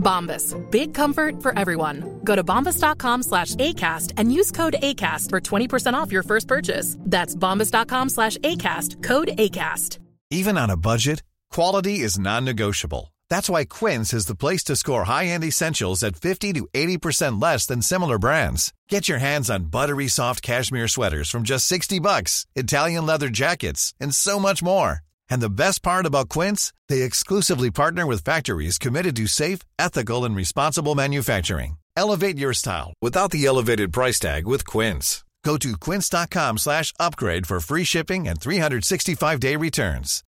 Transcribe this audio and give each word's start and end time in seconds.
Bombas. 0.00 0.54
Big 0.70 0.94
comfort 0.94 1.42
for 1.42 1.56
everyone. 1.58 2.20
Go 2.24 2.34
to 2.34 2.42
bombas.com 2.42 3.22
slash 3.22 3.54
ACAST 3.54 4.14
and 4.16 4.32
use 4.32 4.50
code 4.50 4.76
ACAST 4.82 5.30
for 5.30 5.40
20% 5.40 5.94
off 5.94 6.10
your 6.10 6.22
first 6.22 6.48
purchase. 6.48 6.96
That's 7.00 7.36
bombas.com 7.36 8.08
slash 8.08 8.36
ACAST. 8.38 9.02
Code 9.02 9.28
ACAST. 9.28 9.98
Even 10.30 10.56
on 10.56 10.70
a 10.70 10.76
budget, 10.76 11.22
quality 11.50 12.00
is 12.00 12.18
non-negotiable. 12.18 13.12
That's 13.28 13.50
why 13.50 13.64
Quince 13.64 14.12
is 14.12 14.26
the 14.26 14.34
place 14.34 14.64
to 14.64 14.76
score 14.76 15.04
high-end 15.04 15.44
essentials 15.44 16.02
at 16.02 16.16
50 16.16 16.52
to 16.54 16.68
80% 16.72 17.42
less 17.42 17.66
than 17.66 17.82
similar 17.82 18.18
brands. 18.18 18.72
Get 18.88 19.08
your 19.08 19.18
hands 19.18 19.50
on 19.50 19.70
buttery 19.70 20.08
soft 20.08 20.42
cashmere 20.42 20.88
sweaters 20.88 21.30
from 21.30 21.42
just 21.42 21.66
60 21.66 21.98
bucks, 22.00 22.46
Italian 22.54 23.06
leather 23.06 23.28
jackets, 23.28 23.94
and 24.00 24.14
so 24.14 24.38
much 24.38 24.62
more. 24.62 25.00
And 25.30 25.40
the 25.40 25.48
best 25.48 25.82
part 25.82 26.04
about 26.04 26.28
Quince, 26.28 26.72
they 26.88 27.02
exclusively 27.02 27.70
partner 27.70 28.06
with 28.06 28.24
factories 28.24 28.78
committed 28.78 29.16
to 29.16 29.26
safe, 29.26 29.60
ethical, 29.78 30.24
and 30.24 30.36
responsible 30.36 30.94
manufacturing. 30.94 31.78
Elevate 31.96 32.36
your 32.36 32.52
style 32.52 32.92
without 33.00 33.30
the 33.30 33.46
elevated 33.46 33.92
price 33.92 34.18
tag 34.18 34.46
with 34.46 34.66
Quince. 34.66 35.24
Go 35.44 35.56
to 35.56 35.76
quince.com 35.76 36.58
slash 36.58 36.92
upgrade 37.00 37.46
for 37.46 37.60
free 37.60 37.84
shipping 37.84 38.28
and 38.28 38.38
365-day 38.38 39.56
returns. 39.56 40.22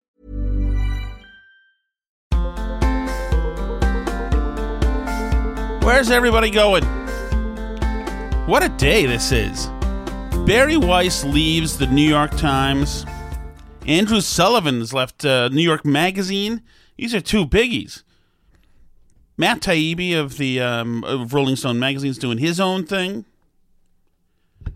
Where's 5.84 6.10
everybody 6.10 6.50
going? 6.50 6.84
What 8.46 8.62
a 8.62 8.68
day 8.78 9.04
this 9.06 9.32
is. 9.32 9.66
Bari 10.46 10.76
Weiss 10.76 11.24
leaves 11.24 11.76
the 11.76 11.86
New 11.86 12.08
York 12.08 12.30
Times. 12.36 13.04
Andrew 13.86 14.20
Sullivan 14.20 14.78
has 14.78 14.92
left 14.92 15.24
uh, 15.24 15.48
New 15.48 15.62
York 15.62 15.84
Magazine. 15.84 16.62
These 16.96 17.14
are 17.14 17.20
two 17.20 17.44
biggies. 17.44 18.02
Matt 19.36 19.60
Taibbi 19.60 20.16
of 20.16 20.36
the 20.36 20.60
um, 20.60 21.02
of 21.04 21.34
Rolling 21.34 21.56
Stone 21.56 21.80
magazine's 21.80 22.18
doing 22.18 22.38
his 22.38 22.60
own 22.60 22.86
thing. 22.86 23.24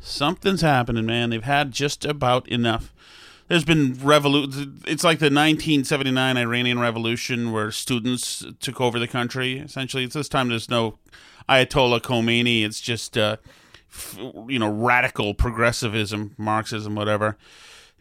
Something's 0.00 0.62
happening, 0.62 1.06
man. 1.06 1.30
They've 1.30 1.42
had 1.42 1.70
just 1.70 2.04
about 2.04 2.48
enough. 2.48 2.92
There's 3.46 3.64
been 3.64 3.94
revolution. 4.02 4.82
It's 4.88 5.04
like 5.04 5.20
the 5.20 5.26
1979 5.26 6.36
Iranian 6.36 6.80
Revolution, 6.80 7.52
where 7.52 7.70
students 7.70 8.44
took 8.58 8.80
over 8.80 8.98
the 8.98 9.06
country. 9.06 9.58
Essentially, 9.58 10.02
it's 10.02 10.14
this 10.14 10.28
time 10.28 10.48
there's 10.48 10.68
no 10.68 10.98
Ayatollah 11.48 12.00
Khomeini. 12.00 12.64
It's 12.64 12.80
just 12.80 13.16
uh, 13.16 13.36
you 14.48 14.58
know 14.58 14.68
radical 14.68 15.32
progressivism, 15.32 16.34
Marxism, 16.36 16.96
whatever 16.96 17.36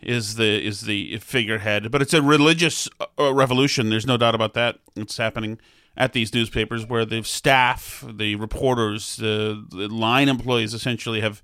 is 0.06 0.36
the 0.36 0.66
is 0.66 0.82
the 0.82 1.18
figurehead. 1.20 1.92
But 1.92 2.02
it's 2.02 2.14
a 2.14 2.22
religious 2.22 2.88
uh, 3.20 3.34
revolution. 3.34 3.90
There's 3.90 4.08
no 4.08 4.18
doubt 4.18 4.36
about 4.36 4.54
that. 4.54 4.80
It's 4.96 5.18
happening 5.18 5.60
at 5.98 6.14
these 6.14 6.34
newspapers 6.34 6.86
where 6.86 7.06
the 7.06 7.24
staff, 7.24 8.04
the 8.08 8.36
reporters, 8.36 9.16
the, 9.18 9.66
the 9.70 9.88
line 9.88 10.28
employees 10.28 10.74
essentially 10.74 11.22
have 11.22 11.42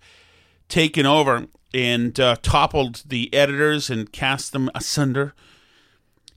taken 0.67 1.05
over 1.05 1.47
and 1.73 2.19
uh, 2.19 2.35
toppled 2.41 3.03
the 3.07 3.33
editors 3.33 3.89
and 3.89 4.11
cast 4.11 4.51
them 4.51 4.69
asunder. 4.75 5.33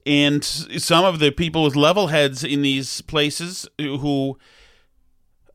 And 0.05 0.43
some 0.43 1.03
of 1.03 1.19
the 1.19 1.31
people 1.31 1.63
with 1.63 1.75
level 1.75 2.07
heads 2.07 2.43
in 2.43 2.61
these 2.61 3.01
places 3.01 3.67
who 3.79 4.37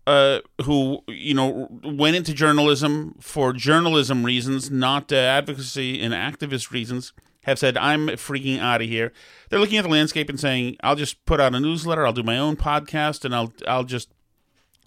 uh, 0.06 0.40
who 0.62 1.02
you 1.08 1.34
know 1.34 1.68
went 1.84 2.16
into 2.16 2.32
journalism 2.32 3.16
for 3.20 3.52
journalism 3.52 4.24
reasons, 4.24 4.70
not 4.70 5.12
uh, 5.12 5.16
advocacy 5.16 6.00
and 6.00 6.14
activist 6.14 6.70
reasons, 6.70 7.12
have 7.44 7.58
said, 7.58 7.76
"I'm 7.76 8.08
freaking 8.08 8.58
out 8.58 8.82
of 8.82 8.88
here." 8.88 9.12
They're 9.48 9.60
looking 9.60 9.78
at 9.78 9.82
the 9.82 9.90
landscape 9.90 10.28
and 10.28 10.40
saying, 10.40 10.76
"I'll 10.82 10.96
just 10.96 11.24
put 11.26 11.40
out 11.40 11.54
a 11.54 11.60
newsletter. 11.60 12.06
I'll 12.06 12.12
do 12.12 12.22
my 12.22 12.38
own 12.38 12.56
podcast, 12.56 13.24
and 13.24 13.34
I'll 13.34 13.52
I'll 13.66 13.84
just 13.84 14.10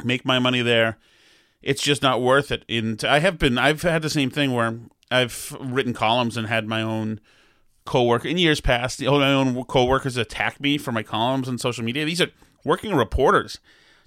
make 0.03 0.25
my 0.25 0.40
money 0.40 0.62
there." 0.62 0.97
It's 1.62 1.81
just 1.81 2.02
not 2.02 2.22
worth 2.22 2.52
it. 2.52 2.66
And 2.68 3.02
I 3.06 3.19
have 3.19 3.40
been, 3.40 3.57
I've 3.57 3.84
had 3.84 4.02
the 4.02 4.09
same 4.09 4.29
thing 4.29 4.52
where 4.52 4.78
I've 5.09 5.56
written 5.62 5.94
columns 5.94 6.35
and 6.35 6.47
had 6.47 6.68
my 6.68 6.81
own 6.81 7.22
coworker 7.85 8.28
in 8.28 8.38
years 8.38 8.59
past. 8.59 9.02
My 9.02 9.31
own 9.31 9.63
coworkers 9.63 10.18
attack 10.18 10.59
me 10.59 10.78
for 10.78 10.91
my 10.91 11.03
columns 11.03 11.47
on 11.47 11.57
social 11.57 11.85
media. 11.85 12.03
These 12.03 12.19
are 12.19 12.31
working 12.66 12.94
reporters 12.94 13.59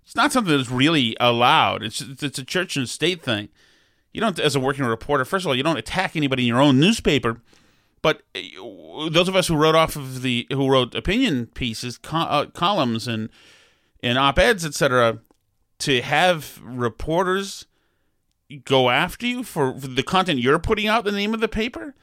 it's 0.06 0.15
not 0.15 0.33
something 0.33 0.56
that's 0.56 0.71
really 0.71 1.17
allowed. 1.19 1.83
It's 1.83 2.00
it's 2.00 2.39
a 2.39 2.44
church 2.44 2.77
and 2.77 2.89
state 2.89 3.22
thing. 3.22 3.49
You 4.12 4.21
don't, 4.21 4.39
as 4.39 4.55
a 4.55 4.61
working 4.61 4.84
reporter, 4.84 5.25
first 5.25 5.44
of 5.44 5.49
all, 5.49 5.55
you 5.56 5.65
don't 5.65 5.77
attack 5.77 6.15
anybody 6.15 6.44
in 6.44 6.49
your 6.49 6.61
own 6.61 6.78
newspaper. 6.78 7.43
But 8.03 8.22
uh, 8.37 9.11
those 9.11 9.27
of 9.27 9.34
us 9.34 9.49
who 9.49 9.56
wrote 9.56 9.75
off 9.75 9.97
of 9.97 10.22
the 10.22 10.47
who 10.50 10.71
wrote 10.71 10.95
opinion 10.95 11.47
pieces, 11.47 11.99
co- 11.99 12.19
uh, 12.19 12.47
columns, 12.47 13.09
and 13.09 13.31
and 14.00 14.16
op 14.16 14.39
eds, 14.39 14.65
etc., 14.65 15.19
to 15.81 16.00
have 16.03 16.61
reporters 16.62 17.66
go 18.65 18.91
after 18.91 19.27
you 19.27 19.43
for, 19.43 19.77
for, 19.77 19.89
the 19.89 20.05
content 20.05 20.39
you're 20.39 20.61
putting 20.61 20.87
out, 20.87 21.05
the 21.05 21.11
name 21.11 21.34
of 21.34 21.41
the 21.41 21.49
paper. 21.49 21.97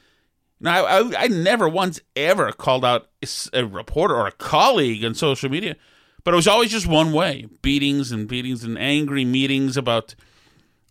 Now, 0.59 0.83
I, 0.83 0.99
I, 0.99 1.13
I 1.19 1.27
never 1.29 1.69
once 1.69 2.01
ever 2.17 2.51
called 2.51 2.83
out 2.83 3.07
a 3.53 3.65
reporter 3.65 4.15
or 4.15 4.27
a 4.27 4.33
colleague 4.33 5.05
on 5.05 5.15
social 5.15 5.49
media 5.49 5.77
but 6.23 6.33
it 6.33 6.37
was 6.37 6.47
always 6.47 6.71
just 6.71 6.87
one 6.87 7.11
way 7.11 7.47
beatings 7.61 8.11
and 8.11 8.27
beatings 8.27 8.63
and 8.63 8.77
angry 8.77 9.25
meetings 9.25 9.77
about 9.77 10.15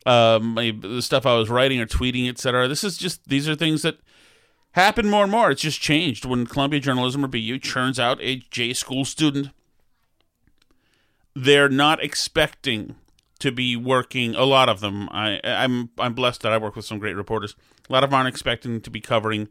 um, 0.04 0.54
the 0.56 1.00
stuff 1.00 1.26
I 1.26 1.34
was 1.36 1.48
writing 1.48 1.80
or 1.80 1.86
tweeting, 1.86 2.28
etc. 2.28 2.68
This 2.68 2.84
is 2.84 2.98
just, 2.98 3.28
these 3.28 3.48
are 3.48 3.54
things 3.54 3.82
that 3.82 3.98
happen 4.72 5.08
more 5.08 5.22
and 5.22 5.32
more. 5.32 5.50
It's 5.50 5.62
just 5.62 5.80
changed. 5.80 6.24
When 6.24 6.46
Columbia 6.46 6.80
Journalism 6.80 7.24
or 7.24 7.28
BU 7.28 7.58
churns 7.58 7.98
out 7.98 8.18
a 8.20 8.36
J 8.50 8.72
school 8.72 9.04
student, 9.04 9.50
they're 11.34 11.68
not 11.68 12.02
expecting 12.02 12.96
to 13.38 13.52
be 13.52 13.76
working. 13.76 14.34
A 14.34 14.44
lot 14.44 14.68
of 14.68 14.80
them, 14.80 15.08
I, 15.10 15.40
I'm 15.44 15.90
I'm 15.98 16.14
blessed 16.14 16.42
that 16.42 16.52
I 16.52 16.58
work 16.58 16.76
with 16.76 16.84
some 16.84 16.98
great 16.98 17.16
reporters. 17.16 17.56
A 17.88 17.92
lot 17.92 18.04
of 18.04 18.10
them 18.10 18.16
aren't 18.16 18.28
expecting 18.28 18.80
to 18.80 18.90
be 18.90 19.00
covering 19.00 19.48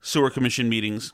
sewer 0.00 0.30
commission 0.30 0.68
meetings. 0.68 1.12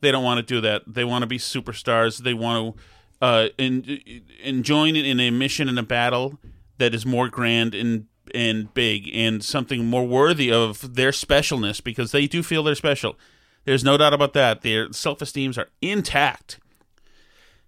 They 0.00 0.10
don't 0.10 0.24
want 0.24 0.38
to 0.38 0.54
do 0.54 0.60
that. 0.60 0.82
They 0.86 1.04
want 1.04 1.22
to 1.22 1.26
be 1.26 1.38
superstars. 1.38 2.18
They 2.18 2.34
want 2.34 2.76
to 2.76 2.82
uh, 3.20 3.48
in, 3.58 4.00
in 4.42 4.62
join 4.62 4.96
in 4.96 5.20
a 5.20 5.30
mission 5.30 5.68
in 5.68 5.78
a 5.78 5.82
battle 5.82 6.38
that 6.78 6.94
is 6.94 7.06
more 7.06 7.28
grand 7.28 7.74
and 7.74 8.06
and 8.34 8.74
big 8.74 9.08
and 9.14 9.44
something 9.44 9.86
more 9.86 10.06
worthy 10.06 10.50
of 10.50 10.94
their 10.94 11.10
specialness 11.10 11.82
because 11.82 12.12
they 12.12 12.26
do 12.26 12.42
feel 12.42 12.62
they're 12.62 12.74
special. 12.74 13.16
There's 13.64 13.84
no 13.84 13.96
doubt 13.96 14.14
about 14.14 14.32
that. 14.34 14.62
Their 14.62 14.92
self 14.92 15.22
esteems 15.22 15.58
are 15.58 15.68
intact. 15.80 16.58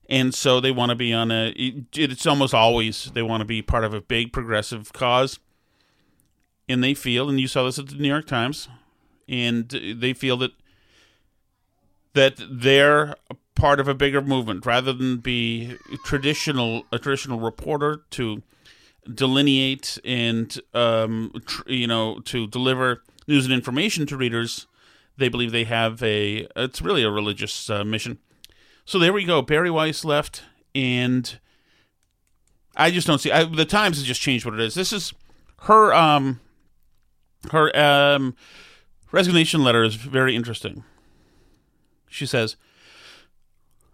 And 0.09 0.35
so 0.35 0.61
they 0.61 0.71
want 0.71 0.91
to 0.91 0.97
be 0.97 1.13
on 1.13 1.31
a, 1.31 1.53
it's 1.57 2.27
almost 2.27 2.55
always, 2.55 3.11
they 3.13 3.23
want 3.23 3.43
to 3.43 3.45
be 3.45 3.61
part 3.61 3.85
of 3.85 3.93
a 3.93 4.01
big 4.01 4.33
progressive 4.33 4.93
cause. 4.93 5.39
And 6.67 6.83
they 6.83 6.95
feel, 6.95 7.29
and 7.29 7.39
you 7.39 7.47
saw 7.47 7.65
this 7.65 7.79
at 7.79 7.89
the 7.89 7.97
New 7.97 8.09
York 8.09 8.27
Times, 8.27 8.69
and 9.29 9.69
they 9.69 10.13
feel 10.13 10.37
that 10.39 10.53
that 12.15 12.35
they're 12.51 13.15
part 13.59 13.81
of 13.81 13.89
a 13.89 13.95
bigger 13.95 14.23
movement 14.23 14.65
rather 14.65 14.93
than 14.93 15.19
be 15.19 15.77
traditional 16.05 16.85
a 16.93 16.99
traditional 16.99 17.41
reporter 17.41 18.03
to 18.11 18.43
delineate 19.13 19.99
and 20.05 20.61
um, 20.75 21.33
tr- 21.45 21.69
you 21.69 21.87
know 21.87 22.21
to 22.21 22.47
deliver 22.47 23.03
news 23.27 23.45
and 23.45 23.53
information 23.53 24.07
to 24.07 24.17
readers 24.17 24.67
they 25.19 25.29
believe 25.29 25.51
they 25.51 25.65
have 25.65 26.03
a 26.03 26.47
it's 26.57 26.81
really 26.81 27.03
a 27.03 27.11
religious 27.11 27.69
uh, 27.69 27.85
mission. 27.85 28.19
So 28.85 28.99
there 28.99 29.13
we 29.13 29.25
go. 29.25 29.43
Bari 29.43 29.71
weiss 29.71 30.05
left 30.05 30.45
and 30.75 31.39
i 32.77 32.91
just 32.91 33.07
don't 33.07 33.19
see 33.19 33.33
I, 33.33 33.45
the 33.45 33.65
times 33.65 33.97
has 33.97 34.07
just 34.07 34.21
changed 34.21 34.45
what 34.45 34.55
it 34.55 34.61
is. 34.61 34.75
This 34.75 34.93
is 34.93 35.13
her 35.63 35.93
um 35.93 36.41
her 37.51 37.77
um 37.77 38.37
resignation 39.11 39.65
letter 39.65 39.83
is 39.83 39.97
very 39.97 40.37
interesting. 40.37 40.85
She 42.09 42.25
says, 42.25 42.57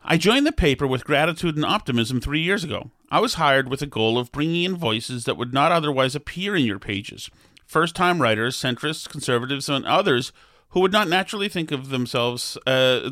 I 0.07 0.19
joined 0.19 0.47
the 0.47 0.53
paper 0.53 0.87
with 0.87 1.07
gratitude 1.07 1.57
and 1.57 1.65
optimism 1.65 2.21
three 2.21 2.41
years 2.41 2.63
ago. 2.63 2.91
I 3.11 3.21
was 3.21 3.35
hired 3.35 3.71
with 3.71 3.81
a 3.81 3.87
goal 3.87 4.19
of 4.19 4.31
bringing 4.33 4.65
in 4.65 4.77
voices 4.77 5.25
that 5.25 5.39
would 5.39 5.55
not 5.55 5.73
otherwise 5.73 6.15
appear 6.15 6.55
in 6.55 6.67
your 6.67 6.79
pages. 6.79 7.31
First 7.65 7.97
time 7.97 8.21
writers, 8.21 8.55
centrists, 8.55 9.09
conservatives, 9.09 9.71
and 9.71 9.87
others 9.87 10.31
who 10.71 10.81
would 10.81 10.93
not 10.93 11.09
naturally 11.09 11.49
think 11.49 11.73
of 11.73 11.89
themselves, 11.89 12.59
uh, 12.67 13.09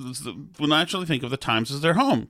would 0.58 0.68
naturally 0.68 1.06
think 1.06 1.22
of 1.22 1.30
the 1.30 1.38
Times 1.38 1.70
as 1.70 1.80
their 1.80 1.94
home. 1.94 2.28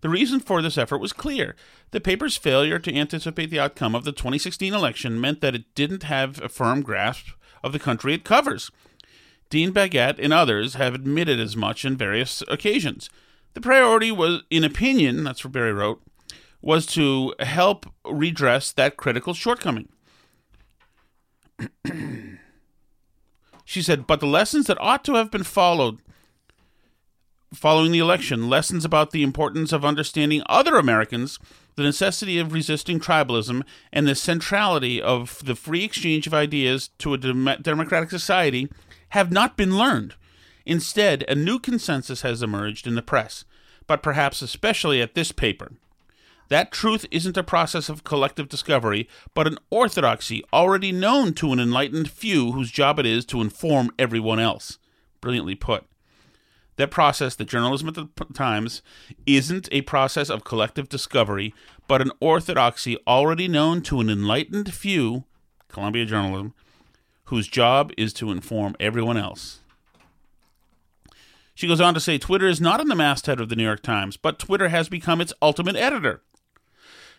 The 0.00 0.08
reason 0.08 0.40
for 0.40 0.62
this 0.62 0.78
effort 0.78 0.98
was 0.98 1.12
clear. 1.12 1.54
The 1.90 2.00
paper's 2.00 2.38
failure 2.38 2.78
to 2.78 2.94
anticipate 2.94 3.50
the 3.50 3.60
outcome 3.60 3.94
of 3.94 4.04
the 4.04 4.12
2016 4.12 4.72
election 4.72 5.20
meant 5.20 5.42
that 5.42 5.54
it 5.54 5.74
didn't 5.74 6.04
have 6.04 6.40
a 6.40 6.48
firm 6.48 6.80
grasp 6.80 7.26
of 7.62 7.72
the 7.72 7.78
country 7.78 8.14
it 8.14 8.24
covers. 8.24 8.70
Dean 9.50 9.72
Baquet 9.72 10.18
and 10.18 10.32
others 10.32 10.74
have 10.74 10.94
admitted 10.94 11.38
as 11.38 11.56
much 11.56 11.84
on 11.84 11.96
various 11.96 12.42
occasions. 12.48 13.10
The 13.58 13.62
priority 13.62 14.12
was, 14.12 14.42
in 14.50 14.62
opinion, 14.62 15.24
that's 15.24 15.42
what 15.42 15.52
Bari 15.52 15.72
wrote, 15.72 16.00
was 16.62 16.86
to 16.94 17.34
help 17.40 17.86
redress 18.08 18.70
that 18.70 18.96
critical 18.96 19.34
shortcoming. 19.34 19.88
she 23.64 23.82
said, 23.82 24.06
but 24.06 24.20
the 24.20 24.28
lessons 24.28 24.68
that 24.68 24.80
ought 24.80 25.04
to 25.06 25.14
have 25.14 25.32
been 25.32 25.42
followed 25.42 25.98
following 27.52 27.90
the 27.90 27.98
election, 27.98 28.48
lessons 28.48 28.84
about 28.84 29.10
the 29.10 29.24
importance 29.24 29.72
of 29.72 29.84
understanding 29.84 30.44
other 30.46 30.76
Americans, 30.76 31.40
the 31.74 31.82
necessity 31.82 32.38
of 32.38 32.52
resisting 32.52 33.00
tribalism, 33.00 33.64
and 33.92 34.06
the 34.06 34.14
centrality 34.14 35.02
of 35.02 35.44
the 35.44 35.56
free 35.56 35.82
exchange 35.82 36.28
of 36.28 36.34
ideas 36.34 36.90
to 36.98 37.12
a 37.12 37.18
dem- 37.18 37.56
democratic 37.60 38.10
society 38.10 38.68
have 39.08 39.32
not 39.32 39.56
been 39.56 39.76
learned. 39.76 40.14
Instead, 40.64 41.24
a 41.26 41.34
new 41.34 41.58
consensus 41.58 42.20
has 42.20 42.42
emerged 42.42 42.86
in 42.86 42.94
the 42.94 43.00
press, 43.00 43.46
but 43.88 44.02
perhaps 44.02 44.40
especially 44.40 45.02
at 45.02 45.16
this 45.16 45.32
paper. 45.32 45.72
That 46.48 46.70
truth 46.70 47.04
isn't 47.10 47.36
a 47.36 47.42
process 47.42 47.88
of 47.88 48.04
collective 48.04 48.48
discovery, 48.48 49.08
but 49.34 49.46
an 49.46 49.58
orthodoxy 49.70 50.44
already 50.52 50.92
known 50.92 51.34
to 51.34 51.52
an 51.52 51.58
enlightened 51.58 52.10
few 52.10 52.52
whose 52.52 52.70
job 52.70 52.98
it 52.98 53.06
is 53.06 53.24
to 53.26 53.40
inform 53.42 53.90
everyone 53.98 54.38
else. 54.38 54.78
Brilliantly 55.20 55.56
put. 55.56 55.84
That 56.76 56.92
process, 56.92 57.34
the 57.34 57.44
journalism 57.44 57.88
at 57.88 57.94
the 57.96 58.08
Times, 58.34 58.82
isn't 59.26 59.68
a 59.72 59.82
process 59.82 60.30
of 60.30 60.44
collective 60.44 60.88
discovery, 60.88 61.52
but 61.88 62.00
an 62.00 62.12
orthodoxy 62.20 62.96
already 63.06 63.48
known 63.48 63.82
to 63.82 64.00
an 64.00 64.08
enlightened 64.08 64.72
few, 64.72 65.24
Columbia 65.68 66.06
Journalism, 66.06 66.54
whose 67.24 67.48
job 67.48 67.90
is 67.98 68.12
to 68.14 68.30
inform 68.30 68.76
everyone 68.78 69.16
else. 69.16 69.60
She 71.58 71.66
goes 71.66 71.80
on 71.80 71.92
to 71.94 71.98
say 71.98 72.18
Twitter 72.18 72.46
is 72.46 72.60
not 72.60 72.80
in 72.80 72.86
the 72.86 72.94
masthead 72.94 73.40
of 73.40 73.48
the 73.48 73.56
New 73.56 73.64
York 73.64 73.82
Times, 73.82 74.16
but 74.16 74.38
Twitter 74.38 74.68
has 74.68 74.88
become 74.88 75.20
its 75.20 75.32
ultimate 75.42 75.74
editor. 75.74 76.22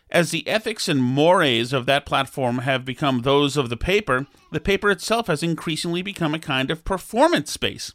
As 0.09 0.31
the 0.31 0.47
ethics 0.47 0.87
and 0.87 1.03
mores 1.03 1.73
of 1.73 1.85
that 1.87 2.05
platform 2.05 2.59
have 2.59 2.85
become 2.85 3.23
those 3.23 3.57
of 3.57 3.67
the 3.67 3.75
paper, 3.75 4.27
the 4.53 4.61
paper 4.61 4.89
itself 4.89 5.27
has 5.27 5.43
increasingly 5.43 6.01
become 6.01 6.33
a 6.33 6.39
kind 6.39 6.71
of 6.71 6.85
performance 6.85 7.51
space. 7.51 7.91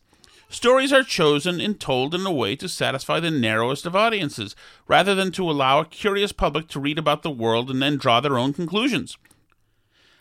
Stories 0.50 0.92
are 0.92 1.02
chosen 1.02 1.62
and 1.62 1.80
told 1.80 2.14
in 2.14 2.26
a 2.26 2.30
way 2.30 2.56
to 2.56 2.68
satisfy 2.68 3.20
the 3.20 3.30
narrowest 3.30 3.86
of 3.86 3.96
audiences, 3.96 4.54
rather 4.86 5.14
than 5.14 5.32
to 5.32 5.50
allow 5.50 5.80
a 5.80 5.86
curious 5.86 6.32
public 6.32 6.68
to 6.68 6.78
read 6.78 6.98
about 6.98 7.22
the 7.22 7.30
world 7.30 7.70
and 7.70 7.80
then 7.80 7.96
draw 7.96 8.20
their 8.20 8.36
own 8.36 8.52
conclusions. 8.52 9.16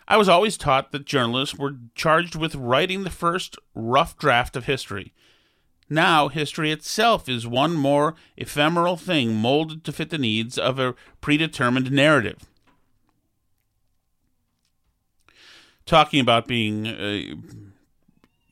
I 0.08 0.16
was 0.16 0.30
always 0.30 0.56
taught 0.56 0.90
that 0.92 1.04
journalists 1.04 1.58
were 1.58 1.76
charged 1.94 2.34
with 2.34 2.54
writing 2.54 3.04
the 3.04 3.10
first 3.10 3.58
rough 3.74 4.16
draft 4.16 4.56
of 4.56 4.64
history. 4.64 5.12
Now, 5.88 6.28
history 6.28 6.70
itself 6.70 7.28
is 7.28 7.46
one 7.46 7.74
more 7.74 8.14
ephemeral 8.36 8.96
thing 8.96 9.34
molded 9.34 9.84
to 9.84 9.92
fit 9.92 10.10
the 10.10 10.18
needs 10.18 10.58
of 10.58 10.78
a 10.78 10.94
predetermined 11.20 11.92
narrative. 11.92 12.48
Talking 15.86 16.20
about 16.20 16.48
being, 16.48 16.86
uh, 16.86 17.36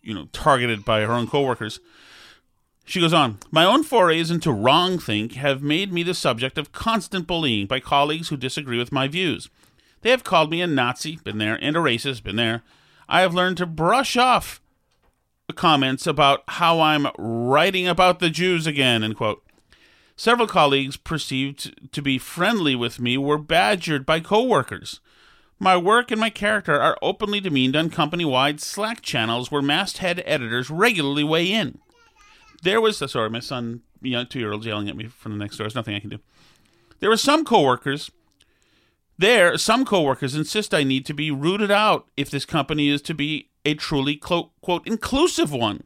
you 0.03 0.15
know, 0.15 0.27
targeted 0.33 0.85
by 0.85 1.01
her 1.01 1.13
own 1.13 1.27
coworkers, 1.27 1.81
she 2.85 3.01
goes 3.01 3.15
on, 3.15 3.39
My 3.51 3.65
own 3.65 3.85
forays 3.85 4.31
into 4.31 4.53
wrong 4.53 4.99
think 4.99 5.33
have 5.33 5.63
made 5.63 5.93
me 5.93 6.03
the 6.03 6.15
subject 6.15 6.59
of 6.59 6.73
constant 6.73 7.27
bullying 7.27 7.67
by 7.67 7.81
colleagues 7.81 8.29
who 8.29 8.37
disagree 8.37 8.79
with 8.79 8.93
my 8.93 9.09
views. 9.09 9.49
They 10.03 10.11
have 10.11 10.25
called 10.25 10.51
me 10.51 10.61
a 10.61 10.67
Nazi, 10.67 11.17
been 11.17 11.39
there, 11.39 11.59
and 11.63 11.77
a 11.77 11.81
racist, 11.81 12.23
been 12.23 12.37
there. 12.37 12.63
I 13.09 13.21
have 13.21 13.35
learned 13.35 13.57
to 13.59 13.67
brush 13.67 14.17
off 14.17 14.62
comments 15.55 16.07
about 16.07 16.43
how 16.49 16.81
I'm 16.81 17.09
writing 17.19 17.89
about 17.89 18.19
the 18.19 18.31
Jews 18.31 18.67
again, 18.67 19.03
end 19.03 19.17
quote. 19.17 19.43
Several 20.17 20.47
colleagues 20.47 20.97
perceived 20.97 21.93
to 21.93 22.03
be 22.03 22.19
friendly 22.19 22.75
with 22.77 23.01
me 23.01 23.17
were 23.19 23.39
badgered 23.39 24.07
by 24.07 24.21
coworkers. 24.21 25.01
My 25.59 25.77
work 25.77 26.11
and 26.11 26.21
my 26.21 26.31
character 26.31 26.81
are 26.81 26.99
openly 27.03 27.41
demeaned 27.41 27.77
on 27.77 27.89
company 27.89 28.25
wide 28.25 28.61
Slack 28.61 29.01
channels 29.01 29.51
where 29.51 29.63
masthead 29.63 30.23
editors 30.27 30.71
regularly 30.71 31.25
weigh 31.25 31.53
in. 31.53 31.79
There 32.63 32.81
was, 32.81 32.99
sorry, 32.99 33.31
my 33.31 33.41
son, 33.41 33.83
you 34.01 34.13
know, 34.13 34.25
two 34.25 34.39
year 34.39 34.53
old 34.53 34.65
yelling 34.65 34.89
at 34.89 34.97
me 34.97 35.07
from 35.07 35.33
the 35.33 35.39
next 35.39 35.57
door. 35.57 35.65
There's 35.65 35.75
nothing 35.75 35.95
I 35.95 36.01
can 36.01 36.11
do. 36.11 36.19
There 37.01 37.11
were 37.11 37.17
some 37.17 37.45
coworkers. 37.45 38.11
There, 39.19 39.57
some 39.57 39.85
coworkers 39.85 40.35
insist 40.35 40.75
I 40.75 40.83
need 40.83 41.07
to 41.07 41.15
be 41.15 41.31
rooted 41.31 41.71
out 41.71 42.09
if 42.17 42.29
this 42.31 42.45
company 42.45 42.89
is 42.89 43.03
to 43.03 43.15
be 43.15 43.49
a 43.65 43.75
truly 43.75 44.17
quote, 44.17 44.51
quote 44.61 44.87
inclusive 44.87 45.53
one, 45.53 45.85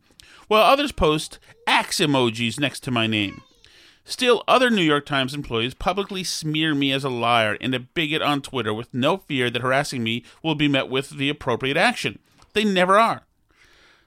while 0.49 0.63
others 0.63 0.93
post 0.93 1.39
axe 1.67 1.99
emojis 1.99 2.61
next 2.61 2.81
to 2.81 2.91
my 2.91 3.07
name. 3.07 3.43
Still, 4.05 4.45
other 4.47 4.71
New 4.71 4.83
York 4.83 5.05
Times 5.05 5.35
employees 5.35 5.75
publicly 5.75 6.23
smear 6.23 6.77
me 6.77 6.93
as 6.93 7.03
a 7.03 7.09
liar 7.09 7.59
and 7.61 7.75
a 7.75 7.81
bigot 7.81 8.23
on 8.23 8.41
Twitter 8.41 8.73
with 8.73 8.95
no 8.95 9.17
fear 9.17 9.51
that 9.51 9.63
harassing 9.63 10.05
me 10.05 10.23
will 10.45 10.55
be 10.55 10.69
met 10.69 10.89
with 10.89 11.11
the 11.11 11.29
appropriate 11.29 11.77
action. 11.77 12.21
They 12.53 12.65
never 12.65 12.99
are. 12.99 13.23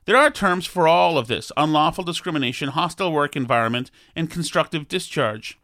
There 0.06 0.16
are 0.16 0.32
terms 0.32 0.66
for 0.66 0.88
all 0.88 1.18
of 1.18 1.28
this 1.28 1.52
unlawful 1.58 2.06
discrimination, 2.06 2.70
hostile 2.70 3.12
work 3.12 3.36
environment, 3.36 3.92
and 4.16 4.32
constructive 4.32 4.88
discharge. 4.88 5.60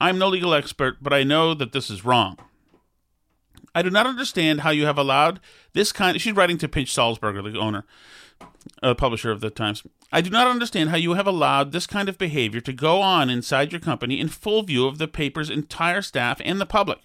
I'm 0.00 0.18
no 0.18 0.28
legal 0.28 0.54
expert, 0.54 0.98
but 1.02 1.12
I 1.12 1.24
know 1.24 1.52
that 1.52 1.72
this 1.72 1.90
is 1.90 2.04
wrong. 2.04 2.38
I 3.76 3.82
do 3.82 3.90
not 3.90 4.06
understand 4.06 4.62
how 4.62 4.70
you 4.70 4.86
have 4.86 4.96
allowed 4.96 5.38
this 5.74 5.92
kind. 5.92 6.18
She's 6.18 6.34
writing 6.34 6.56
to 6.58 6.66
Pinch 6.66 6.94
Sulzberger, 6.94 7.52
the 7.52 7.58
owner, 7.58 7.84
uh, 8.82 8.94
publisher 8.94 9.30
of 9.30 9.42
the 9.42 9.50
Times. 9.50 9.82
I 10.10 10.22
do 10.22 10.30
not 10.30 10.46
understand 10.46 10.88
how 10.88 10.96
you 10.96 11.12
have 11.12 11.26
allowed 11.26 11.72
this 11.72 11.86
kind 11.86 12.08
of 12.08 12.16
behavior 12.16 12.62
to 12.62 12.72
go 12.72 13.02
on 13.02 13.28
inside 13.28 13.72
your 13.72 13.80
company 13.82 14.18
in 14.18 14.28
full 14.28 14.62
view 14.62 14.86
of 14.86 14.96
the 14.96 15.06
paper's 15.06 15.50
entire 15.50 16.00
staff 16.00 16.40
and 16.42 16.58
the 16.58 16.64
public. 16.64 17.00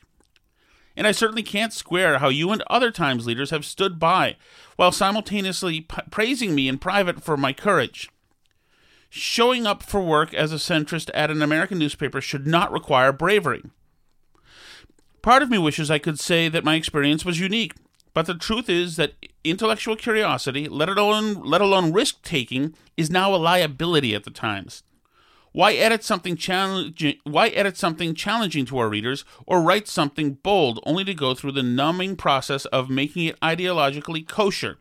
And 0.96 1.06
I 1.06 1.12
certainly 1.12 1.44
can't 1.44 1.74
square 1.74 2.20
how 2.20 2.30
you 2.30 2.52
and 2.52 2.64
other 2.68 2.90
Times 2.90 3.28
leaders 3.28 3.50
have 3.50 3.66
stood 3.66 4.00
by 4.00 4.38
while 4.78 4.94
simultaneously 4.94 5.82
p- 5.82 6.02
praising 6.10 6.56
me 6.56 6.70
in 6.70 6.78
private 6.78 7.22
for 7.22 7.36
my 7.36 7.52
courage. 7.52 8.10
Showing 9.10 9.68
up 9.68 9.84
for 9.84 10.00
work 10.00 10.34
as 10.34 10.54
a 10.54 10.56
centrist 10.56 11.10
at 11.14 11.30
an 11.30 11.42
American 11.42 11.80
newspaper 11.80 12.22
should 12.22 12.48
not 12.48 12.72
require 12.72 13.12
bravery. 13.12 13.62
Part 15.22 15.44
of 15.44 15.52
me 15.52 15.60
wishes 15.60 15.92
I 15.92 16.00
could 16.00 16.20
say 16.20 16.50
that 16.50 16.64
my 16.64 16.74
experience 16.74 17.24
was 17.24 17.40
unique, 17.40 17.76
but 18.14 18.26
the 18.26 18.34
truth 18.34 18.70
is 18.70 18.96
that 18.96 19.14
intellectual 19.44 19.96
curiosity, 19.96 20.68
let 20.68 20.90
alone 20.90 21.36
let 21.44 21.62
alone 21.62 21.94
risk 21.94 22.24
taking, 22.24 22.74
is 22.98 23.12
now 23.12 23.34
a 23.34 23.38
liability 23.38 24.16
at 24.16 24.24
the 24.24 24.32
Times. 24.32 24.82
Why 25.52 25.74
edit 25.74 26.04
something 26.04 26.36
challenging? 26.36 27.18
Why 27.24 27.50
edit 27.50 27.78
something 27.78 28.16
challenging 28.16 28.66
to 28.66 28.80
our 28.80 28.90
readers, 28.90 29.24
or 29.46 29.62
write 29.62 29.88
something 29.88 30.34
bold 30.42 30.80
only 30.88 31.04
to 31.04 31.14
go 31.14 31.36
through 31.36 31.52
the 31.52 31.62
numbing 31.62 32.16
process 32.16 32.66
of 32.66 32.90
making 32.90 33.26
it 33.26 33.40
ideologically 33.42 34.28
kosher, 34.28 34.80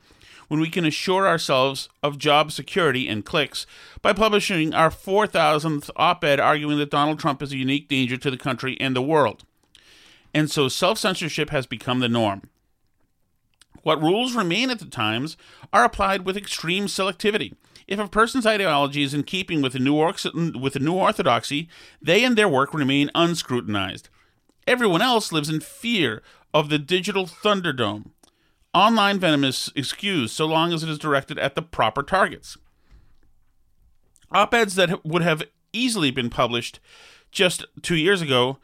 when 0.49 0.59
we 0.59 0.70
can 0.70 0.87
assure 0.87 1.28
ourselves 1.28 1.90
of 2.02 2.16
job 2.16 2.50
security 2.50 3.09
and 3.09 3.26
clicks 3.26 3.66
by 4.00 4.14
publishing 4.14 4.73
our 4.73 4.90
four 4.90 5.26
thousandth 5.26 5.90
op-ed 5.97 6.40
arguing 6.40 6.78
that 6.78 6.90
Donald 6.90 7.18
Trump 7.18 7.42
is 7.42 7.52
a 7.52 7.59
unique 7.59 7.88
danger 7.88 8.16
to 8.16 8.30
the 8.30 8.38
country 8.38 8.78
and 8.80 8.97
the 8.97 9.02
world? 9.02 9.44
And 10.34 10.50
so 10.50 10.68
self 10.68 10.99
censorship 10.99 11.50
has 11.50 11.66
become 11.66 12.00
the 12.00 12.08
norm. 12.08 12.42
What 13.82 14.02
rules 14.02 14.34
remain 14.34 14.70
at 14.70 14.78
the 14.78 14.87
Times 14.87 15.37
are 15.72 15.84
applied 15.84 16.25
with 16.25 16.37
extreme 16.37 16.87
selectivity. 16.87 17.54
If 17.87 17.99
a 17.99 18.06
person's 18.06 18.46
ideology 18.46 19.02
is 19.02 19.14
in 19.14 19.25
keeping 19.25 19.62
with 19.62 19.72
the 19.72 19.78
new, 19.78 19.94
with 19.94 20.75
the 20.75 20.78
new 20.78 20.94
orthodoxy, 20.94 21.68
they 22.00 22.25
and 22.25 22.37
their 22.37 22.49
work 22.49 22.72
remain 22.72 23.10
unscrutinized. 23.14 24.08
Everyone 24.66 25.02
else 25.02 25.32
lives 25.32 25.49
in 25.49 25.60
fear 25.60 26.22
of 26.54 26.68
the 26.68 26.78
digital 26.78 27.26
thunderdome. 27.26 28.10
Online 28.72 29.18
venom 29.18 29.42
is 29.42 29.72
excused 29.75 30.34
so 30.34 30.46
long 30.46 30.72
as 30.72 30.84
it 30.84 30.88
is 30.88 30.99
directed 30.99 31.38
at 31.38 31.56
the 31.56 31.62
proper 31.62 32.02
targets. 32.02 32.56
Op 34.30 34.54
eds 34.54 34.76
that 34.76 35.04
would 35.04 35.22
have 35.22 35.42
easily 35.72 36.12
been 36.12 36.30
published 36.30 36.78
just 37.32 37.64
two 37.82 37.96
years 37.96 38.22
ago 38.22 38.58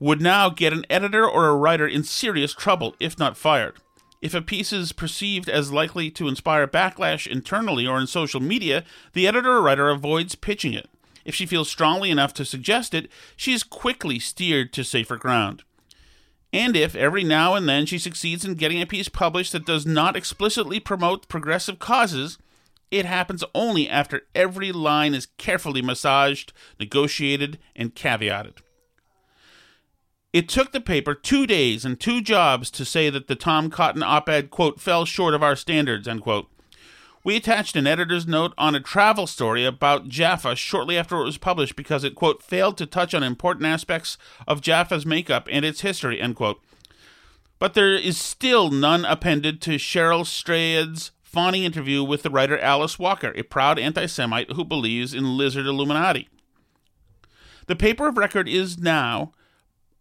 would 0.00 0.20
now 0.20 0.48
get 0.50 0.72
an 0.72 0.84
editor 0.90 1.28
or 1.28 1.48
a 1.48 1.56
writer 1.56 1.86
in 1.86 2.04
serious 2.04 2.52
trouble, 2.52 2.94
if 3.00 3.18
not 3.18 3.36
fired. 3.36 3.76
If 4.20 4.34
a 4.34 4.40
piece 4.42 4.72
is 4.72 4.92
perceived 4.92 5.48
as 5.48 5.70
likely 5.70 6.10
to 6.12 6.28
inspire 6.28 6.66
backlash 6.66 7.26
internally 7.26 7.86
or 7.86 8.00
in 8.00 8.06
social 8.06 8.40
media, 8.40 8.84
the 9.12 9.26
editor 9.26 9.52
or 9.52 9.62
writer 9.62 9.90
avoids 9.90 10.34
pitching 10.34 10.72
it. 10.72 10.88
If 11.24 11.34
she 11.34 11.46
feels 11.46 11.70
strongly 11.70 12.10
enough 12.10 12.34
to 12.34 12.44
suggest 12.44 12.94
it, 12.94 13.10
she 13.36 13.52
is 13.52 13.62
quickly 13.62 14.18
steered 14.18 14.72
to 14.72 14.84
safer 14.84 15.16
ground. 15.16 15.62
And 16.52 16.76
if 16.76 16.94
every 16.94 17.24
now 17.24 17.54
and 17.54 17.68
then 17.68 17.84
she 17.84 17.98
succeeds 17.98 18.44
in 18.44 18.54
getting 18.54 18.80
a 18.80 18.86
piece 18.86 19.08
published 19.08 19.52
that 19.52 19.66
does 19.66 19.84
not 19.84 20.16
explicitly 20.16 20.80
promote 20.80 21.28
progressive 21.28 21.78
causes, 21.78 22.38
it 22.90 23.04
happens 23.04 23.42
only 23.54 23.88
after 23.88 24.22
every 24.34 24.70
line 24.70 25.14
is 25.14 25.26
carefully 25.36 25.82
massaged, 25.82 26.52
negotiated, 26.78 27.58
and 27.74 27.94
caveated. 27.94 28.58
It 30.34 30.48
took 30.48 30.72
the 30.72 30.80
paper 30.80 31.14
two 31.14 31.46
days 31.46 31.84
and 31.84 31.98
two 31.98 32.20
jobs 32.20 32.68
to 32.72 32.84
say 32.84 33.08
that 33.08 33.28
the 33.28 33.36
Tom 33.36 33.70
Cotton 33.70 34.02
op 34.02 34.28
ed, 34.28 34.50
quote, 34.50 34.80
fell 34.80 35.04
short 35.04 35.32
of 35.32 35.44
our 35.44 35.54
standards. 35.54 36.08
We 37.22 37.36
attached 37.36 37.76
an 37.76 37.86
editor's 37.86 38.26
note 38.26 38.52
on 38.58 38.74
a 38.74 38.80
travel 38.80 39.28
story 39.28 39.64
about 39.64 40.08
Jaffa 40.08 40.56
shortly 40.56 40.98
after 40.98 41.16
it 41.18 41.24
was 41.24 41.38
published 41.38 41.76
because 41.76 42.02
it, 42.02 42.16
quote, 42.16 42.42
failed 42.42 42.76
to 42.78 42.84
touch 42.84 43.14
on 43.14 43.22
important 43.22 43.66
aspects 43.66 44.18
of 44.48 44.60
Jaffa's 44.60 45.06
makeup 45.06 45.46
and 45.52 45.64
its 45.64 45.82
history, 45.82 46.20
end 46.20 46.34
quote. 46.34 46.60
But 47.60 47.74
there 47.74 47.94
is 47.94 48.18
still 48.18 48.72
none 48.72 49.04
appended 49.04 49.62
to 49.62 49.76
Cheryl 49.76 50.26
Strayed's 50.26 51.12
fawning 51.22 51.62
interview 51.62 52.02
with 52.02 52.24
the 52.24 52.30
writer 52.30 52.58
Alice 52.58 52.98
Walker, 52.98 53.32
a 53.36 53.42
proud 53.42 53.78
anti 53.78 54.06
Semite 54.06 54.50
who 54.54 54.64
believes 54.64 55.14
in 55.14 55.36
lizard 55.36 55.66
Illuminati. 55.66 56.28
The 57.68 57.76
paper 57.76 58.08
of 58.08 58.18
record 58.18 58.48
is 58.48 58.78
now 58.78 59.32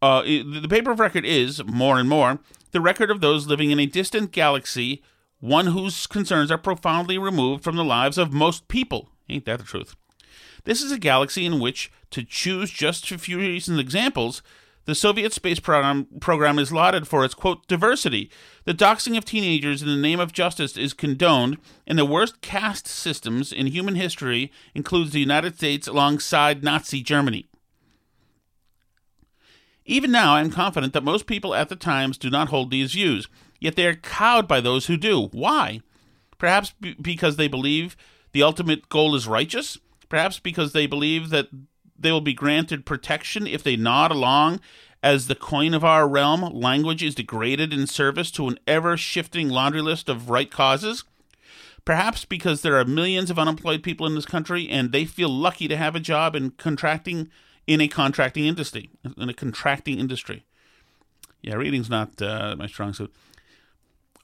uh, 0.03 0.22
the 0.24 0.67
paper 0.69 0.91
of 0.91 1.00
record 1.00 1.24
is, 1.24 1.63
more 1.63 1.98
and 1.98 2.10
more, 2.10 2.39
the 2.72 2.81
record 2.81 3.10
of 3.10 3.22
those 3.22 3.48
living 3.48 3.72
in 3.72 3.79
a 3.79 3.86
distant 3.86 4.31
galaxy, 4.31 5.01
one 5.39 5.67
whose 5.67 6.07
concerns 6.07 6.51
are 6.51 6.57
profoundly 6.57 7.17
removed 7.17 7.63
from 7.63 7.77
the 7.77 7.86
lives 7.86 8.17
of 8.17 8.33
most 8.33 8.67
people. 8.67 9.10
Ain't 9.29 9.45
that 9.45 9.60
the 9.60 9.65
truth? 9.65 9.95
This 10.65 10.81
is 10.81 10.91
a 10.91 11.00
galaxy 11.00 11.45
in 11.45 11.62
which, 11.62 11.89
to 12.12 12.24
choose 12.24 12.69
just 12.69 13.10
a 13.12 13.17
few 13.17 13.38
recent 13.38 13.79
examples, 13.79 14.41
the 14.86 14.95
Soviet 14.95 15.31
space 15.31 15.62
program, 15.62 16.07
program 16.19 16.60
is 16.60 16.74
lauded 16.74 17.07
for 17.07 17.24
its, 17.24 17.33
quote, 17.33 17.65
diversity. 17.67 18.29
The 18.65 18.74
doxing 18.74 19.17
of 19.17 19.24
teenagers 19.24 19.81
in 19.81 19.88
the 19.88 19.95
name 19.95 20.19
of 20.19 20.33
justice 20.33 20.75
is 20.75 20.93
condoned, 20.93 21.57
and 21.88 21.98
the 21.98 22.03
worst 22.03 22.41
caste 22.41 22.88
systems 22.88 23.53
in 23.53 23.67
human 23.67 23.95
history 23.95 24.51
includes 24.75 25.12
the 25.12 25.22
United 25.22 25.55
States 25.55 25.88
alongside 25.88 26.62
Nazi 26.62 27.01
Germany. 27.01 27.48
Even 29.85 30.11
now, 30.11 30.35
I 30.35 30.41
am 30.41 30.49
confident 30.49 30.93
that 30.93 31.03
most 31.03 31.27
people 31.27 31.53
at 31.53 31.69
the 31.69 31.75
Times 31.75 32.17
do 32.17 32.29
not 32.29 32.49
hold 32.49 32.71
these 32.71 32.93
views, 32.93 33.27
yet 33.59 33.75
they 33.75 33.85
are 33.85 33.95
cowed 33.95 34.47
by 34.47 34.61
those 34.61 34.85
who 34.85 34.97
do. 34.97 35.27
Why? 35.31 35.81
Perhaps 36.37 36.73
b- 36.79 36.95
because 37.01 37.35
they 37.35 37.47
believe 37.47 37.97
the 38.31 38.43
ultimate 38.43 38.89
goal 38.89 39.15
is 39.15 39.27
righteous? 39.27 39.77
Perhaps 40.09 40.39
because 40.39 40.73
they 40.73 40.87
believe 40.87 41.29
that 41.29 41.47
they 41.97 42.11
will 42.11 42.21
be 42.21 42.33
granted 42.33 42.85
protection 42.85 43.47
if 43.47 43.63
they 43.63 43.75
nod 43.75 44.11
along 44.11 44.59
as 45.03 45.27
the 45.27 45.35
coin 45.35 45.73
of 45.73 45.83
our 45.83 46.07
realm, 46.07 46.41
language 46.41 47.03
is 47.03 47.13
degraded 47.13 47.73
in 47.73 47.85
service 47.85 48.31
to 48.31 48.47
an 48.47 48.57
ever 48.65 48.95
shifting 48.95 49.49
laundry 49.49 49.81
list 49.81 50.07
of 50.07 50.29
right 50.29 50.49
causes? 50.49 51.03
Perhaps 51.83 52.23
because 52.23 52.61
there 52.61 52.77
are 52.77 52.85
millions 52.85 53.29
of 53.29 53.37
unemployed 53.37 53.83
people 53.83 54.07
in 54.07 54.15
this 54.15 54.25
country 54.25 54.69
and 54.69 54.93
they 54.93 55.03
feel 55.03 55.27
lucky 55.27 55.67
to 55.67 55.75
have 55.75 55.93
a 55.93 55.99
job 55.99 56.37
in 56.37 56.51
contracting 56.51 57.29
in 57.67 57.82
a 57.82 57.88
contracting 57.88 58.46
industry. 58.46 58.89
In 59.17 59.29
a 59.29 59.34
contracting 59.34 60.00
industry. 60.00 60.46
Yeah, 61.41 61.55
reading's 61.55 61.89
not 61.89 62.22
uh, 62.22 62.55
my 62.58 62.67
strong 62.67 62.93
suit. 62.93 63.13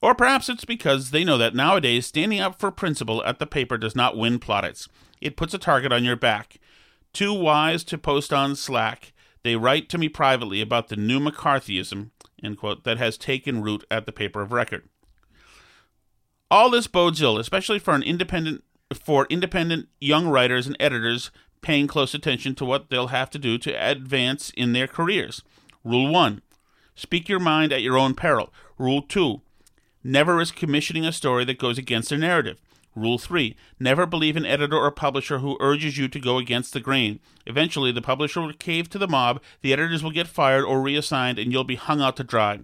Or 0.02 0.16
perhaps 0.16 0.48
it's 0.48 0.66
because 0.66 1.12
they 1.12 1.26
know 1.26 1.38
that 1.38 1.54
nowadays 1.54 2.08
standing 2.08 2.40
up 2.40 2.60
for 2.60 2.72
principle 2.72 3.24
at 3.26 3.40
the 3.40 3.46
paper 3.46 3.78
does 3.78 3.96
not 3.96 4.18
win 4.18 4.40
plaudits. 4.40 4.88
It 5.20 5.36
puts 5.36 5.54
a 5.54 5.58
target 5.58 5.92
on 5.92 6.06
your 6.06 6.16
back. 6.16 6.58
Too 7.12 7.34
wise 7.34 7.84
to 7.86 7.98
post 7.98 8.32
on 8.32 8.56
Slack, 8.56 9.12
they 9.44 9.56
write 9.56 9.90
to 9.90 9.98
me 9.98 10.08
privately 10.08 10.62
about 10.62 10.88
the 10.88 10.96
new 10.96 11.20
McCarthyism, 11.20 12.12
quote, 12.58 12.84
that 12.86 12.98
has 12.98 13.18
taken 13.18 13.62
root 13.62 13.84
at 13.92 14.06
the 14.06 14.12
paper 14.12 14.42
of 14.42 14.52
record. 14.52 14.88
All 16.52 16.70
this 16.70 16.88
bodes 16.88 17.22
ill, 17.22 17.38
especially 17.38 17.80
for 17.80 17.94
an 17.94 18.04
independent 18.04 18.64
for 19.04 19.28
independent 19.30 19.88
young 20.00 20.28
writers 20.28 20.66
and 20.66 20.76
editors 20.80 21.30
paying 21.62 21.88
close 21.88 22.14
attention 22.14 22.56
to 22.56 22.66
what 22.66 22.90
they'll 22.90 23.08
have 23.08 23.30
to 23.32 23.40
do 23.40 23.58
to 23.58 23.72
advance 23.72 24.52
in 24.52 24.74
their 24.74 24.88
careers. 24.88 25.44
Rule 25.84 26.12
1 26.12 26.42
Speak 26.96 27.30
your 27.30 27.40
mind 27.40 27.72
at 27.72 27.82
your 27.82 27.98
own 27.98 28.14
peril. 28.14 28.54
Rule 28.78 29.02
2 29.02 29.42
Never 30.04 30.36
risk 30.36 30.56
commissioning 30.56 31.06
a 31.06 31.12
story 31.12 31.46
that 31.46 31.60
goes 31.60 31.78
against 31.78 32.10
their 32.10 32.20
narrative. 32.20 32.58
Rule 32.96 33.18
3 33.18 33.56
Never 33.80 34.06
believe 34.06 34.36
an 34.36 34.46
editor 34.46 34.78
or 34.78 34.92
publisher 34.92 35.40
who 35.40 35.58
urges 35.60 35.98
you 35.98 36.08
to 36.08 36.20
go 36.20 36.38
against 36.38 36.74
the 36.74 36.80
grain. 36.80 37.20
Eventually, 37.46 37.92
the 37.92 38.02
publisher 38.02 38.42
will 38.42 38.54
cave 38.54 38.90
to 38.90 38.98
the 38.98 39.08
mob, 39.08 39.42
the 39.62 39.74
editors 39.74 40.04
will 40.04 40.12
get 40.12 40.28
fired 40.28 40.66
or 40.66 40.82
reassigned, 40.82 41.40
and 41.40 41.52
you'll 41.52 41.64
be 41.64 41.76
hung 41.76 42.02
out 42.02 42.18
to 42.18 42.24
dry. 42.24 42.60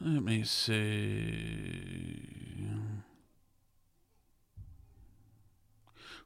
Let 0.00 0.22
me 0.22 0.42
see. 0.44 2.34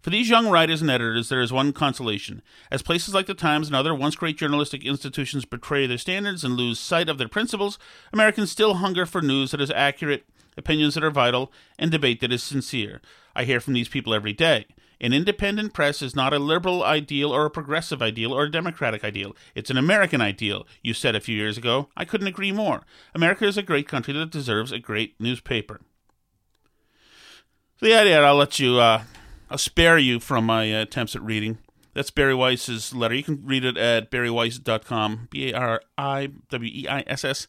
For 0.08 0.12
these 0.12 0.30
young 0.30 0.48
writers 0.48 0.80
and 0.80 0.90
editors, 0.90 1.28
there 1.28 1.42
is 1.42 1.52
one 1.52 1.74
consolation. 1.74 2.40
As 2.70 2.80
places 2.80 3.12
like 3.12 3.26
the 3.26 3.34
Times 3.34 3.66
and 3.66 3.76
other 3.76 3.94
once 3.94 4.16
great 4.16 4.38
journalistic 4.38 4.82
institutions 4.82 5.44
betray 5.44 5.86
their 5.86 5.98
standards 5.98 6.44
and 6.44 6.56
lose 6.56 6.80
sight 6.80 7.10
of 7.10 7.18
their 7.18 7.28
principles, 7.28 7.78
Americans 8.10 8.50
still 8.50 8.76
hunger 8.76 9.04
for 9.04 9.20
news 9.20 9.50
that 9.50 9.60
is 9.60 9.70
accurate, 9.70 10.24
opinions 10.56 10.94
that 10.94 11.04
are 11.04 11.10
vital, 11.10 11.52
and 11.78 11.90
debate 11.90 12.20
that 12.20 12.32
is 12.32 12.42
sincere. 12.42 13.02
I 13.36 13.44
hear 13.44 13.60
from 13.60 13.74
these 13.74 13.90
people 13.90 14.14
every 14.14 14.32
day. 14.32 14.64
An 14.98 15.12
independent 15.12 15.74
press 15.74 16.00
is 16.00 16.16
not 16.16 16.32
a 16.32 16.38
liberal 16.38 16.82
ideal 16.82 17.30
or 17.30 17.44
a 17.44 17.50
progressive 17.50 18.00
ideal 18.00 18.32
or 18.32 18.44
a 18.44 18.50
democratic 18.50 19.04
ideal. 19.04 19.36
It's 19.54 19.68
an 19.68 19.76
American 19.76 20.22
ideal, 20.22 20.66
you 20.82 20.94
said 20.94 21.16
a 21.16 21.20
few 21.20 21.36
years 21.36 21.58
ago. 21.58 21.90
I 21.98 22.06
couldn't 22.06 22.28
agree 22.28 22.50
more. 22.50 22.80
America 23.14 23.44
is 23.44 23.58
a 23.58 23.62
great 23.62 23.86
country 23.86 24.14
that 24.14 24.30
deserves 24.30 24.72
a 24.72 24.78
great 24.78 25.20
newspaper. 25.20 25.82
So, 27.78 27.84
yeah, 27.84 28.04
yeah, 28.04 28.20
I'll 28.20 28.36
let 28.36 28.58
you 28.58 28.78
uh, 28.80 29.02
I'll 29.50 29.58
spare 29.58 29.98
you 29.98 30.20
from 30.20 30.46
my 30.46 30.72
uh, 30.72 30.82
attempts 30.82 31.16
at 31.16 31.22
reading. 31.22 31.58
That's 31.94 32.10
Bari 32.10 32.34
Weiss's 32.34 32.94
letter. 32.94 33.14
You 33.14 33.24
can 33.24 33.44
read 33.44 33.64
it 33.64 33.76
at 33.76 34.10
bariweiss.com, 34.10 35.28
B 35.30 35.50
A 35.50 35.56
R 35.56 35.82
I 35.96 36.28
W 36.50 36.72
E 36.72 36.86
I 36.86 37.02
S 37.06 37.24
S. 37.24 37.46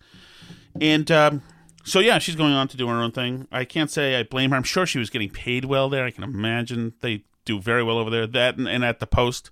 And 0.80 1.12
um, 1.12 1.42
so, 1.84 2.00
yeah, 2.00 2.20
she's 2.20 2.36
going 2.36 2.54
on 2.54 2.68
to 2.70 2.78
do 2.78 2.88
her 2.88 3.02
own 3.02 3.12
thing. 3.12 3.48
I 3.52 3.66
can't 3.66 3.92
say 3.92 4.18
I 4.18 4.24
blame 4.24 4.52
her. 4.52 4.56
I'm 4.56 4.64
sure 4.64 4.86
she 4.86 5.00
was 5.00 5.10
getting 5.10 5.30
paid 5.30 5.66
well 5.66 5.90
there. 5.90 6.06
I 6.06 6.12
can 6.12 6.24
imagine 6.24 6.94
they 7.02 7.24
do 7.46 7.60
very 7.60 7.84
well 7.84 7.98
over 7.98 8.10
there. 8.10 8.28
That 8.28 8.58
and, 8.58 8.68
and 8.68 8.84
at 8.84 9.00
the 9.00 9.08
Post. 9.08 9.52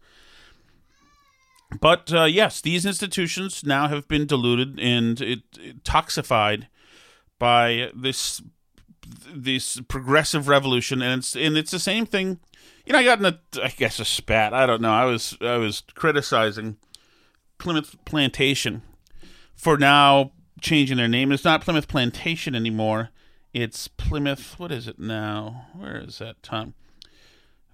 But 1.82 2.14
uh, 2.14 2.24
yes, 2.24 2.62
these 2.62 2.86
institutions 2.86 3.64
now 3.64 3.88
have 3.90 4.08
been 4.08 4.26
diluted 4.26 4.80
and 4.80 5.20
it, 5.20 5.40
it 5.60 5.84
toxified 5.84 6.68
by 7.40 7.92
this 7.94 8.42
this 9.34 9.80
progressive 9.88 10.48
revolution, 10.48 11.02
and 11.02 11.20
it's 11.20 11.36
and 11.36 11.58
it's 11.58 11.72
the 11.72 11.80
same 11.80 12.06
thing. 12.06 12.40
You 12.86 12.94
know, 12.94 13.00
I 13.00 13.04
got 13.04 13.20
in 13.20 13.26
a 13.26 13.40
I 13.62 13.70
guess 13.70 14.00
a 14.00 14.06
spat. 14.06 14.54
I 14.54 14.66
don't 14.66 14.82
know. 14.82 14.94
I 14.94 15.06
was 15.06 15.38
I 15.42 15.58
was 15.58 15.84
criticizing 15.96 16.78
Plymouth 17.58 17.96
Plantation 18.06 18.82
for 19.56 19.78
now 19.78 20.32
changing 20.62 20.98
their 20.98 21.08
name. 21.08 21.32
It's 21.32 21.44
not 21.44 21.62
Plymouth 21.62 21.88
Plantation 21.88 22.56
anymore. 22.56 23.10
It's 23.54 23.88
Plymouth. 23.88 24.60
What 24.60 24.72
is 24.72 24.88
it 24.88 25.00
now? 25.00 25.68
Where 25.74 25.98
is 25.98 26.20
that, 26.20 26.42
Tom? 26.44 26.74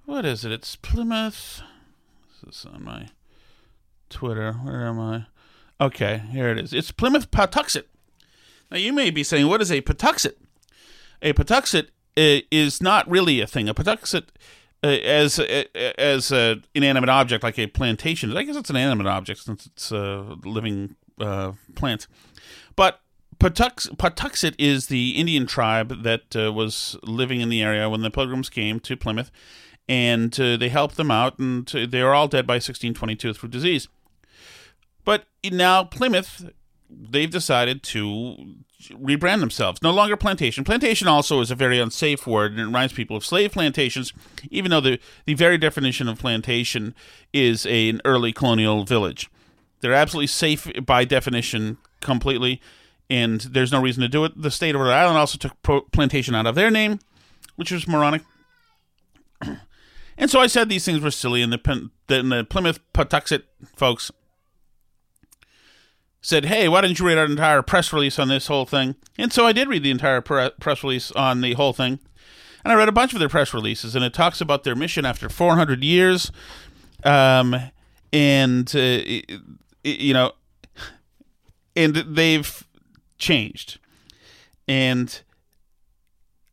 What 0.05 0.25
is 0.25 0.45
it? 0.45 0.51
It's 0.51 0.75
Plymouth. 0.75 1.61
This 2.43 2.57
is 2.57 2.65
on 2.65 2.83
my 2.83 3.07
Twitter. 4.09 4.53
Where 4.53 4.85
am 4.85 4.99
I? 4.99 5.25
Okay, 5.79 6.23
here 6.31 6.49
it 6.49 6.59
is. 6.59 6.73
It's 6.73 6.91
Plymouth 6.91 7.31
Patuxet. 7.31 7.85
Now 8.71 8.77
you 8.77 8.93
may 8.93 9.09
be 9.09 9.23
saying, 9.23 9.47
what 9.47 9.61
is 9.61 9.71
a 9.71 9.81
Patuxet? 9.81 10.35
A 11.23 11.33
Patuxet 11.33 11.87
uh, 12.17 12.45
is 12.51 12.81
not 12.81 13.09
really 13.09 13.41
a 13.41 13.47
thing. 13.47 13.67
A 13.67 13.73
Patuxet 13.73 14.25
uh, 14.83 14.87
as 14.87 15.39
uh, 15.39 15.63
as 15.97 16.31
an 16.31 16.65
inanimate 16.75 17.09
object 17.09 17.43
like 17.43 17.57
a 17.57 17.67
plantation. 17.67 18.35
I 18.35 18.43
guess 18.43 18.57
it's 18.57 18.69
an 18.69 18.75
animate 18.75 19.07
object 19.07 19.39
since 19.41 19.65
it's 19.65 19.91
a 19.91 20.37
living 20.43 20.95
uh, 21.19 21.53
plant. 21.75 22.07
But 22.75 22.99
Patux, 23.39 23.89
Patuxet 23.95 24.55
is 24.57 24.87
the 24.87 25.11
Indian 25.11 25.47
tribe 25.47 26.03
that 26.03 26.35
uh, 26.35 26.51
was 26.51 26.97
living 27.03 27.41
in 27.41 27.49
the 27.49 27.61
area 27.61 27.89
when 27.89 28.01
the 28.01 28.11
Pilgrims 28.11 28.49
came 28.49 28.79
to 28.81 28.97
Plymouth, 28.97 29.31
and 29.87 30.37
uh, 30.39 30.57
they 30.57 30.69
helped 30.69 30.97
them 30.97 31.11
out, 31.11 31.39
and 31.39 31.65
they 31.67 32.03
were 32.03 32.13
all 32.13 32.27
dead 32.27 32.45
by 32.45 32.55
1622 32.55 33.33
through 33.33 33.49
disease. 33.49 33.87
But 35.05 35.25
now 35.45 35.83
Plymouth, 35.83 36.49
they've 36.95 37.29
decided 37.29 37.83
to 37.83 38.55
rebrand 38.91 39.39
themselves. 39.39 39.81
No 39.81 39.91
longer 39.91 40.17
plantation. 40.17 40.63
Plantation 40.63 41.07
also 41.07 41.39
is 41.41 41.51
a 41.51 41.55
very 41.55 41.79
unsafe 41.79 42.27
word, 42.27 42.51
and 42.51 42.59
it 42.61 42.65
reminds 42.65 42.93
people 42.93 43.15
of 43.15 43.25
slave 43.25 43.51
plantations, 43.51 44.13
even 44.49 44.71
though 44.71 44.81
the, 44.81 44.99
the 45.25 45.33
very 45.33 45.57
definition 45.57 46.07
of 46.07 46.19
plantation 46.19 46.93
is 47.31 47.65
a, 47.65 47.89
an 47.89 48.01
early 48.05 48.33
colonial 48.33 48.83
village. 48.83 49.29
They're 49.81 49.93
absolutely 49.93 50.27
safe 50.27 50.67
by 50.85 51.05
definition, 51.05 51.77
completely. 52.01 52.61
and 53.09 53.41
there's 53.41 53.71
no 53.71 53.81
reason 53.81 54.01
to 54.01 54.09
do 54.09 54.25
it. 54.25 54.41
The 54.41 54.51
state 54.51 54.75
of 54.75 54.81
Rhode 54.81 54.91
Island 54.91 55.17
also 55.17 55.37
took 55.37 55.61
pro- 55.61 55.81
plantation 55.81 56.35
out 56.35 56.47
of 56.47 56.55
their 56.55 56.71
name, 56.71 56.99
which 57.55 57.71
was 57.71 57.87
moronic. 57.87 58.23
and 59.41 60.29
so 60.29 60.39
I 60.39 60.47
said 60.47 60.69
these 60.69 60.85
things 60.85 61.01
were 61.01 61.11
silly, 61.11 61.41
and 61.41 61.51
the, 61.51 61.89
the, 62.07 62.23
the 62.23 62.43
Plymouth 62.49 62.79
Patuxet 62.93 63.43
folks 63.75 64.11
said, 66.23 66.45
"Hey, 66.45 66.67
why 66.67 66.81
didn't 66.81 66.97
you 66.97 67.05
read 67.05 67.19
our 67.19 67.25
entire 67.25 67.61
press 67.61 67.93
release 67.93 68.17
on 68.17 68.29
this 68.29 68.47
whole 68.47 68.65
thing?" 68.65 68.95
And 69.19 69.31
so 69.31 69.45
I 69.45 69.51
did 69.51 69.67
read 69.67 69.83
the 69.83 69.91
entire 69.91 70.21
pre- 70.21 70.49
press 70.59 70.81
release 70.83 71.11
on 71.11 71.41
the 71.41 71.53
whole 71.53 71.73
thing, 71.73 71.99
and 72.63 72.71
I 72.71 72.75
read 72.75 72.89
a 72.89 72.93
bunch 72.93 73.13
of 73.13 73.19
their 73.19 73.29
press 73.29 73.53
releases, 73.53 73.95
and 73.95 74.03
it 74.03 74.13
talks 74.13 74.41
about 74.41 74.63
their 74.63 74.75
mission 74.75 75.05
after 75.05 75.29
400 75.29 75.83
years, 75.83 76.31
um, 77.03 77.55
and 78.11 78.75
uh, 78.75 78.99
you 79.83 80.13
know, 80.13 80.31
and 81.75 81.95
they've 81.95 82.67
changed, 83.19 83.77
and. 84.67 85.21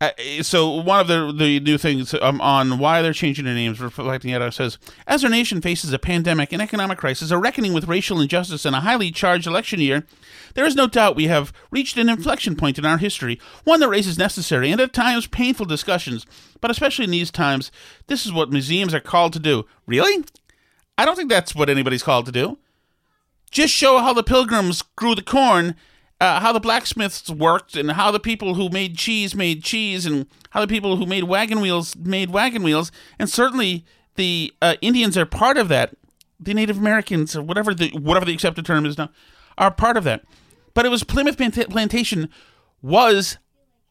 Uh, 0.00 0.12
so 0.40 0.70
one 0.70 0.98
of 0.98 1.08
the 1.08 1.30
the 1.30 1.60
new 1.60 1.76
things 1.76 2.14
um, 2.22 2.40
on 2.40 2.78
why 2.78 3.02
they're 3.02 3.12
changing 3.12 3.44
their 3.44 3.54
names, 3.54 3.80
reflecting 3.80 4.30
it, 4.30 4.54
says, 4.54 4.78
as 5.06 5.22
our 5.22 5.28
nation 5.28 5.60
faces 5.60 5.92
a 5.92 5.98
pandemic, 5.98 6.52
an 6.52 6.60
economic 6.60 6.96
crisis, 6.96 7.30
a 7.30 7.36
reckoning 7.36 7.74
with 7.74 7.86
racial 7.86 8.18
injustice, 8.18 8.64
and 8.64 8.74
a 8.74 8.80
highly 8.80 9.10
charged 9.10 9.46
election 9.46 9.78
year, 9.78 10.06
there 10.54 10.64
is 10.64 10.74
no 10.74 10.86
doubt 10.86 11.16
we 11.16 11.26
have 11.26 11.52
reached 11.70 11.98
an 11.98 12.08
inflection 12.08 12.56
point 12.56 12.78
in 12.78 12.86
our 12.86 12.96
history, 12.96 13.38
one 13.64 13.80
that 13.80 13.90
raises 13.90 14.16
necessary 14.16 14.72
and 14.72 14.80
at 14.80 14.94
times 14.94 15.26
painful 15.26 15.66
discussions. 15.66 16.24
But 16.62 16.70
especially 16.70 17.04
in 17.04 17.10
these 17.10 17.30
times, 17.30 17.70
this 18.06 18.24
is 18.24 18.32
what 18.32 18.50
museums 18.50 18.94
are 18.94 19.00
called 19.00 19.34
to 19.34 19.38
do. 19.38 19.66
Really? 19.86 20.24
I 20.96 21.04
don't 21.04 21.16
think 21.16 21.28
that's 21.28 21.54
what 21.54 21.68
anybody's 21.68 22.02
called 22.02 22.24
to 22.24 22.32
do. 22.32 22.56
Just 23.50 23.74
show 23.74 23.98
how 23.98 24.14
the 24.14 24.22
pilgrims 24.22 24.82
grew 24.96 25.14
the 25.14 25.22
corn 25.22 25.74
uh, 26.20 26.40
how 26.40 26.52
the 26.52 26.60
blacksmiths 26.60 27.30
worked 27.30 27.76
and 27.76 27.92
how 27.92 28.10
the 28.10 28.20
people 28.20 28.54
who 28.54 28.68
made 28.68 28.96
cheese 28.96 29.34
made 29.34 29.64
cheese 29.64 30.04
and 30.04 30.26
how 30.50 30.60
the 30.60 30.66
people 30.66 30.96
who 30.96 31.06
made 31.06 31.24
wagon 31.24 31.60
wheels 31.60 31.96
made 31.96 32.30
wagon 32.30 32.62
wheels. 32.62 32.92
And 33.18 33.28
certainly 33.28 33.84
the 34.16 34.52
uh, 34.60 34.74
Indians 34.80 35.16
are 35.16 35.26
part 35.26 35.56
of 35.56 35.68
that. 35.68 35.94
The 36.38 36.54
Native 36.54 36.78
Americans 36.78 37.36
or 37.36 37.42
whatever 37.42 37.74
the 37.74 37.90
whatever 37.90 38.26
the 38.26 38.34
accepted 38.34 38.64
term 38.66 38.86
is 38.86 38.98
now 38.98 39.10
are 39.58 39.70
part 39.70 39.96
of 39.96 40.04
that. 40.04 40.24
But 40.74 40.86
it 40.86 40.88
was 40.90 41.04
Plymouth 41.04 41.36
Plantation 41.36 42.28
was 42.80 43.38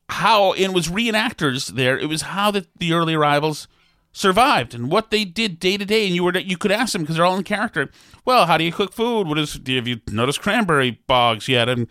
how 0.10 0.54
and 0.54 0.74
was 0.74 0.88
reenactors 0.88 1.68
there. 1.68 1.98
It 1.98 2.08
was 2.08 2.24
how 2.24 2.52
the, 2.52 2.66
the 2.78 2.94
early 2.94 3.14
arrivals 3.14 3.68
survived 4.12 4.74
and 4.74 4.92
what 4.92 5.12
they 5.12 5.24
did 5.24 5.60
day 5.60 5.78
to 5.78 5.86
day 5.86 6.06
and 6.06 6.16
you 6.16 6.24
were 6.24 6.36
you 6.38 6.58
could 6.58 6.72
ask 6.72 6.94
them 6.94 7.04
because 7.04 7.16
they're 7.16 7.26
all 7.26 7.38
in 7.38 7.44
character 7.44 7.92
well 8.26 8.46
how 8.48 8.58
do 8.58 8.64
you 8.64 8.72
cook 8.72 8.94
food? 8.94 9.28
What 9.28 9.38
is 9.38 9.54
have 9.54 9.88
you 9.88 10.02
noticed 10.12 10.42
cranberry 10.42 11.00
bogs 11.08 11.48
yet? 11.48 11.70
And 11.70 11.88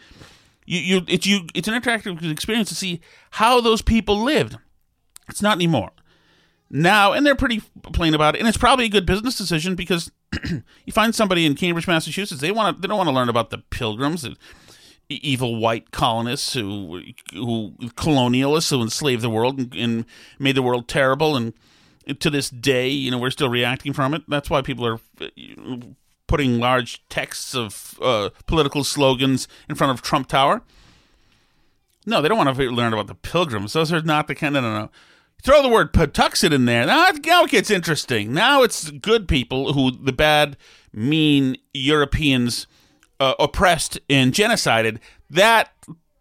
you, 0.66 0.80
you 0.80 1.02
it's 1.08 1.26
you 1.26 1.40
it's 1.54 1.68
an 1.68 1.80
interactive 1.80 2.30
experience 2.30 2.68
to 2.68 2.74
see 2.74 3.00
how 3.32 3.60
those 3.60 3.82
people 3.82 4.22
lived. 4.22 4.56
It's 5.28 5.42
not 5.42 5.56
anymore. 5.56 5.90
Now 6.70 7.12
and 7.12 7.24
they're 7.24 7.34
pretty 7.34 7.62
plain 7.92 8.14
about 8.14 8.34
it 8.34 8.40
and 8.40 8.48
it's 8.48 8.58
probably 8.58 8.86
a 8.86 8.90
good 8.90 9.06
business 9.06 9.38
decision 9.38 9.74
because 9.74 10.10
you 10.84 10.92
find 10.92 11.14
somebody 11.14 11.46
in 11.46 11.54
cambridge 11.54 11.88
massachusetts 11.88 12.40
they 12.40 12.52
want 12.52 12.76
to 12.76 12.80
they 12.82 12.88
don't 12.88 12.98
want 12.98 13.08
to 13.08 13.14
learn 13.14 13.30
about 13.30 13.48
the 13.50 13.58
pilgrims 13.58 14.22
the 14.22 14.36
evil 15.08 15.56
white 15.56 15.90
colonists 15.90 16.52
who 16.52 17.00
who 17.32 17.72
colonialists 17.96 18.70
who 18.70 18.82
enslaved 18.82 19.22
the 19.22 19.30
world 19.30 19.58
and, 19.58 19.74
and 19.74 20.04
made 20.38 20.54
the 20.54 20.62
world 20.62 20.86
terrible 20.86 21.34
and 21.34 21.54
to 22.14 22.30
this 22.30 22.50
day, 22.50 22.88
you 22.88 23.10
know, 23.10 23.18
we're 23.18 23.30
still 23.30 23.48
reacting 23.48 23.92
from 23.92 24.14
it. 24.14 24.22
That's 24.28 24.50
why 24.50 24.62
people 24.62 24.86
are 24.86 25.00
uh, 25.20 25.26
putting 26.26 26.58
large 26.58 27.06
texts 27.08 27.54
of 27.54 27.98
uh, 28.00 28.30
political 28.46 28.84
slogans 28.84 29.48
in 29.68 29.74
front 29.74 29.92
of 29.92 30.02
Trump 30.02 30.28
Tower. 30.28 30.62
No, 32.06 32.22
they 32.22 32.28
don't 32.28 32.38
want 32.38 32.56
to 32.56 32.70
learn 32.70 32.92
about 32.92 33.06
the 33.06 33.14
pilgrims. 33.14 33.72
Those 33.72 33.92
are 33.92 34.02
not 34.02 34.28
the 34.28 34.34
kind. 34.34 34.54
No, 34.54 34.60
no, 34.60 34.78
no. 34.78 34.90
Throw 35.42 35.62
the 35.62 35.68
word 35.68 35.92
Patuxet 35.92 36.52
in 36.52 36.64
there. 36.64 36.84
Now, 36.86 37.10
now 37.24 37.44
it 37.44 37.50
gets 37.50 37.70
interesting. 37.70 38.32
Now 38.32 38.62
it's 38.62 38.90
good 38.90 39.28
people 39.28 39.72
who 39.72 39.90
the 39.90 40.12
bad, 40.12 40.56
mean 40.92 41.56
Europeans 41.74 42.66
uh, 43.20 43.34
oppressed 43.38 44.00
and 44.08 44.32
genocided. 44.32 44.98
That 45.30 45.70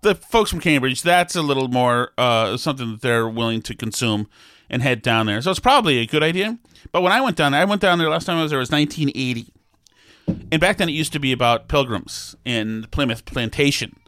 the 0.02 0.16
folks 0.16 0.50
from 0.50 0.60
Cambridge. 0.60 1.02
That's 1.02 1.36
a 1.36 1.42
little 1.42 1.68
more 1.68 2.12
uh, 2.18 2.58
something 2.58 2.92
that 2.92 3.02
they're 3.02 3.28
willing 3.28 3.62
to 3.64 3.76
consume 3.76 4.28
and 4.70 4.82
head 4.82 5.02
down 5.02 5.26
there. 5.26 5.42
So 5.42 5.52
it's 5.52 5.60
probably 5.60 6.00
a 6.00 6.06
good 6.06 6.24
idea. 6.24 6.58
But 6.92 7.02
when 7.02 7.12
I 7.12 7.22
went 7.22 7.38
down 7.38 7.52
there, 7.52 7.62
I 7.62 7.66
went 7.66 7.82
down 7.82 8.00
there 8.00 8.10
last 8.10 8.26
time 8.26 8.38
I 8.38 8.44
was 8.44 8.52
there 8.52 8.60
was 8.60 8.72
1980. 8.72 9.54
And 10.52 10.60
back 10.60 10.78
then 10.78 10.90
it 10.90 10.94
used 10.94 11.14
to 11.14 11.20
be 11.20 11.32
about 11.32 11.68
pilgrims 11.68 12.36
in 12.44 12.88
Plymouth 12.92 13.26
Plantation. 13.26 14.00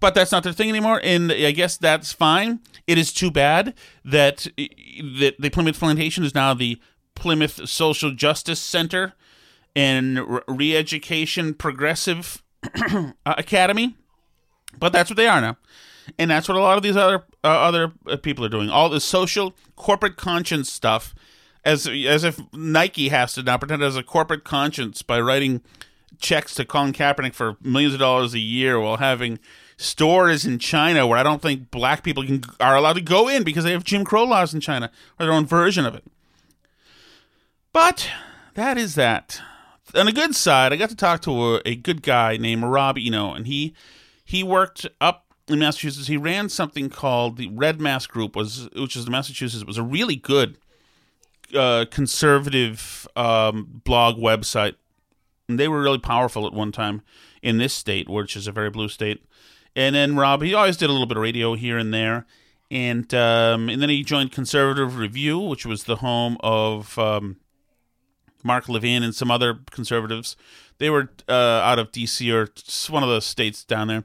But 0.00 0.14
that's 0.14 0.32
not 0.32 0.42
their 0.42 0.52
thing 0.52 0.68
anymore, 0.68 1.00
and 1.04 1.30
I 1.30 1.52
guess 1.52 1.76
that's 1.76 2.12
fine. 2.12 2.58
It 2.88 2.98
is 2.98 3.12
too 3.12 3.30
bad 3.30 3.72
that 4.04 4.48
that 4.56 5.36
the 5.38 5.50
Plymouth 5.50 5.78
Plantation 5.78 6.24
is 6.24 6.34
now 6.34 6.54
the 6.54 6.80
Plymouth 7.14 7.68
Social 7.68 8.10
Justice 8.10 8.58
Center 8.58 9.12
and 9.76 10.42
Re-Education 10.48 11.54
Progressive 11.54 12.42
Academy. 13.26 13.94
But 14.76 14.92
that's 14.92 15.08
what 15.08 15.16
they 15.16 15.28
are 15.28 15.40
now 15.40 15.56
and 16.18 16.30
that's 16.30 16.48
what 16.48 16.56
a 16.56 16.60
lot 16.60 16.76
of 16.76 16.82
these 16.82 16.96
other 16.96 17.24
uh, 17.44 17.48
other 17.48 17.92
uh, 18.06 18.16
people 18.16 18.44
are 18.44 18.48
doing. 18.48 18.70
All 18.70 18.88
the 18.88 19.00
social 19.00 19.54
corporate 19.76 20.16
conscience 20.16 20.70
stuff, 20.72 21.14
as 21.64 21.86
as 21.86 22.24
if 22.24 22.40
Nike 22.52 23.08
has 23.08 23.34
to 23.34 23.42
now 23.42 23.56
pretend 23.58 23.82
as 23.82 23.96
a 23.96 24.02
corporate 24.02 24.44
conscience 24.44 25.02
by 25.02 25.20
writing 25.20 25.62
checks 26.18 26.54
to 26.54 26.64
Colin 26.64 26.92
Kaepernick 26.92 27.34
for 27.34 27.56
millions 27.60 27.94
of 27.94 28.00
dollars 28.00 28.34
a 28.34 28.38
year 28.38 28.78
while 28.78 28.98
having 28.98 29.38
stores 29.76 30.44
in 30.44 30.58
China 30.58 31.06
where 31.06 31.18
I 31.18 31.22
don't 31.22 31.42
think 31.42 31.70
black 31.70 32.02
people 32.02 32.24
can 32.24 32.42
are 32.60 32.76
allowed 32.76 32.94
to 32.94 33.00
go 33.00 33.28
in 33.28 33.42
because 33.42 33.64
they 33.64 33.72
have 33.72 33.84
Jim 33.84 34.04
Crow 34.04 34.24
laws 34.24 34.54
in 34.54 34.60
China 34.60 34.90
or 35.18 35.26
their 35.26 35.34
own 35.34 35.46
version 35.46 35.84
of 35.84 35.94
it. 35.94 36.04
But 37.72 38.08
that 38.54 38.78
is 38.78 38.94
that. 38.94 39.40
On 39.94 40.06
the 40.06 40.12
good 40.12 40.34
side, 40.34 40.72
I 40.72 40.76
got 40.76 40.90
to 40.90 40.96
talk 40.96 41.20
to 41.22 41.56
a, 41.56 41.62
a 41.66 41.74
good 41.74 42.02
guy 42.02 42.36
named 42.36 42.62
Rob 42.64 42.96
Eno, 42.98 43.34
and 43.34 43.46
he 43.46 43.74
he 44.24 44.42
worked 44.42 44.86
up 45.00 45.21
in 45.48 45.58
Massachusetts. 45.58 46.06
He 46.06 46.16
ran 46.16 46.48
something 46.48 46.90
called 46.90 47.36
the 47.36 47.48
Red 47.48 47.80
Mass 47.80 48.06
Group, 48.06 48.36
was 48.36 48.68
which 48.74 48.96
is 48.96 49.08
Massachusetts. 49.08 49.62
It 49.62 49.66
was 49.66 49.78
a 49.78 49.82
really 49.82 50.16
good 50.16 50.58
uh, 51.54 51.86
conservative 51.90 53.06
um, 53.16 53.82
blog 53.84 54.16
website. 54.18 54.74
And 55.48 55.58
they 55.58 55.68
were 55.68 55.82
really 55.82 55.98
powerful 55.98 56.46
at 56.46 56.52
one 56.52 56.72
time 56.72 57.02
in 57.42 57.58
this 57.58 57.74
state, 57.74 58.08
which 58.08 58.36
is 58.36 58.46
a 58.46 58.52
very 58.52 58.70
blue 58.70 58.88
state. 58.88 59.24
And 59.74 59.94
then 59.94 60.16
Rob, 60.16 60.42
he 60.42 60.54
always 60.54 60.76
did 60.76 60.88
a 60.88 60.92
little 60.92 61.06
bit 61.06 61.16
of 61.16 61.22
radio 61.22 61.54
here 61.54 61.78
and 61.78 61.92
there, 61.92 62.26
and 62.70 63.12
um, 63.14 63.68
and 63.68 63.80
then 63.80 63.88
he 63.88 64.02
joined 64.02 64.30
Conservative 64.30 64.98
Review, 64.98 65.38
which 65.38 65.64
was 65.64 65.84
the 65.84 65.96
home 65.96 66.36
of 66.40 66.98
um, 66.98 67.36
Mark 68.42 68.68
Levin 68.68 69.02
and 69.02 69.14
some 69.14 69.30
other 69.30 69.60
conservatives. 69.70 70.36
They 70.76 70.90
were 70.90 71.10
uh, 71.28 71.32
out 71.32 71.78
of 71.78 71.90
D.C. 71.90 72.30
or 72.30 72.48
one 72.90 73.02
of 73.02 73.08
the 73.08 73.20
states 73.20 73.64
down 73.64 73.88
there 73.88 74.04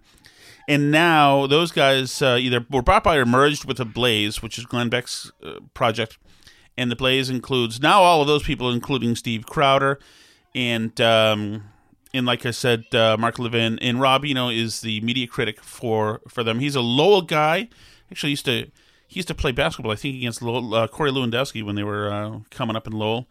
and 0.67 0.91
now 0.91 1.47
those 1.47 1.71
guys 1.71 2.21
uh, 2.21 2.37
either 2.39 2.65
were 2.69 2.81
bought 2.81 3.03
by 3.03 3.17
or 3.17 3.25
merged 3.25 3.65
with 3.65 3.77
the 3.77 3.85
Blaze, 3.85 4.41
which 4.41 4.57
is 4.57 4.65
Glenn 4.65 4.89
Beck's 4.89 5.31
uh, 5.43 5.59
project, 5.73 6.17
and 6.77 6.91
the 6.91 6.95
Blaze 6.95 7.29
includes 7.29 7.81
now 7.81 8.01
all 8.01 8.21
of 8.21 8.27
those 8.27 8.43
people, 8.43 8.71
including 8.71 9.15
Steve 9.15 9.45
Crowder, 9.45 9.99
and 10.53 10.99
um, 10.99 11.63
and 12.13 12.25
like 12.25 12.45
I 12.45 12.51
said, 12.51 12.93
uh, 12.93 13.17
Mark 13.17 13.39
Levin 13.39 13.79
and 13.79 14.01
Rob 14.01 14.25
you 14.25 14.33
know, 14.33 14.49
is 14.49 14.81
the 14.81 15.01
media 15.01 15.27
critic 15.27 15.61
for 15.61 16.21
for 16.27 16.43
them. 16.43 16.59
He's 16.59 16.75
a 16.75 16.81
Lowell 16.81 17.21
guy. 17.21 17.69
Actually, 18.11 18.31
used 18.31 18.45
to 18.45 18.69
he 19.07 19.19
used 19.19 19.27
to 19.29 19.35
play 19.35 19.51
basketball. 19.51 19.91
I 19.91 19.95
think 19.95 20.15
against 20.17 20.41
Lowell, 20.41 20.73
uh, 20.75 20.87
Corey 20.87 21.11
Lewandowski 21.11 21.63
when 21.63 21.75
they 21.75 21.83
were 21.83 22.11
uh, 22.11 22.39
coming 22.49 22.75
up 22.75 22.87
in 22.87 22.93
Lowell. 22.93 23.27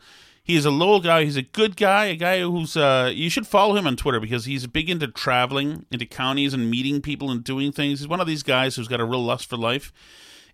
He 0.46 0.54
is 0.54 0.64
a 0.64 0.70
loyal 0.70 1.00
guy. 1.00 1.24
He's 1.24 1.37
a 1.37 1.42
good 1.42 1.76
guy, 1.76 2.04
a 2.04 2.14
guy 2.14 2.40
who's 2.40 2.76
uh, 2.76 3.11
you 3.12 3.28
should 3.28 3.48
follow 3.48 3.74
him 3.74 3.85
on 3.85 3.96
Twitter 3.96 4.20
because 4.20 4.44
he's 4.44 4.64
big 4.68 4.88
into 4.88 5.09
traveling 5.09 5.87
into 5.90 6.06
counties 6.06 6.54
and 6.54 6.70
meeting 6.70 7.02
people 7.02 7.32
and 7.32 7.42
doing 7.42 7.72
things. 7.72 7.98
He's 7.98 8.06
one 8.06 8.20
of 8.20 8.28
these 8.28 8.44
guys 8.44 8.76
who's 8.76 8.87
got 8.87 9.00
a 9.00 9.04
real 9.04 9.24
lust 9.24 9.50
for 9.50 9.56
life, 9.56 9.92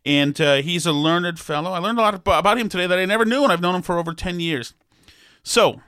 and 0.07 0.41
uh, 0.41 0.57
he's 0.57 0.87
a 0.87 0.93
learned 0.93 1.39
fellow. 1.39 1.73
I 1.73 1.79
learned 1.79 1.99
a 1.99 2.01
lot 2.01 2.15
about 2.15 2.57
him 2.57 2.71
today 2.71 2.87
that 2.87 2.99
I 2.99 3.05
never 3.05 3.27
knew, 3.27 3.43
and 3.43 3.53
I've 3.53 3.61
known 3.61 3.75
him 3.75 3.83
for 3.83 3.99
over 3.99 4.15
ten 4.15 4.41
years. 4.41 4.73
So 5.43 5.83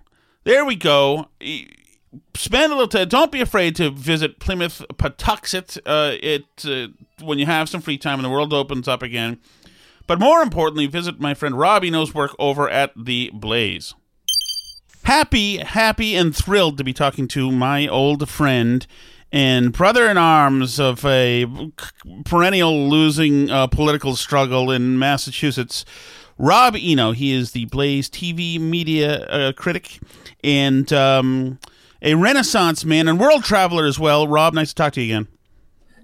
there 0.44 0.66
we 0.66 0.76
go. 0.76 1.28
Spend 2.34 2.72
a 2.72 2.74
little 2.74 2.88
time. 2.88 3.08
Don't 3.08 3.32
be 3.32 3.40
afraid 3.40 3.74
to 3.76 3.88
visit 3.90 4.38
Plymouth 4.38 4.84
Patuxet. 4.96 5.78
Uh, 5.86 6.16
it 6.20 6.44
uh, 6.66 6.88
when 7.24 7.38
you 7.38 7.46
have 7.46 7.70
some 7.70 7.80
free 7.80 7.96
time 7.96 8.18
and 8.18 8.26
the 8.26 8.30
world 8.30 8.52
opens 8.52 8.86
up 8.86 9.02
again. 9.02 9.40
But 10.06 10.20
more 10.20 10.42
importantly, 10.42 10.86
visit 10.86 11.20
my 11.20 11.34
friend 11.34 11.58
Rob 11.58 11.84
Eno's 11.84 12.14
work 12.14 12.34
over 12.38 12.68
at 12.68 12.92
The 12.96 13.30
Blaze. 13.32 13.94
Happy, 15.04 15.58
happy, 15.58 16.14
and 16.14 16.34
thrilled 16.34 16.78
to 16.78 16.84
be 16.84 16.92
talking 16.92 17.28
to 17.28 17.50
my 17.50 17.86
old 17.86 18.28
friend 18.28 18.86
and 19.32 19.72
brother 19.72 20.08
in 20.08 20.16
arms 20.16 20.78
of 20.78 21.04
a 21.04 21.46
perennial 22.24 22.88
losing 22.88 23.50
uh, 23.50 23.66
political 23.66 24.14
struggle 24.14 24.70
in 24.70 24.98
Massachusetts. 24.98 25.84
Rob 26.38 26.76
Eno, 26.78 27.12
he 27.12 27.32
is 27.32 27.50
the 27.50 27.64
Blaze 27.66 28.08
TV 28.08 28.60
media 28.60 29.24
uh, 29.26 29.52
critic 29.52 29.98
and 30.42 30.92
um, 30.92 31.58
a 32.00 32.14
Renaissance 32.14 32.84
man 32.84 33.08
and 33.08 33.18
world 33.18 33.44
traveler 33.44 33.86
as 33.86 33.98
well. 33.98 34.28
Rob, 34.28 34.54
nice 34.54 34.68
to 34.68 34.74
talk 34.74 34.92
to 34.94 35.02
you 35.02 35.16
again. 35.16 35.28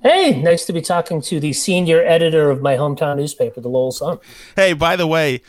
Hey, 0.03 0.41
nice 0.41 0.65
to 0.65 0.73
be 0.73 0.81
talking 0.81 1.21
to 1.23 1.39
the 1.39 1.53
senior 1.53 2.03
editor 2.03 2.51
of 2.51 2.63
my 2.63 2.77
hometown 2.77 3.19
newspaper, 3.19 3.61
the 3.61 3.69
Lowell 3.69 3.93
Sun. 3.93 4.19
Hey, 4.57 4.73
by 4.73 4.97
the 4.97 5.07
way, 5.07 5.43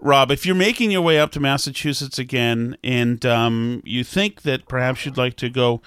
Rob, 0.00 0.30
if 0.30 0.46
you're 0.46 0.54
making 0.54 0.90
your 0.90 1.02
way 1.02 1.18
up 1.18 1.30
to 1.32 1.40
Massachusetts 1.40 2.18
again 2.18 2.78
and 2.82 3.26
um, 3.26 3.82
you 3.84 4.02
think 4.04 4.42
that 4.42 4.66
perhaps 4.66 5.04
you'd 5.04 5.18
like 5.18 5.36
to 5.36 5.50
go 5.50 5.82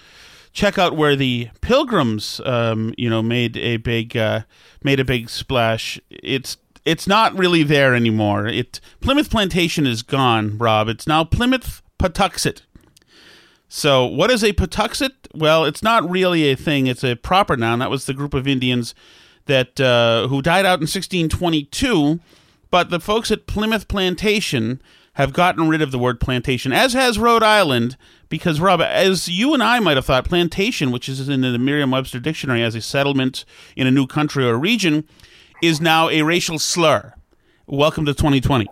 check 0.53 0.77
out 0.77 0.95
where 0.95 1.15
the 1.15 1.49
Pilgrims, 1.61 2.39
um, 2.45 2.93
you 2.95 3.09
know, 3.09 3.23
made 3.23 3.57
a 3.57 3.77
big 3.77 4.15
uh, 4.15 4.41
made 4.83 4.99
a 4.99 5.05
big 5.05 5.27
splash, 5.27 5.99
it's 6.09 6.57
it's 6.85 7.07
not 7.07 7.35
really 7.35 7.63
there 7.63 7.95
anymore. 7.95 8.45
It 8.47 8.79
Plymouth 8.99 9.31
Plantation 9.31 9.87
is 9.87 10.03
gone, 10.03 10.59
Rob. 10.59 10.89
It's 10.89 11.07
now 11.07 11.23
Plymouth 11.23 11.81
Patuxet. 11.97 12.61
So, 13.73 14.05
what 14.05 14.29
is 14.29 14.43
a 14.43 14.51
Patuxet? 14.51 15.11
Well, 15.33 15.63
it's 15.63 15.81
not 15.81 16.09
really 16.09 16.51
a 16.51 16.57
thing. 16.57 16.87
It's 16.87 17.05
a 17.05 17.15
proper 17.15 17.55
noun. 17.55 17.79
That 17.79 17.89
was 17.89 18.05
the 18.05 18.13
group 18.13 18.33
of 18.33 18.45
Indians 18.45 18.93
that 19.45 19.79
uh, 19.79 20.27
who 20.27 20.41
died 20.41 20.65
out 20.65 20.79
in 20.79 20.87
1622 20.87 22.19
but 22.69 22.89
the 22.89 22.99
folks 22.99 23.31
at 23.31 23.47
Plymouth 23.47 23.87
Plantation 23.87 24.81
have 25.13 25.31
gotten 25.31 25.69
rid 25.69 25.81
of 25.81 25.91
the 25.91 25.99
word 25.99 26.19
plantation, 26.19 26.71
as 26.71 26.93
has 26.93 27.19
Rhode 27.19 27.43
Island, 27.43 27.97
because, 28.29 28.61
Rob, 28.61 28.81
as 28.81 29.27
you 29.27 29.53
and 29.53 29.61
I 29.61 29.79
might 29.79 29.97
have 29.97 30.05
thought, 30.05 30.23
plantation, 30.25 30.89
which 30.89 31.09
is 31.09 31.27
in 31.27 31.41
the 31.41 31.59
Merriam 31.59 31.91
Webster 31.91 32.19
dictionary 32.19 32.63
as 32.63 32.75
a 32.75 32.81
settlement 32.81 33.43
in 33.75 33.87
a 33.87 33.91
new 33.91 34.07
country 34.07 34.45
or 34.45 34.57
region, 34.57 35.05
is 35.61 35.81
now 35.81 36.09
a 36.09 36.21
racial 36.21 36.59
slur. 36.59 37.13
Welcome 37.67 38.05
to 38.05 38.13
2020. 38.13 38.67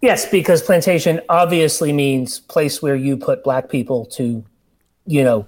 Yes, 0.00 0.28
because 0.28 0.62
plantation 0.62 1.20
obviously 1.28 1.92
means 1.92 2.40
place 2.40 2.80
where 2.80 2.96
you 2.96 3.16
put 3.16 3.44
black 3.44 3.68
people 3.68 4.06
to, 4.06 4.42
you 5.06 5.24
know, 5.24 5.46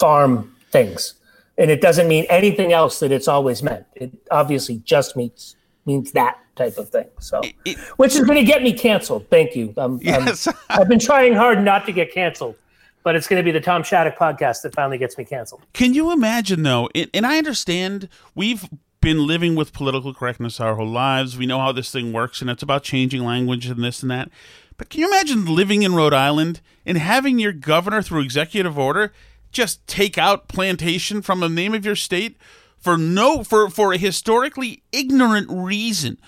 farm 0.00 0.54
things. 0.70 1.14
And 1.58 1.70
it 1.70 1.80
doesn't 1.80 2.08
mean 2.08 2.26
anything 2.28 2.72
else 2.72 2.98
that 3.00 3.12
it's 3.12 3.28
always 3.28 3.62
meant. 3.62 3.86
It 3.94 4.12
obviously 4.30 4.78
just 4.84 5.16
means 5.16 5.56
means 5.86 6.12
that 6.12 6.38
type 6.56 6.78
of 6.78 6.88
thing. 6.88 7.06
So, 7.20 7.42
it, 7.64 7.78
which 7.96 8.14
is 8.14 8.24
going 8.24 8.38
to 8.38 8.44
get 8.44 8.62
me 8.62 8.72
canceled. 8.72 9.28
Thank 9.28 9.54
you. 9.54 9.74
Um, 9.76 10.00
yes. 10.02 10.48
i 10.70 10.74
have 10.78 10.88
been 10.88 10.98
trying 10.98 11.34
hard 11.34 11.62
not 11.62 11.84
to 11.86 11.92
get 11.92 12.12
canceled, 12.12 12.56
but 13.02 13.14
it's 13.14 13.28
going 13.28 13.38
to 13.38 13.44
be 13.44 13.50
the 13.50 13.60
Tom 13.60 13.82
Shattuck 13.82 14.16
podcast 14.16 14.62
that 14.62 14.74
finally 14.74 14.96
gets 14.96 15.18
me 15.18 15.26
canceled. 15.26 15.62
Can 15.74 15.92
you 15.92 16.10
imagine 16.10 16.62
though? 16.62 16.88
and 17.12 17.26
I 17.26 17.36
understand 17.38 18.08
we've 18.34 18.66
been 19.04 19.26
living 19.26 19.54
with 19.54 19.74
political 19.74 20.14
correctness 20.14 20.58
our 20.58 20.76
whole 20.76 20.88
lives. 20.88 21.36
We 21.36 21.44
know 21.44 21.60
how 21.60 21.72
this 21.72 21.92
thing 21.92 22.12
works, 22.12 22.40
and 22.40 22.48
it's 22.48 22.62
about 22.62 22.82
changing 22.84 23.22
language 23.22 23.66
and 23.66 23.84
this 23.84 24.02
and 24.02 24.10
that. 24.10 24.30
But 24.78 24.88
can 24.88 25.00
you 25.00 25.08
imagine 25.08 25.44
living 25.44 25.82
in 25.82 25.94
Rhode 25.94 26.14
Island 26.14 26.62
and 26.86 26.96
having 26.96 27.38
your 27.38 27.52
governor, 27.52 28.00
through 28.00 28.22
executive 28.22 28.78
order, 28.78 29.12
just 29.52 29.86
take 29.86 30.16
out 30.16 30.48
plantation 30.48 31.20
from 31.20 31.40
the 31.40 31.50
name 31.50 31.74
of 31.74 31.84
your 31.84 31.94
state 31.94 32.38
for 32.78 32.96
no 32.96 33.44
for 33.44 33.68
for 33.68 33.92
a 33.92 33.98
historically 33.98 34.82
ignorant 34.90 35.48
reason? 35.50 36.18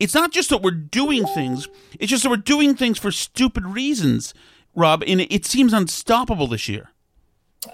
it's 0.00 0.14
not 0.14 0.32
just 0.32 0.50
that 0.50 0.62
we're 0.62 0.70
doing 0.72 1.24
things, 1.26 1.68
it's 2.00 2.10
just 2.10 2.24
that 2.24 2.30
we're 2.30 2.36
doing 2.36 2.74
things 2.74 2.98
for 2.98 3.12
stupid 3.12 3.64
reasons, 3.64 4.34
Rob, 4.74 5.04
and 5.06 5.20
it 5.20 5.46
seems 5.46 5.72
unstoppable 5.72 6.46
this 6.46 6.68
year. 6.68 6.90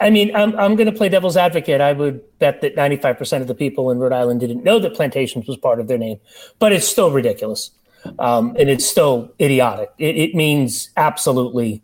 I 0.00 0.10
mean, 0.10 0.34
I'm, 0.34 0.56
I'm 0.58 0.76
going 0.76 0.90
to 0.90 0.96
play 0.96 1.08
devil's 1.08 1.36
advocate. 1.36 1.80
I 1.80 1.92
would 1.92 2.22
bet 2.38 2.60
that 2.60 2.76
95% 2.76 3.40
of 3.40 3.46
the 3.46 3.54
people 3.54 3.90
in 3.90 3.98
Rhode 3.98 4.12
Island 4.12 4.40
didn't 4.40 4.64
know 4.64 4.78
that 4.78 4.94
plantations 4.94 5.46
was 5.46 5.56
part 5.56 5.80
of 5.80 5.88
their 5.88 5.98
name, 5.98 6.18
but 6.58 6.72
it's 6.72 6.86
still 6.86 7.10
ridiculous. 7.10 7.70
Um, 8.18 8.56
and 8.58 8.70
it's 8.70 8.86
still 8.86 9.32
idiotic. 9.40 9.90
It, 9.98 10.16
it 10.16 10.34
means 10.34 10.90
absolutely, 10.96 11.82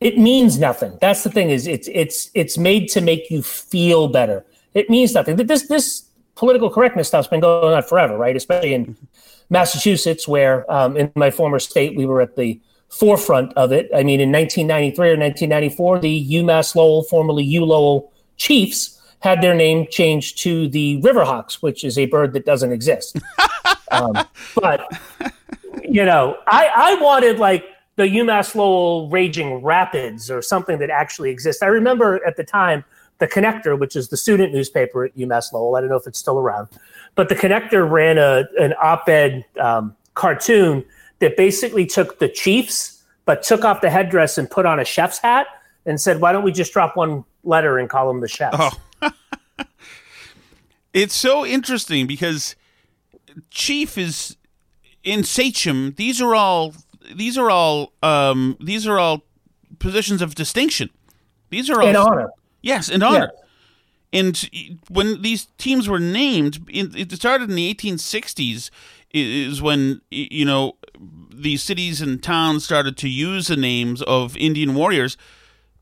it 0.00 0.16
means 0.16 0.58
nothing. 0.58 0.96
That's 1.00 1.24
the 1.24 1.30
thing 1.30 1.50
is 1.50 1.66
it's, 1.66 1.88
it's, 1.92 2.30
it's 2.34 2.56
made 2.56 2.88
to 2.90 3.00
make 3.00 3.30
you 3.30 3.42
feel 3.42 4.08
better. 4.08 4.44
It 4.74 4.88
means 4.88 5.12
nothing. 5.12 5.36
This, 5.36 5.68
this 5.68 6.06
political 6.34 6.70
correctness 6.70 7.08
stuff's 7.08 7.28
been 7.28 7.40
going 7.40 7.74
on 7.74 7.82
forever, 7.82 8.16
right? 8.16 8.34
Especially 8.34 8.72
in 8.72 8.96
Massachusetts, 9.50 10.26
where 10.26 10.70
um, 10.72 10.96
in 10.96 11.12
my 11.14 11.30
former 11.30 11.58
state 11.58 11.96
we 11.96 12.06
were 12.06 12.22
at 12.22 12.36
the 12.36 12.58
forefront 12.92 13.52
of 13.54 13.72
it. 13.72 13.90
I 13.94 14.02
mean, 14.02 14.20
in 14.20 14.30
1993 14.30 15.08
or 15.08 15.18
1994, 15.18 15.98
the 16.00 16.32
UMass 16.32 16.74
Lowell, 16.74 17.02
formerly 17.04 17.42
U 17.44 17.64
Lowell 17.64 18.12
Chiefs, 18.36 19.00
had 19.20 19.40
their 19.40 19.54
name 19.54 19.86
changed 19.90 20.38
to 20.38 20.68
the 20.68 21.00
Riverhawks, 21.00 21.54
which 21.54 21.84
is 21.84 21.96
a 21.96 22.06
bird 22.06 22.32
that 22.34 22.44
doesn't 22.44 22.72
exist. 22.72 23.18
um, 23.90 24.12
but 24.54 24.86
you 25.82 26.04
know, 26.04 26.36
I, 26.46 26.70
I 26.74 26.94
wanted 27.02 27.38
like 27.38 27.64
the 27.96 28.04
UMass 28.04 28.54
Lowell 28.54 29.08
Raging 29.08 29.62
Rapids 29.62 30.30
or 30.30 30.42
something 30.42 30.78
that 30.78 30.90
actually 30.90 31.30
exists. 31.30 31.62
I 31.62 31.66
remember 31.66 32.24
at 32.26 32.36
the 32.36 32.44
time 32.44 32.84
the 33.18 33.28
Connector, 33.28 33.78
which 33.78 33.96
is 33.96 34.08
the 34.08 34.16
student 34.16 34.52
newspaper 34.52 35.04
at 35.04 35.16
UMass 35.16 35.52
Lowell. 35.52 35.76
I 35.76 35.80
don't 35.80 35.88
know 35.88 35.96
if 35.96 36.06
it's 36.06 36.18
still 36.18 36.38
around. 36.38 36.68
But 37.14 37.28
the 37.28 37.36
Connector 37.36 37.88
ran 37.88 38.18
a 38.18 38.44
an 38.58 38.74
op-ed 38.82 39.44
um, 39.60 39.94
cartoon 40.14 40.84
that 41.22 41.36
basically 41.36 41.86
took 41.86 42.18
the 42.18 42.28
Chiefs, 42.28 43.00
but 43.24 43.44
took 43.44 43.64
off 43.64 43.80
the 43.80 43.88
headdress 43.90 44.38
and 44.38 44.50
put 44.50 44.66
on 44.66 44.80
a 44.80 44.84
chef's 44.84 45.18
hat 45.18 45.46
and 45.86 46.00
said, 46.00 46.20
"Why 46.20 46.32
don't 46.32 46.42
we 46.42 46.50
just 46.50 46.72
drop 46.72 46.96
one 46.96 47.24
letter 47.44 47.78
and 47.78 47.88
call 47.88 48.08
them 48.08 48.20
the 48.20 48.28
chefs?" 48.28 48.56
Oh. 48.58 49.12
it's 50.92 51.14
so 51.14 51.46
interesting 51.46 52.08
because 52.08 52.56
Chief 53.50 53.96
is 53.96 54.36
in 55.04 55.22
Sachem. 55.22 55.94
These 55.96 56.20
are 56.20 56.34
all 56.34 56.74
these 57.14 57.38
are 57.38 57.50
all 57.50 57.92
um, 58.02 58.56
these 58.60 58.86
are 58.88 58.98
all 58.98 59.22
positions 59.78 60.22
of 60.22 60.34
distinction. 60.34 60.90
These 61.50 61.70
are 61.70 61.80
all 61.80 61.88
in 61.88 61.94
honor. 61.94 62.30
Yes, 62.62 62.88
in 62.88 63.00
honor. 63.04 63.30
And 64.12 64.50
when 64.90 65.22
these 65.22 65.46
teams 65.56 65.88
were 65.88 66.00
named, 66.00 66.68
it 66.68 67.12
started 67.12 67.48
in 67.48 67.54
the 67.54 67.72
1860s. 67.72 68.70
Is 69.14 69.60
when 69.60 70.00
you 70.10 70.44
know 70.46 70.76
these 71.42 71.62
cities 71.62 72.00
and 72.00 72.22
towns 72.22 72.64
started 72.64 72.96
to 72.98 73.08
use 73.08 73.48
the 73.48 73.56
names 73.56 74.02
of 74.02 74.36
Indian 74.36 74.74
warriors 74.74 75.16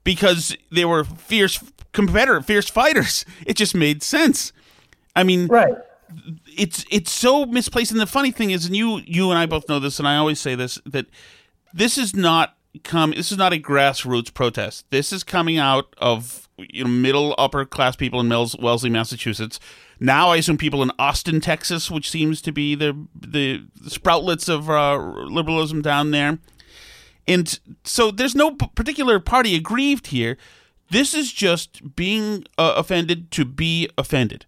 because 0.05 0.57
they 0.71 0.85
were 0.85 1.05
fierce 1.05 1.63
competitor, 1.93 2.41
fierce 2.41 2.69
fighters. 2.69 3.25
It 3.47 3.57
just 3.57 3.75
made 3.75 4.03
sense. 4.03 4.53
I 5.17 5.25
mean, 5.25 5.47
right? 5.49 5.75
It's 6.57 6.85
it's 6.91 7.11
so 7.11 7.47
misplaced. 7.47 7.91
And 7.91 8.01
the 8.01 8.07
funny 8.07 8.31
thing 8.31 8.51
is, 8.51 8.67
and 8.67 8.77
you 8.77 8.99
you 9.05 9.31
and 9.31 9.39
I 9.39 9.47
both 9.47 9.69
know 9.69 9.79
this, 9.79 9.99
and 9.99 10.07
I 10.07 10.17
always 10.17 10.41
say 10.41 10.55
this 10.55 10.79
that 10.87 11.07
this 11.73 11.99
is 11.99 12.15
not 12.15 12.57
come. 12.85 13.13
This 13.13 13.33
is 13.33 13.39
not 13.39 13.53
a 13.53 13.59
grassroots 13.59 14.33
protest. 14.33 14.87
This 14.91 15.13
is 15.13 15.25
coming 15.25 15.59
out 15.59 15.95
of 15.99 16.49
you 16.69 16.85
know 16.85 16.91
middle 16.91 17.35
upper 17.39 17.65
class 17.65 17.97
people 17.97 18.21
in 18.21 18.29
Mills, 18.29 18.57
Wellesley, 18.59 18.91
Massachusetts. 18.91 19.59
Now 19.99 20.31
I 20.31 20.37
assume 20.37 20.57
people 20.57 20.83
in 20.83 20.91
Austin, 20.99 21.41
Texas, 21.41 21.91
which 21.91 22.11
seems 22.11 22.41
to 22.43 22.53
be 22.53 22.75
the 22.75 23.07
the 23.15 23.67
sproutlets 23.85 24.49
of 24.49 24.71
uh, 24.71 24.97
liberalism 25.27 25.83
down 25.83 26.11
there. 26.11 26.39
And 27.29 27.59
so 27.85 28.11
there's 28.11 28.35
no 28.35 28.53
particular 28.53 29.21
party 29.21 29.55
aggrieved 29.55 30.09
here. 30.09 30.37
This 30.91 31.15
is 31.15 31.33
just 31.33 31.95
being 31.95 32.45
uh, 32.59 32.75
offended 32.77 33.31
to 33.33 33.45
be 33.45 33.89
offended. 33.97 34.47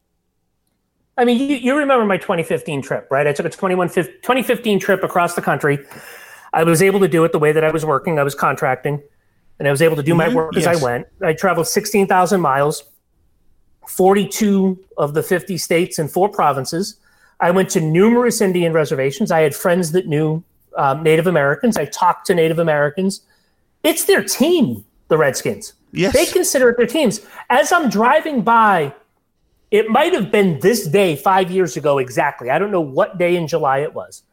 I 1.16 1.24
mean, 1.24 1.38
you, 1.38 1.56
you 1.56 1.76
remember 1.76 2.04
my 2.04 2.16
2015 2.16 2.82
trip, 2.82 3.06
right? 3.10 3.26
I 3.26 3.32
took 3.32 3.46
a 3.46 3.50
2015 3.50 4.80
trip 4.80 5.04
across 5.04 5.34
the 5.34 5.42
country. 5.42 5.78
I 6.52 6.64
was 6.64 6.82
able 6.82 7.00
to 7.00 7.08
do 7.08 7.22
it 7.24 7.32
the 7.32 7.38
way 7.38 7.52
that 7.52 7.62
I 7.62 7.70
was 7.70 7.84
working. 7.84 8.18
I 8.18 8.22
was 8.22 8.34
contracting 8.34 9.02
and 9.62 9.68
I 9.68 9.70
was 9.70 9.80
able 9.80 9.94
to 9.94 10.02
do 10.02 10.12
my 10.12 10.26
mm-hmm. 10.26 10.34
work 10.34 10.54
yes. 10.56 10.66
as 10.66 10.82
I 10.82 10.84
went. 10.84 11.06
I 11.22 11.34
traveled 11.34 11.68
16,000 11.68 12.40
miles, 12.40 12.82
42 13.86 14.76
of 14.96 15.14
the 15.14 15.22
50 15.22 15.56
states 15.56 16.00
and 16.00 16.10
four 16.10 16.28
provinces. 16.28 16.96
I 17.38 17.52
went 17.52 17.70
to 17.70 17.80
numerous 17.80 18.40
Indian 18.40 18.72
reservations. 18.72 19.30
I 19.30 19.42
had 19.42 19.54
friends 19.54 19.92
that 19.92 20.08
knew 20.08 20.42
um, 20.76 21.04
Native 21.04 21.28
Americans. 21.28 21.76
I 21.76 21.84
talked 21.84 22.26
to 22.26 22.34
Native 22.34 22.58
Americans. 22.58 23.20
It's 23.84 24.04
their 24.06 24.24
team, 24.24 24.84
the 25.06 25.16
Redskins. 25.16 25.74
Yes. 25.92 26.12
They 26.12 26.26
consider 26.26 26.70
it 26.70 26.76
their 26.76 26.88
teams. 26.88 27.24
As 27.48 27.70
I'm 27.70 27.88
driving 27.88 28.42
by, 28.42 28.92
it 29.70 29.90
might 29.90 30.12
have 30.12 30.32
been 30.32 30.58
this 30.58 30.88
day 30.88 31.14
five 31.14 31.52
years 31.52 31.76
ago 31.76 31.98
exactly. 31.98 32.50
I 32.50 32.58
don't 32.58 32.72
know 32.72 32.80
what 32.80 33.16
day 33.16 33.36
in 33.36 33.46
July 33.46 33.78
it 33.78 33.94
was, 33.94 34.24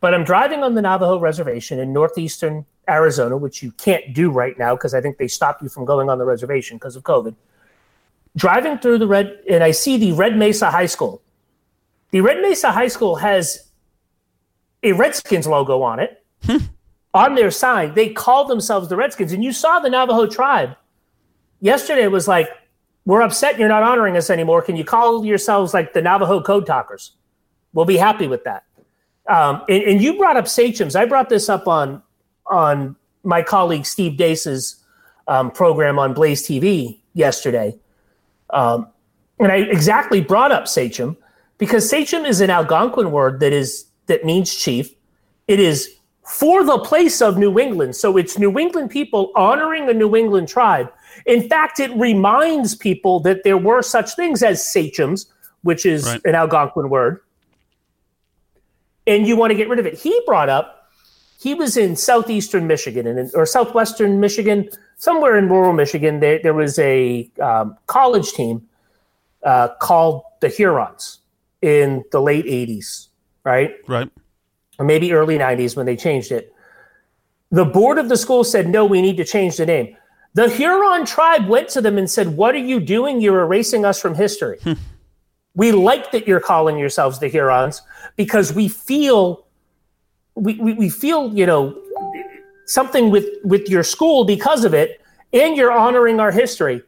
but 0.00 0.12
I'm 0.12 0.24
driving 0.24 0.64
on 0.64 0.74
the 0.74 0.82
Navajo 0.82 1.20
reservation 1.20 1.78
in 1.78 1.92
northeastern 1.92 2.66
Arizona, 2.88 3.36
which 3.36 3.62
you 3.62 3.72
can't 3.72 4.12
do 4.14 4.30
right 4.30 4.58
now 4.58 4.74
because 4.74 4.94
I 4.94 5.00
think 5.00 5.18
they 5.18 5.28
stopped 5.28 5.62
you 5.62 5.68
from 5.68 5.84
going 5.84 6.10
on 6.10 6.18
the 6.18 6.24
reservation 6.24 6.76
because 6.76 6.96
of 6.96 7.02
COVID. 7.02 7.34
Driving 8.36 8.78
through 8.78 8.98
the 8.98 9.06
red, 9.06 9.38
and 9.48 9.62
I 9.62 9.72
see 9.72 9.98
the 9.98 10.12
Red 10.12 10.36
Mesa 10.36 10.70
High 10.70 10.86
School. 10.86 11.22
The 12.10 12.20
Red 12.20 12.40
Mesa 12.40 12.72
High 12.72 12.88
School 12.88 13.16
has 13.16 13.68
a 14.82 14.92
Redskins 14.92 15.46
logo 15.46 15.82
on 15.82 16.00
it. 16.00 16.18
Hmm. 16.44 16.56
on 17.14 17.36
their 17.36 17.52
sign, 17.52 17.94
they 17.94 18.08
call 18.08 18.46
themselves 18.46 18.88
the 18.88 18.96
Redskins. 18.96 19.32
And 19.32 19.44
you 19.44 19.52
saw 19.52 19.78
the 19.78 19.90
Navajo 19.90 20.26
tribe 20.26 20.76
yesterday 21.62 22.06
was 22.08 22.28
like, 22.28 22.48
We're 23.06 23.22
upset 23.22 23.58
you're 23.58 23.68
not 23.68 23.82
honoring 23.82 24.16
us 24.18 24.28
anymore. 24.28 24.60
Can 24.60 24.76
you 24.76 24.84
call 24.84 25.24
yourselves 25.24 25.72
like 25.72 25.94
the 25.94 26.02
Navajo 26.02 26.42
Code 26.42 26.66
Talkers? 26.66 27.12
We'll 27.72 27.86
be 27.86 27.96
happy 27.96 28.28
with 28.28 28.44
that. 28.44 28.64
Um, 29.26 29.62
and, 29.68 29.82
and, 29.84 30.02
you 30.02 30.18
brought 30.18 30.36
up 30.36 30.48
sachems. 30.48 30.96
I 30.96 31.06
brought 31.06 31.28
this 31.28 31.48
up 31.48 31.68
on 31.68 32.02
on 32.52 32.96
my 33.24 33.42
colleague 33.42 33.86
Steve 33.86 34.16
Deace's 34.16 34.76
um, 35.28 35.50
program 35.50 35.98
on 35.98 36.12
Blaze 36.12 36.46
TV 36.46 37.00
yesterday. 37.14 37.76
Um, 38.50 38.88
and 39.38 39.50
I 39.50 39.56
exactly 39.56 40.20
brought 40.20 40.52
up 40.52 40.68
sachem 40.68 41.16
because 41.58 41.88
sachem 41.88 42.24
is 42.24 42.40
an 42.40 42.50
Algonquin 42.50 43.10
word 43.10 43.40
that 43.40 43.52
is 43.52 43.86
that 44.06 44.24
means 44.24 44.54
chief. 44.54 44.94
It 45.48 45.58
is 45.58 45.96
for 46.24 46.64
the 46.64 46.78
place 46.78 47.20
of 47.20 47.36
New 47.36 47.58
England. 47.58 47.96
So 47.96 48.16
it's 48.16 48.38
New 48.38 48.58
England 48.58 48.90
people 48.90 49.32
honoring 49.34 49.88
a 49.88 49.92
New 49.92 50.16
England 50.16 50.48
tribe. 50.48 50.92
In 51.26 51.48
fact, 51.48 51.80
it 51.80 51.90
reminds 51.96 52.74
people 52.74 53.20
that 53.20 53.44
there 53.44 53.58
were 53.58 53.82
such 53.82 54.14
things 54.14 54.42
as 54.42 54.66
sachems, 54.66 55.26
which 55.62 55.84
is 55.84 56.06
right. 56.06 56.20
an 56.24 56.34
Algonquin 56.34 56.88
word. 56.88 57.20
And 59.06 59.26
you 59.26 59.36
want 59.36 59.50
to 59.50 59.56
get 59.56 59.68
rid 59.68 59.78
of 59.78 59.86
it. 59.86 59.98
He 59.98 60.20
brought 60.26 60.48
up, 60.48 60.81
he 61.42 61.54
was 61.54 61.76
in 61.76 61.96
southeastern 61.96 62.66
Michigan 62.66 63.06
and 63.06 63.30
or 63.34 63.46
southwestern 63.46 64.20
Michigan, 64.20 64.68
somewhere 64.96 65.36
in 65.36 65.48
rural 65.48 65.72
Michigan. 65.72 66.20
There, 66.20 66.40
there 66.42 66.54
was 66.54 66.78
a 66.78 67.30
um, 67.40 67.76
college 67.86 68.32
team 68.32 68.66
uh, 69.42 69.68
called 69.80 70.22
the 70.40 70.48
Hurons 70.48 71.18
in 71.60 72.04
the 72.12 72.20
late 72.20 72.46
80s, 72.46 73.08
right? 73.44 73.72
Right 73.88 74.10
or 74.78 74.84
maybe 74.84 75.12
early 75.12 75.38
90s 75.38 75.76
when 75.76 75.86
they 75.86 75.96
changed 75.96 76.32
it. 76.32 76.52
The 77.50 77.64
board 77.64 77.98
of 77.98 78.08
the 78.08 78.16
school 78.16 78.44
said, 78.44 78.68
no, 78.68 78.84
we 78.84 79.02
need 79.02 79.16
to 79.18 79.24
change 79.24 79.56
the 79.56 79.66
name. 79.66 79.96
The 80.34 80.48
Huron 80.48 81.04
tribe 81.04 81.46
went 81.46 81.68
to 81.70 81.80
them 81.80 81.98
and 81.98 82.10
said, 82.10 82.36
What 82.38 82.54
are 82.54 82.66
you 82.72 82.80
doing? 82.80 83.20
You're 83.20 83.42
erasing 83.42 83.84
us 83.84 84.00
from 84.00 84.14
history. 84.14 84.58
Hmm. 84.62 84.72
we 85.54 85.70
like 85.72 86.10
that 86.12 86.26
you're 86.26 86.40
calling 86.40 86.78
yourselves 86.78 87.18
the 87.18 87.28
Hurons 87.28 87.82
because 88.16 88.54
we 88.54 88.66
feel 88.66 89.46
we, 90.34 90.54
we, 90.54 90.72
we 90.74 90.88
feel, 90.88 91.32
you 91.32 91.46
know, 91.46 91.80
something 92.66 93.10
with, 93.10 93.26
with 93.44 93.68
your 93.68 93.82
school 93.82 94.24
because 94.24 94.64
of 94.64 94.74
it, 94.74 95.00
and 95.32 95.56
you're 95.56 95.72
honoring 95.72 96.20
our 96.20 96.30
history. 96.30 96.82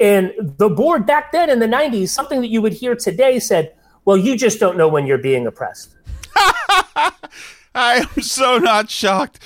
And 0.00 0.32
the 0.58 0.68
board 0.68 1.06
back 1.06 1.32
then 1.32 1.48
in 1.48 1.58
the 1.58 1.66
90s, 1.66 2.08
something 2.08 2.40
that 2.40 2.48
you 2.48 2.60
would 2.60 2.72
hear 2.72 2.96
today 2.96 3.38
said, 3.38 3.74
Well, 4.04 4.16
you 4.16 4.36
just 4.36 4.58
don't 4.58 4.76
know 4.76 4.88
when 4.88 5.06
you're 5.06 5.18
being 5.18 5.46
oppressed. 5.46 5.94
I 7.74 8.06
am 8.14 8.22
so 8.22 8.58
not 8.58 8.90
shocked. 8.90 9.38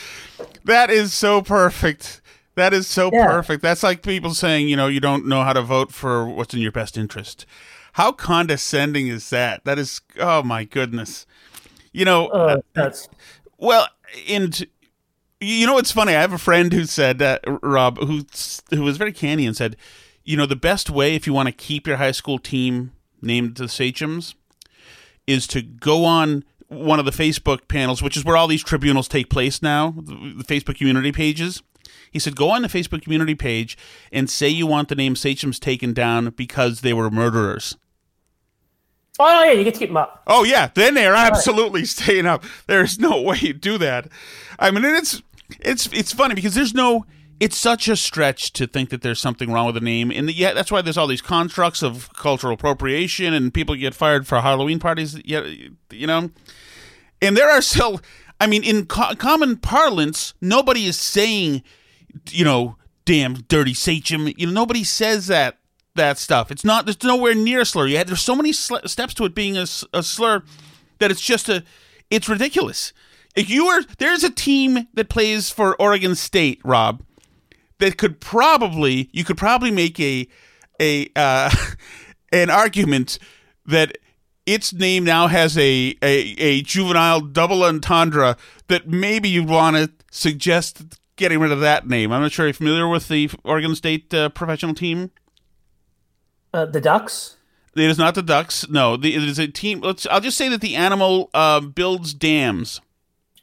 That 0.64 0.90
is 0.90 1.12
so 1.12 1.42
perfect. 1.42 2.20
That 2.54 2.72
is 2.72 2.86
so 2.86 3.10
yeah. 3.12 3.26
perfect. 3.26 3.62
That's 3.62 3.82
like 3.82 4.02
people 4.02 4.32
saying, 4.32 4.68
you 4.68 4.76
know, 4.76 4.86
you 4.86 4.98
don't 5.00 5.26
know 5.26 5.42
how 5.42 5.52
to 5.52 5.62
vote 5.62 5.92
for 5.92 6.26
what's 6.26 6.54
in 6.54 6.60
your 6.60 6.72
best 6.72 6.96
interest. 6.96 7.44
How 7.92 8.12
condescending 8.12 9.08
is 9.08 9.28
that? 9.30 9.64
That 9.64 9.78
is, 9.78 10.00
oh 10.18 10.42
my 10.42 10.64
goodness. 10.64 11.26
You 11.92 12.04
know, 12.04 12.28
uh, 12.28 12.58
that's 12.72 13.08
well, 13.58 13.88
and 14.28 14.66
you 15.40 15.66
know 15.66 15.74
what's 15.74 15.92
funny? 15.92 16.14
I 16.14 16.20
have 16.20 16.32
a 16.32 16.38
friend 16.38 16.72
who 16.72 16.84
said, 16.84 17.20
uh, 17.20 17.38
Rob, 17.62 17.98
who 17.98 18.24
who 18.70 18.82
was 18.82 18.96
very 18.96 19.12
canny 19.12 19.46
and 19.46 19.56
said, 19.56 19.76
you 20.24 20.36
know, 20.36 20.46
the 20.46 20.56
best 20.56 20.90
way 20.90 21.14
if 21.14 21.26
you 21.26 21.32
want 21.32 21.46
to 21.48 21.52
keep 21.52 21.86
your 21.86 21.96
high 21.96 22.12
school 22.12 22.38
team 22.38 22.92
named 23.22 23.56
the 23.56 23.64
Sachems 23.64 24.34
is 25.26 25.46
to 25.48 25.62
go 25.62 26.04
on 26.04 26.44
one 26.68 26.98
of 26.98 27.04
the 27.04 27.12
Facebook 27.12 27.68
panels, 27.68 28.02
which 28.02 28.16
is 28.16 28.24
where 28.24 28.36
all 28.36 28.48
these 28.48 28.64
tribunals 28.64 29.08
take 29.08 29.30
place 29.30 29.62
now, 29.62 29.94
the 29.96 30.44
Facebook 30.44 30.78
community 30.78 31.12
pages. 31.12 31.62
He 32.10 32.18
said, 32.18 32.34
go 32.34 32.50
on 32.50 32.62
the 32.62 32.68
Facebook 32.68 33.02
community 33.02 33.34
page 33.34 33.76
and 34.10 34.30
say 34.30 34.48
you 34.48 34.66
want 34.66 34.88
the 34.88 34.94
name 34.94 35.14
Sachems 35.14 35.60
taken 35.60 35.92
down 35.92 36.30
because 36.30 36.80
they 36.80 36.92
were 36.92 37.10
murderers. 37.10 37.76
Oh 39.18 39.44
yeah, 39.44 39.52
you 39.52 39.64
get 39.64 39.74
to 39.74 39.80
keep 39.80 39.88
them 39.88 39.96
up. 39.96 40.22
Oh 40.26 40.44
yeah, 40.44 40.70
then 40.74 40.94
they're 40.94 41.14
absolutely 41.14 41.80
right. 41.80 41.88
staying 41.88 42.26
up. 42.26 42.44
There's 42.66 42.98
no 42.98 43.20
way 43.20 43.38
you 43.40 43.52
do 43.52 43.78
that. 43.78 44.08
I 44.58 44.70
mean, 44.70 44.84
it's 44.84 45.22
it's 45.60 45.86
it's 45.92 46.12
funny 46.12 46.34
because 46.34 46.54
there's 46.54 46.74
no. 46.74 47.06
It's 47.38 47.58
such 47.58 47.86
a 47.86 47.96
stretch 47.96 48.54
to 48.54 48.66
think 48.66 48.88
that 48.88 49.02
there's 49.02 49.20
something 49.20 49.52
wrong 49.52 49.66
with 49.66 49.74
the 49.74 49.82
name, 49.82 50.10
and 50.10 50.30
yeah, 50.34 50.54
that's 50.54 50.72
why 50.72 50.80
there's 50.80 50.96
all 50.96 51.06
these 51.06 51.20
constructs 51.20 51.82
of 51.82 52.10
cultural 52.14 52.54
appropriation, 52.54 53.34
and 53.34 53.52
people 53.52 53.74
get 53.74 53.94
fired 53.94 54.26
for 54.26 54.40
Halloween 54.40 54.78
parties. 54.78 55.20
You 55.22 56.06
know, 56.06 56.30
and 57.20 57.36
there 57.36 57.50
are 57.50 57.60
still, 57.60 58.00
I 58.40 58.46
mean, 58.46 58.64
in 58.64 58.86
co- 58.86 59.14
common 59.16 59.58
parlance, 59.58 60.32
nobody 60.40 60.86
is 60.86 60.98
saying, 60.98 61.62
you 62.30 62.44
know, 62.44 62.76
damn 63.04 63.34
dirty 63.34 63.74
sachem. 63.74 64.28
You 64.36 64.46
know, 64.46 64.52
nobody 64.52 64.82
says 64.82 65.26
that 65.26 65.58
that 65.96 66.18
stuff. 66.18 66.50
It's 66.50 66.64
not. 66.64 66.86
There's 66.86 67.02
nowhere 67.02 67.34
near 67.34 67.60
a 67.60 67.64
slur. 67.64 67.86
Yeah, 67.86 68.04
there's 68.04 68.22
so 68.22 68.36
many 68.36 68.52
sl- 68.52 68.86
steps 68.86 69.14
to 69.14 69.24
it 69.24 69.34
being 69.34 69.56
a, 69.56 69.66
a 69.92 70.02
slur 70.02 70.42
that 70.98 71.10
it's 71.10 71.20
just 71.20 71.48
a. 71.48 71.64
It's 72.10 72.28
ridiculous. 72.28 72.92
If 73.34 73.50
you 73.50 73.66
were 73.66 73.82
there's 73.98 74.24
a 74.24 74.30
team 74.30 74.88
that 74.94 75.08
plays 75.08 75.50
for 75.50 75.80
Oregon 75.80 76.14
State, 76.14 76.60
Rob, 76.64 77.02
that 77.78 77.98
could 77.98 78.20
probably 78.20 79.10
you 79.12 79.24
could 79.24 79.36
probably 79.36 79.70
make 79.70 80.00
a 80.00 80.26
a 80.80 81.10
uh, 81.16 81.50
an 82.32 82.50
argument 82.50 83.18
that 83.66 83.98
its 84.46 84.72
name 84.72 85.04
now 85.04 85.26
has 85.26 85.58
a, 85.58 85.96
a, 86.02 86.34
a 86.38 86.62
juvenile 86.62 87.20
double 87.20 87.64
entendre 87.64 88.36
that 88.68 88.88
maybe 88.88 89.28
you'd 89.28 89.48
want 89.48 89.76
to 89.76 89.90
suggest 90.10 90.96
getting 91.16 91.40
rid 91.40 91.50
of 91.50 91.60
that 91.60 91.88
name. 91.88 92.12
I'm 92.12 92.22
not 92.22 92.32
sure. 92.32 92.46
you're 92.46 92.54
familiar 92.54 92.88
with 92.88 93.08
the 93.08 93.28
Oregon 93.44 93.74
State 93.74 94.14
uh, 94.14 94.28
professional 94.28 94.74
team? 94.74 95.10
Uh, 96.56 96.64
the 96.64 96.80
Ducks. 96.80 97.36
It 97.74 97.84
is 97.84 97.98
not 97.98 98.14
the 98.14 98.22
Ducks. 98.22 98.66
No, 98.70 98.96
the, 98.96 99.14
it 99.14 99.22
is 99.22 99.38
a 99.38 99.46
team. 99.46 99.80
Let's. 99.82 100.06
I'll 100.06 100.22
just 100.22 100.38
say 100.38 100.48
that 100.48 100.62
the 100.62 100.74
animal 100.74 101.28
uh, 101.34 101.60
builds 101.60 102.14
dams. 102.14 102.80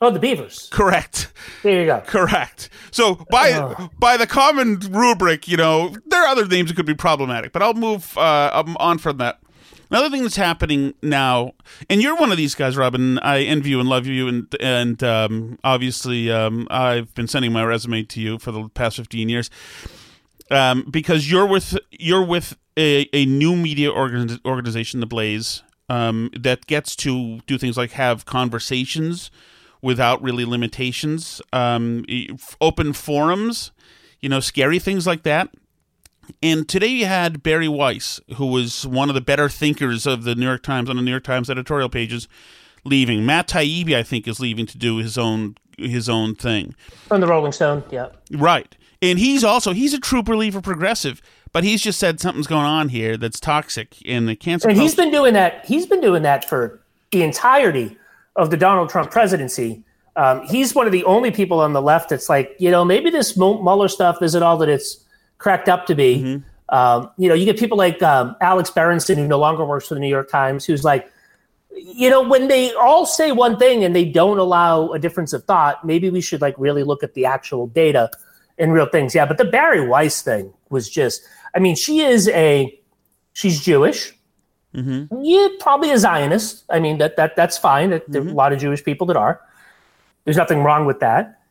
Oh, 0.01 0.09
the 0.09 0.19
Beavers. 0.19 0.67
Correct. 0.71 1.31
There 1.61 1.79
you 1.79 1.85
go. 1.85 2.01
Correct. 2.07 2.69
So 2.89 3.23
by 3.29 3.51
uh. 3.51 3.89
by 3.99 4.17
the 4.17 4.25
common 4.25 4.79
rubric, 4.79 5.47
you 5.47 5.57
know, 5.57 5.95
there 6.07 6.23
are 6.23 6.27
other 6.27 6.47
names 6.47 6.71
that 6.71 6.75
could 6.75 6.87
be 6.87 6.95
problematic, 6.95 7.51
but 7.53 7.61
I'll 7.61 7.75
move 7.75 8.17
uh, 8.17 8.63
on 8.77 8.97
from 8.97 9.17
that. 9.17 9.39
Another 9.91 10.09
thing 10.09 10.23
that's 10.23 10.35
happening 10.35 10.95
now, 11.03 11.53
and 11.87 12.01
you're 12.01 12.15
one 12.15 12.31
of 12.31 12.37
these 12.37 12.55
guys, 12.55 12.75
Robin. 12.75 13.19
I 13.19 13.41
envy 13.41 13.69
you 13.69 13.79
and 13.79 13.87
love 13.87 14.07
you, 14.07 14.27
and 14.27 14.55
and 14.59 15.03
um, 15.03 15.59
obviously 15.63 16.31
um, 16.31 16.67
I've 16.71 17.13
been 17.13 17.27
sending 17.27 17.53
my 17.53 17.63
resume 17.63 18.01
to 18.01 18.19
you 18.19 18.39
for 18.39 18.51
the 18.51 18.69
past 18.69 18.95
fifteen 18.95 19.29
years 19.29 19.51
um, 20.51 20.87
because 20.89 21.29
you're 21.29 21.47
with 21.47 21.77
you're 21.91 22.25
with 22.25 22.57
a, 22.77 23.07
a 23.13 23.25
new 23.25 23.55
media 23.55 23.91
organ- 23.91 24.39
organization, 24.45 24.99
the 24.99 25.05
Blaze, 25.05 25.63
um, 25.89 26.29
that 26.39 26.65
gets 26.65 26.95
to 26.97 27.39
do 27.45 27.57
things 27.57 27.77
like 27.77 27.91
have 27.91 28.25
conversations 28.25 29.31
without 29.81 30.21
really 30.21 30.45
limitations, 30.45 31.41
um, 31.51 32.05
open 32.61 32.93
forums, 32.93 33.71
you 34.21 34.29
know, 34.29 34.39
scary 34.39 34.79
things 34.79 35.05
like 35.05 35.23
that. 35.23 35.49
And 36.41 36.67
today 36.69 36.87
you 36.87 37.05
had 37.05 37.43
Bari 37.43 37.67
Weiss, 37.67 38.21
who 38.37 38.45
was 38.45 38.87
one 38.87 39.09
of 39.09 39.15
the 39.15 39.21
better 39.21 39.49
thinkers 39.49 40.07
of 40.07 40.23
the 40.23 40.35
New 40.35 40.45
York 40.45 40.63
Times 40.63 40.89
on 40.89 40.95
the 40.95 41.01
New 41.01 41.11
York 41.11 41.25
Times 41.25 41.49
editorial 41.49 41.89
pages, 41.89 42.29
leaving. 42.85 43.25
Matt 43.25 43.49
Taibbi, 43.49 43.93
I 43.93 44.03
think, 44.03 44.25
is 44.25 44.39
leaving 44.39 44.65
to 44.67 44.77
do 44.77 44.97
his 44.97 45.17
own 45.17 45.55
his 45.77 46.07
own 46.07 46.35
thing. 46.35 46.75
From 47.07 47.19
the 47.19 47.27
Rolling 47.27 47.51
Stone, 47.51 47.83
yeah. 47.91 48.09
Right. 48.31 48.77
And 49.03 49.19
he's 49.19 49.43
also 49.43 49.73
he's 49.73 49.93
a 49.93 49.99
true 49.99 50.23
believer 50.23 50.61
progressive, 50.61 51.21
but 51.51 51.65
he's 51.65 51.81
just 51.81 51.99
said 51.99 52.21
something's 52.21 52.47
going 52.47 52.65
on 52.65 52.87
here 52.87 53.17
that's 53.17 53.37
toxic 53.37 54.01
in 54.01 54.27
the 54.27 54.35
cancer. 54.35 54.69
And 54.69 54.79
he's 54.79 54.95
been 54.95 55.11
doing 55.11 55.33
that. 55.33 55.65
He's 55.65 55.85
been 55.85 55.99
doing 55.99 56.23
that 56.23 56.47
for 56.47 56.81
the 57.11 57.21
entirety 57.21 57.97
of 58.37 58.49
the 58.49 58.55
Donald 58.55 58.89
Trump 58.89 59.11
presidency. 59.11 59.83
Um, 60.15 60.45
he's 60.45 60.73
one 60.73 60.85
of 60.85 60.93
the 60.93 61.03
only 61.03 61.31
people 61.31 61.59
on 61.59 61.73
the 61.73 61.81
left 61.81 62.09
that's 62.09 62.29
like, 62.29 62.55
you 62.59 62.71
know, 62.71 62.85
maybe 62.85 63.09
this 63.09 63.35
Mueller 63.35 63.89
stuff 63.89 64.21
isn't 64.21 64.41
all 64.41 64.57
that 64.59 64.69
it's 64.69 65.03
cracked 65.37 65.67
up 65.67 65.85
to 65.87 65.95
be. 65.95 66.19
Mm-hmm. 66.19 66.75
Um, 66.75 67.11
you 67.17 67.27
know, 67.27 67.35
you 67.35 67.43
get 67.45 67.59
people 67.59 67.77
like 67.77 68.01
um, 68.01 68.37
Alex 68.39 68.69
Berenson, 68.69 69.17
who 69.17 69.27
no 69.27 69.37
longer 69.37 69.65
works 69.65 69.89
for 69.89 69.95
the 69.95 69.99
New 69.99 70.07
York 70.07 70.31
Times, 70.31 70.63
who's 70.63 70.85
like, 70.85 71.11
you 71.75 72.09
know, 72.09 72.21
when 72.21 72.47
they 72.47 72.73
all 72.75 73.05
say 73.05 73.33
one 73.33 73.57
thing 73.57 73.83
and 73.83 73.93
they 73.93 74.05
don't 74.05 74.37
allow 74.37 74.91
a 74.91 74.99
difference 74.99 75.33
of 75.33 75.43
thought, 75.43 75.83
maybe 75.85 76.09
we 76.09 76.21
should 76.21 76.39
like 76.39 76.55
really 76.57 76.83
look 76.83 77.03
at 77.03 77.15
the 77.15 77.25
actual 77.25 77.67
data 77.67 78.09
and 78.57 78.73
real 78.73 78.85
things. 78.85 79.15
Yeah, 79.15 79.25
but 79.25 79.37
the 79.37 79.45
Bari 79.45 79.87
Weiss 79.87 80.21
thing 80.21 80.53
was 80.69 80.89
just, 80.89 81.23
I 81.55 81.59
mean, 81.59 81.75
she 81.75 81.99
is 81.99 82.27
a, 82.29 82.79
she's 83.33 83.61
Jewish. 83.61 84.13
Mm-hmm. 84.73 85.21
Yeah, 85.21 85.47
probably 85.59 85.91
a 85.91 85.97
Zionist. 85.97 86.63
I 86.69 86.79
mean, 86.79 86.97
that 86.97 87.15
that 87.17 87.35
that's 87.35 87.57
fine. 87.57 87.91
Mm-hmm. 87.91 88.11
There 88.11 88.21
are 88.21 88.25
a 88.25 88.27
mm-hmm. 88.27 88.37
lot 88.37 88.53
of 88.53 88.59
Jewish 88.59 88.83
people 88.83 89.05
that 89.07 89.17
are. 89.17 89.39
There's 90.25 90.37
nothing 90.37 90.63
wrong 90.63 90.85
with 90.85 90.99
that. 91.01 91.41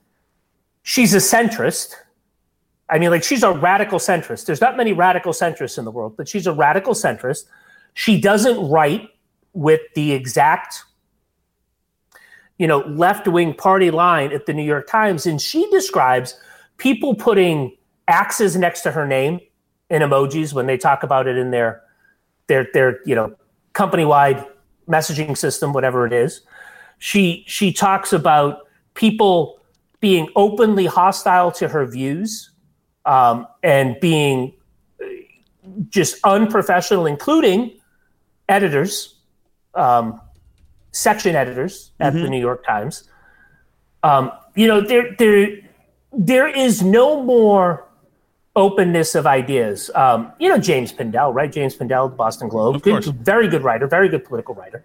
She's 0.82 1.14
a 1.14 1.18
centrist. 1.18 1.94
I 2.88 2.98
mean, 2.98 3.10
like 3.10 3.22
she's 3.22 3.42
a 3.42 3.52
radical 3.52 3.98
centrist. 3.98 4.46
There's 4.46 4.60
not 4.60 4.76
many 4.76 4.92
radical 4.92 5.32
centrists 5.32 5.78
in 5.78 5.84
the 5.84 5.90
world, 5.90 6.16
but 6.16 6.28
she's 6.28 6.46
a 6.46 6.52
radical 6.52 6.94
centrist. 6.94 7.44
She 7.94 8.20
doesn't 8.20 8.68
write 8.68 9.08
with 9.52 9.80
the 9.94 10.12
exact, 10.12 10.82
you 12.58 12.66
know, 12.66 12.80
left 12.80 13.28
wing 13.28 13.54
party 13.54 13.90
line 13.90 14.32
at 14.32 14.46
the 14.46 14.52
New 14.52 14.64
York 14.64 14.88
Times. 14.88 15.26
And 15.26 15.40
she 15.40 15.70
describes 15.70 16.38
people 16.76 17.14
putting 17.14 17.76
axes 18.08 18.56
next 18.56 18.82
to 18.82 18.92
her 18.92 19.06
name 19.06 19.40
in 19.90 20.02
emojis 20.02 20.52
when 20.52 20.66
they 20.66 20.76
talk 20.76 21.02
about 21.02 21.26
it 21.26 21.36
in 21.36 21.50
their 21.50 21.82
their 22.46 22.66
their 22.72 23.00
you 23.06 23.14
know 23.14 23.34
company 23.72 24.04
wide 24.04 24.44
messaging 24.88 25.36
system, 25.36 25.72
whatever 25.72 26.06
it 26.06 26.12
is. 26.12 26.40
She 26.98 27.44
she 27.46 27.72
talks 27.72 28.12
about 28.12 28.66
people 28.94 29.60
being 30.00 30.28
openly 30.34 30.86
hostile 30.86 31.52
to 31.52 31.68
her 31.68 31.86
views 31.86 32.50
um, 33.04 33.46
and 33.62 33.96
being 34.00 34.52
just 35.88 36.16
unprofessional, 36.24 37.06
including 37.06 37.72
editors, 38.48 39.16
um, 39.74 40.20
section 40.90 41.36
editors 41.36 41.92
at 42.00 42.12
the 42.12 42.28
New 42.28 42.40
York 42.40 42.64
Times. 42.66 43.08
Um, 44.02 44.32
you 44.54 44.66
know, 44.66 44.80
there 44.80 45.14
there 45.18 45.58
there 46.12 46.48
is 46.48 46.82
no 46.82 47.22
more 47.22 47.86
openness 48.54 49.14
of 49.14 49.26
ideas. 49.26 49.90
Um, 49.94 50.32
you 50.38 50.48
know, 50.48 50.58
James 50.58 50.92
Pindell, 50.92 51.32
right? 51.32 51.50
James 51.50 51.74
Pindell, 51.74 52.10
the 52.10 52.16
Boston 52.16 52.48
Globe, 52.48 52.82
good, 52.82 53.04
very 53.04 53.48
good 53.48 53.62
writer, 53.62 53.86
very 53.86 54.08
good 54.08 54.24
political 54.24 54.54
writer. 54.54 54.84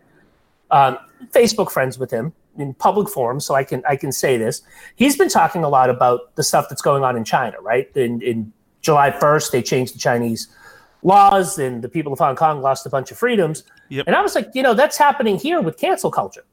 Um, 0.71 0.97
Facebook 1.31 1.71
friends 1.71 1.97
with 1.97 2.11
him 2.11 2.33
in 2.57 2.73
public 2.73 3.09
forums, 3.09 3.45
so 3.45 3.55
I 3.55 3.63
can 3.63 3.83
I 3.87 3.95
can 3.95 4.11
say 4.11 4.37
this. 4.37 4.61
He's 4.95 5.17
been 5.17 5.29
talking 5.29 5.63
a 5.63 5.69
lot 5.69 5.89
about 5.89 6.35
the 6.35 6.43
stuff 6.43 6.67
that's 6.69 6.81
going 6.81 7.03
on 7.03 7.15
in 7.15 7.23
China, 7.23 7.57
right? 7.61 7.89
In, 7.95 8.21
in 8.21 8.53
July 8.81 9.11
first, 9.11 9.51
they 9.51 9.61
changed 9.61 9.95
the 9.95 9.99
Chinese 9.99 10.47
laws, 11.03 11.57
and 11.57 11.81
the 11.81 11.89
people 11.89 12.11
of 12.11 12.19
Hong 12.19 12.35
Kong 12.35 12.61
lost 12.61 12.85
a 12.85 12.89
bunch 12.89 13.11
of 13.11 13.17
freedoms. 13.17 13.63
Yep. 13.89 14.07
And 14.07 14.15
I 14.15 14.21
was 14.21 14.35
like, 14.35 14.49
you 14.53 14.63
know, 14.63 14.73
that's 14.73 14.97
happening 14.97 15.37
here 15.37 15.61
with 15.61 15.77
cancel 15.77 16.11
culture. 16.11 16.45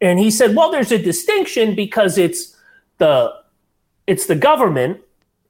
And 0.00 0.18
he 0.18 0.30
said, 0.30 0.54
well, 0.54 0.70
there's 0.70 0.92
a 0.92 0.98
distinction 0.98 1.74
because 1.74 2.18
it's 2.18 2.56
the 2.98 3.32
it's 4.08 4.24
the 4.26 4.34
government 4.34 5.00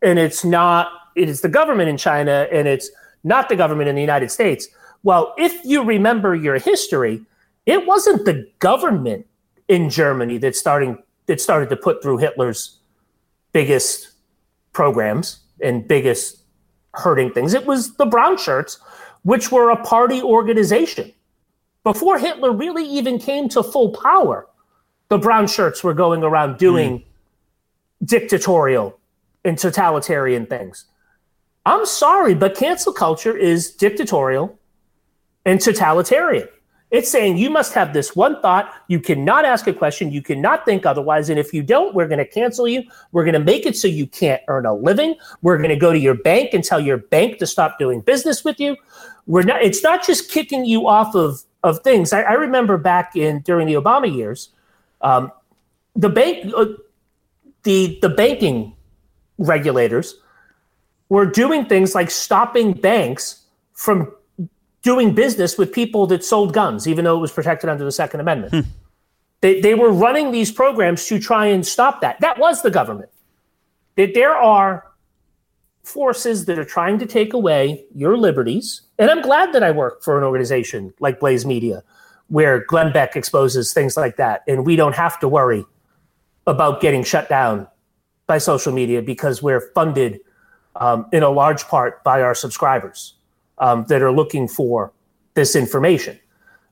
and 0.02 0.18
it's 0.18 0.44
not 0.44 0.90
it 1.14 1.28
is 1.28 1.40
the 1.40 1.48
government 1.48 1.88
in 1.88 1.96
China 1.96 2.46
and 2.52 2.68
it's 2.68 2.90
not 3.24 3.48
the 3.48 3.56
government 3.56 3.88
in 3.88 3.94
the 3.94 4.00
United 4.00 4.30
States. 4.30 4.68
Well, 5.02 5.32
if 5.38 5.64
you 5.64 5.82
remember 5.82 6.34
your 6.34 6.58
history, 6.58 7.22
it 7.66 7.86
wasn't 7.86 8.24
the 8.24 8.48
government 8.58 9.26
in 9.68 9.88
Germany 9.88 10.38
that 10.38 10.56
starting 10.56 10.98
that 11.26 11.40
started 11.40 11.68
to 11.70 11.76
put 11.76 12.02
through 12.02 12.18
Hitler's 12.18 12.78
biggest 13.52 14.10
programs 14.72 15.40
and 15.62 15.86
biggest 15.86 16.38
hurting 16.94 17.32
things. 17.32 17.54
It 17.54 17.64
was 17.64 17.94
the 17.94 18.06
brown 18.06 18.38
shirts, 18.38 18.80
which 19.22 19.52
were 19.52 19.70
a 19.70 19.82
party 19.84 20.20
organization. 20.20 21.12
Before 21.84 22.18
Hitler 22.18 22.52
really 22.52 22.84
even 22.84 23.18
came 23.18 23.48
to 23.50 23.62
full 23.62 23.90
power, 23.90 24.48
the 25.10 25.18
brown 25.18 25.46
shirts 25.46 25.84
were 25.84 25.94
going 25.94 26.24
around 26.24 26.58
doing 26.58 26.98
hmm. 26.98 27.07
Dictatorial 28.04 28.98
and 29.44 29.58
totalitarian 29.58 30.46
things. 30.46 30.84
I'm 31.66 31.84
sorry, 31.86 32.34
but 32.34 32.56
cancel 32.56 32.92
culture 32.92 33.36
is 33.36 33.70
dictatorial 33.70 34.58
and 35.44 35.60
totalitarian. 35.60 36.48
It's 36.90 37.10
saying 37.10 37.36
you 37.36 37.50
must 37.50 37.74
have 37.74 37.92
this 37.92 38.16
one 38.16 38.40
thought. 38.40 38.72
You 38.88 38.98
cannot 38.98 39.44
ask 39.44 39.66
a 39.66 39.74
question. 39.74 40.10
You 40.10 40.22
cannot 40.22 40.64
think 40.64 40.86
otherwise. 40.86 41.28
And 41.28 41.38
if 41.38 41.52
you 41.52 41.62
don't, 41.62 41.94
we're 41.94 42.08
going 42.08 42.18
to 42.18 42.24
cancel 42.24 42.66
you. 42.66 42.82
We're 43.12 43.24
going 43.24 43.34
to 43.34 43.40
make 43.40 43.66
it 43.66 43.76
so 43.76 43.86
you 43.88 44.06
can't 44.06 44.40
earn 44.48 44.64
a 44.64 44.74
living. 44.74 45.16
We're 45.42 45.58
going 45.58 45.68
to 45.68 45.76
go 45.76 45.92
to 45.92 45.98
your 45.98 46.14
bank 46.14 46.54
and 46.54 46.64
tell 46.64 46.80
your 46.80 46.96
bank 46.96 47.38
to 47.40 47.46
stop 47.46 47.78
doing 47.78 48.00
business 48.00 48.42
with 48.42 48.58
you. 48.58 48.76
We're 49.26 49.42
not. 49.42 49.60
It's 49.60 49.82
not 49.82 50.06
just 50.06 50.30
kicking 50.30 50.64
you 50.64 50.88
off 50.88 51.14
of 51.14 51.42
of 51.62 51.80
things. 51.80 52.14
I, 52.14 52.22
I 52.22 52.32
remember 52.32 52.78
back 52.78 53.14
in 53.14 53.40
during 53.40 53.66
the 53.66 53.74
Obama 53.74 54.14
years, 54.14 54.48
um, 55.02 55.30
the 55.94 56.08
bank, 56.08 56.50
uh, 56.56 56.66
the 57.62 57.98
the 58.02 58.08
banking 58.08 58.74
regulators 59.38 60.16
were 61.08 61.26
doing 61.26 61.64
things 61.64 61.94
like 61.94 62.10
stopping 62.10 62.72
banks 62.72 63.44
from 63.72 64.12
doing 64.82 65.14
business 65.14 65.58
with 65.58 65.72
people 65.72 66.06
that 66.06 66.24
sold 66.24 66.52
guns, 66.52 66.86
even 66.86 67.04
though 67.04 67.16
it 67.16 67.20
was 67.20 67.32
protected 67.32 67.70
under 67.70 67.84
the 67.84 67.92
Second 67.92 68.20
Amendment. 68.20 68.52
Hmm. 68.52 68.70
They, 69.40 69.60
they 69.60 69.74
were 69.74 69.92
running 69.92 70.32
these 70.32 70.50
programs 70.50 71.06
to 71.06 71.18
try 71.18 71.46
and 71.46 71.66
stop 71.66 72.00
that. 72.00 72.20
That 72.20 72.38
was 72.38 72.62
the 72.62 72.70
government. 72.70 73.10
That 73.96 74.14
there 74.14 74.34
are 74.34 74.84
forces 75.84 76.44
that 76.46 76.58
are 76.58 76.64
trying 76.64 76.98
to 76.98 77.06
take 77.06 77.32
away 77.32 77.84
your 77.94 78.18
liberties. 78.18 78.82
And 78.98 79.10
I'm 79.10 79.22
glad 79.22 79.52
that 79.52 79.62
I 79.62 79.70
work 79.70 80.02
for 80.02 80.18
an 80.18 80.24
organization 80.24 80.92
like 81.00 81.20
Blaze 81.20 81.46
Media, 81.46 81.82
where 82.28 82.64
Glenn 82.64 82.92
Beck 82.92 83.16
exposes 83.16 83.72
things 83.72 83.96
like 83.96 84.16
that. 84.16 84.42
And 84.48 84.66
we 84.66 84.76
don't 84.76 84.94
have 84.94 85.18
to 85.20 85.28
worry 85.28 85.64
about 86.48 86.80
getting 86.80 87.04
shut 87.04 87.28
down 87.28 87.68
by 88.26 88.38
social 88.38 88.72
media 88.72 89.00
because 89.02 89.42
we're 89.42 89.70
funded 89.74 90.20
um, 90.76 91.06
in 91.12 91.22
a 91.22 91.30
large 91.30 91.64
part 91.64 92.02
by 92.02 92.22
our 92.22 92.34
subscribers 92.34 93.14
um, 93.58 93.84
that 93.88 94.02
are 94.02 94.10
looking 94.10 94.48
for 94.48 94.92
this 95.34 95.54
information. 95.54 96.18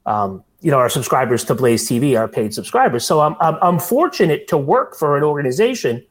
Um, 0.06 0.42
you 0.60 0.70
know, 0.70 0.78
our 0.78 0.88
subscribers 0.88 1.44
to 1.44 1.54
Blaze 1.54 1.88
TV, 1.88 2.18
our 2.18 2.26
paid 2.26 2.54
subscribers. 2.54 3.04
So 3.04 3.20
I'm, 3.20 3.36
I'm, 3.40 3.56
I'm 3.60 3.78
fortunate 3.78 4.48
to 4.48 4.56
work 4.56 4.96
for 4.96 5.16
an 5.16 5.22
organization 5.22 6.04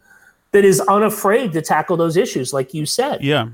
that 0.52 0.64
is 0.64 0.80
unafraid 0.82 1.52
to 1.54 1.62
tackle 1.62 1.98
those 1.98 2.16
issues, 2.16 2.54
like 2.54 2.74
you 2.74 2.86
said. 2.86 3.24
Yeah. 3.24 3.50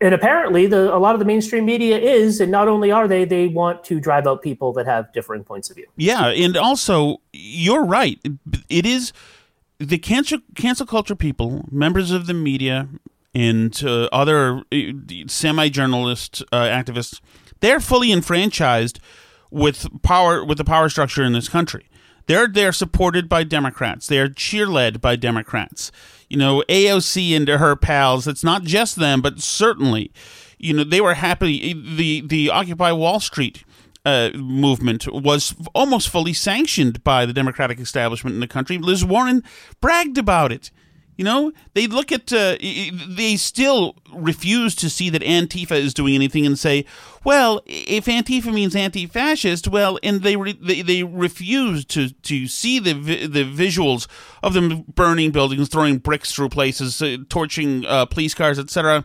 And 0.00 0.14
apparently, 0.14 0.66
the, 0.66 0.94
a 0.94 0.98
lot 0.98 1.14
of 1.14 1.18
the 1.18 1.24
mainstream 1.24 1.64
media 1.64 1.98
is, 1.98 2.40
and 2.40 2.52
not 2.52 2.68
only 2.68 2.92
are 2.92 3.08
they, 3.08 3.24
they 3.24 3.48
want 3.48 3.82
to 3.84 3.98
drive 3.98 4.26
out 4.28 4.42
people 4.42 4.72
that 4.74 4.86
have 4.86 5.12
differing 5.12 5.42
points 5.42 5.70
of 5.70 5.76
view. 5.76 5.86
Yeah, 5.96 6.28
and 6.28 6.56
also 6.56 7.20
you're 7.32 7.84
right. 7.84 8.20
It 8.68 8.86
is 8.86 9.12
the 9.78 9.98
cancel 9.98 10.38
cancel 10.54 10.86
culture 10.86 11.16
people, 11.16 11.64
members 11.70 12.12
of 12.12 12.26
the 12.26 12.34
media, 12.34 12.88
and 13.34 13.82
uh, 13.84 14.08
other 14.12 14.62
semi 15.26 15.68
journalist 15.68 16.42
uh, 16.52 16.62
activists. 16.62 17.20
They're 17.60 17.80
fully 17.80 18.12
enfranchised 18.12 19.00
with 19.50 19.88
power 20.02 20.44
with 20.44 20.58
the 20.58 20.64
power 20.64 20.88
structure 20.88 21.24
in 21.24 21.32
this 21.32 21.48
country. 21.48 21.88
They're 22.26 22.46
they're 22.46 22.72
supported 22.72 23.28
by 23.28 23.44
Democrats. 23.44 24.06
They're 24.06 24.28
cheerled 24.28 25.00
by 25.00 25.16
Democrats. 25.16 25.90
You 26.28 26.36
know, 26.36 26.62
AOC 26.68 27.34
and 27.36 27.48
her 27.48 27.76
pals. 27.76 28.26
It's 28.26 28.44
not 28.44 28.62
just 28.62 28.96
them, 28.96 29.22
but 29.22 29.40
certainly, 29.40 30.12
you 30.58 30.74
know, 30.74 30.84
they 30.84 31.00
were 31.00 31.14
happy. 31.14 31.72
The 31.72 32.20
the 32.20 32.50
Occupy 32.50 32.92
Wall 32.92 33.20
Street 33.20 33.64
uh, 34.04 34.30
movement 34.34 35.06
was 35.12 35.54
almost 35.74 36.08
fully 36.08 36.32
sanctioned 36.32 37.02
by 37.04 37.26
the 37.26 37.32
Democratic 37.32 37.80
establishment 37.80 38.34
in 38.34 38.40
the 38.40 38.46
country. 38.46 38.78
Liz 38.78 39.04
Warren 39.04 39.42
bragged 39.80 40.18
about 40.18 40.52
it. 40.52 40.70
You 41.18 41.24
know, 41.24 41.52
they 41.74 41.88
look 41.88 42.12
at, 42.12 42.32
uh, 42.32 42.56
they 42.60 43.34
still 43.36 43.96
refuse 44.14 44.76
to 44.76 44.88
see 44.88 45.10
that 45.10 45.20
Antifa 45.20 45.72
is 45.72 45.92
doing 45.92 46.14
anything 46.14 46.46
and 46.46 46.56
say, 46.56 46.84
well, 47.24 47.60
if 47.66 48.04
Antifa 48.06 48.54
means 48.54 48.76
anti-fascist, 48.76 49.66
well, 49.66 49.98
and 50.04 50.22
they 50.22 50.36
re- 50.36 50.56
they, 50.62 50.80
they 50.82 51.02
refuse 51.02 51.84
to, 51.86 52.10
to 52.10 52.46
see 52.46 52.78
the 52.78 52.94
vi- 52.94 53.26
the 53.26 53.42
visuals 53.42 54.06
of 54.44 54.54
them 54.54 54.84
burning 54.94 55.32
buildings, 55.32 55.68
throwing 55.68 55.98
bricks 55.98 56.32
through 56.32 56.50
places, 56.50 57.02
uh, 57.02 57.16
torching 57.28 57.84
uh, 57.86 58.06
police 58.06 58.32
cars, 58.32 58.56
etc. 58.56 59.04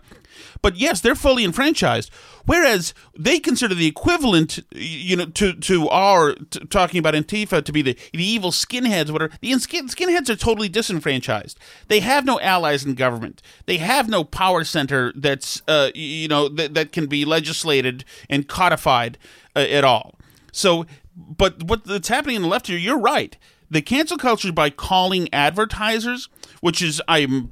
But 0.62 0.76
yes, 0.78 1.02
they're 1.02 1.16
fully 1.16 1.44
enfranchised. 1.44 2.12
Whereas 2.46 2.94
they 3.18 3.40
consider 3.40 3.74
the 3.74 3.88
equivalent, 3.88 4.60
you 4.72 5.16
know, 5.16 5.26
to 5.26 5.54
to 5.54 5.90
our 5.90 6.36
talking 6.70 7.00
about 7.00 7.14
Antifa 7.14 7.64
to 7.64 7.72
be 7.72 7.82
the 7.82 7.98
the 8.12 8.24
evil 8.24 8.52
skinheads, 8.52 9.12
whatever. 9.12 9.34
The 9.42 9.58
skin, 9.60 9.88
skinheads 9.88 10.30
are 10.30 10.36
totally 10.36 10.70
disenfranchised. 10.70 11.58
They 11.88 12.02
have 12.02 12.26
no 12.26 12.40
allies 12.42 12.86
in 12.86 12.96
government. 12.96 13.42
They 13.66 13.78
have 13.78 14.10
no 14.10 14.24
power 14.24 14.64
center 14.64 15.14
that's 15.16 15.62
uh, 15.68 15.92
you 15.96 16.28
know 16.28 16.50
that 16.50 16.74
that 16.74 16.92
can 16.92 17.08
be 17.08 17.26
legislated 17.26 18.04
and 18.30 18.48
codified 18.48 19.18
uh, 19.56 19.60
at 19.60 19.84
all. 19.84 20.16
So, 20.52 20.86
but 21.16 21.64
what's 21.64 22.08
happening 22.10 22.38
in 22.38 22.42
the 22.42 22.48
left 22.48 22.68
here? 22.68 22.78
You're 22.78 23.00
right. 23.00 23.38
The 23.70 23.82
cancel 23.82 24.18
culture 24.18 24.52
by 24.52 24.70
calling 24.70 25.34
advertisers, 25.34 26.30
which 26.62 26.82
is 26.82 27.02
I'm 27.08 27.52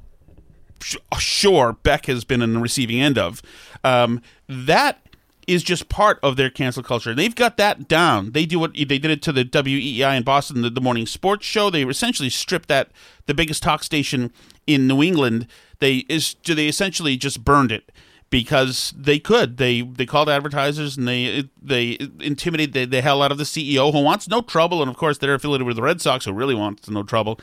sure 1.18 1.72
Beck 1.82 2.06
has 2.06 2.24
been 2.24 2.42
in 2.42 2.54
the 2.54 2.60
receiving 2.60 3.00
end 3.00 3.18
of. 3.18 3.42
Um, 3.84 4.22
that 4.48 4.98
is 5.46 5.62
just 5.62 5.88
part 5.88 6.18
of 6.22 6.36
their 6.36 6.50
cancel 6.50 6.82
culture. 6.82 7.14
They've 7.14 7.34
got 7.34 7.56
that 7.56 7.88
down. 7.88 8.32
They 8.32 8.46
do 8.46 8.58
what 8.58 8.74
they 8.74 8.84
did 8.84 9.06
it 9.06 9.22
to 9.22 9.32
the 9.32 9.44
WEEI 9.44 10.16
in 10.16 10.22
Boston, 10.22 10.62
the, 10.62 10.70
the 10.70 10.80
morning 10.80 11.06
sports 11.06 11.44
show. 11.44 11.68
They 11.68 11.82
essentially 11.84 12.30
stripped 12.30 12.68
that 12.68 12.90
the 13.26 13.34
biggest 13.34 13.62
talk 13.62 13.82
station 13.82 14.32
in 14.66 14.86
New 14.86 15.02
England. 15.02 15.46
They 15.80 15.98
is 16.08 16.34
do 16.34 16.54
they 16.54 16.68
essentially 16.68 17.16
just 17.16 17.44
burned 17.44 17.72
it 17.72 17.90
because 18.30 18.94
they 18.96 19.18
could. 19.18 19.56
They 19.56 19.82
they 19.82 20.06
called 20.06 20.28
advertisers 20.28 20.96
and 20.96 21.08
they 21.08 21.48
they 21.60 21.98
intimidated 22.20 22.72
the, 22.72 22.84
the 22.84 23.02
hell 23.02 23.22
out 23.22 23.32
of 23.32 23.38
the 23.38 23.44
CEO 23.44 23.92
who 23.92 24.00
wants 24.00 24.28
no 24.28 24.42
trouble, 24.42 24.80
and 24.80 24.90
of 24.90 24.96
course 24.96 25.18
they're 25.18 25.34
affiliated 25.34 25.66
with 25.66 25.76
the 25.76 25.82
Red 25.82 26.00
Sox 26.00 26.24
who 26.24 26.32
really 26.32 26.54
wants 26.54 26.88
no 26.88 27.02
trouble. 27.02 27.40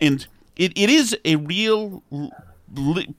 And 0.00 0.26
it, 0.56 0.72
it 0.76 0.90
is 0.90 1.16
a 1.24 1.36
real 1.36 2.02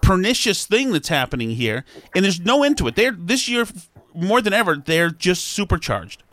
pernicious 0.02 0.66
thing 0.66 0.92
that's 0.92 1.10
happening 1.10 1.52
here, 1.52 1.86
and 2.16 2.24
there's 2.24 2.40
no 2.40 2.64
end 2.64 2.78
to 2.80 2.88
it. 2.88 2.96
They're 2.96 3.12
this 3.12 3.48
year 3.48 3.66
more 4.14 4.42
than 4.42 4.54
ever. 4.54 4.78
They're 4.78 5.10
just 5.10 5.46
supercharged. 5.46 6.24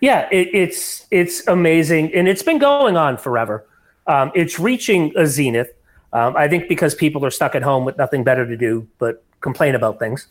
Yeah, 0.00 0.28
it, 0.30 0.48
it's 0.52 1.06
it's 1.10 1.46
amazing, 1.48 2.14
and 2.14 2.28
it's 2.28 2.42
been 2.42 2.58
going 2.58 2.96
on 2.96 3.16
forever. 3.16 3.66
Um, 4.06 4.32
it's 4.34 4.58
reaching 4.58 5.12
a 5.16 5.26
zenith. 5.26 5.72
Um, 6.12 6.36
I 6.36 6.48
think 6.48 6.68
because 6.68 6.94
people 6.94 7.24
are 7.24 7.30
stuck 7.30 7.54
at 7.54 7.62
home 7.62 7.84
with 7.84 7.96
nothing 7.96 8.24
better 8.24 8.46
to 8.46 8.56
do 8.56 8.88
but 8.98 9.22
complain 9.40 9.74
about 9.74 9.98
things. 9.98 10.26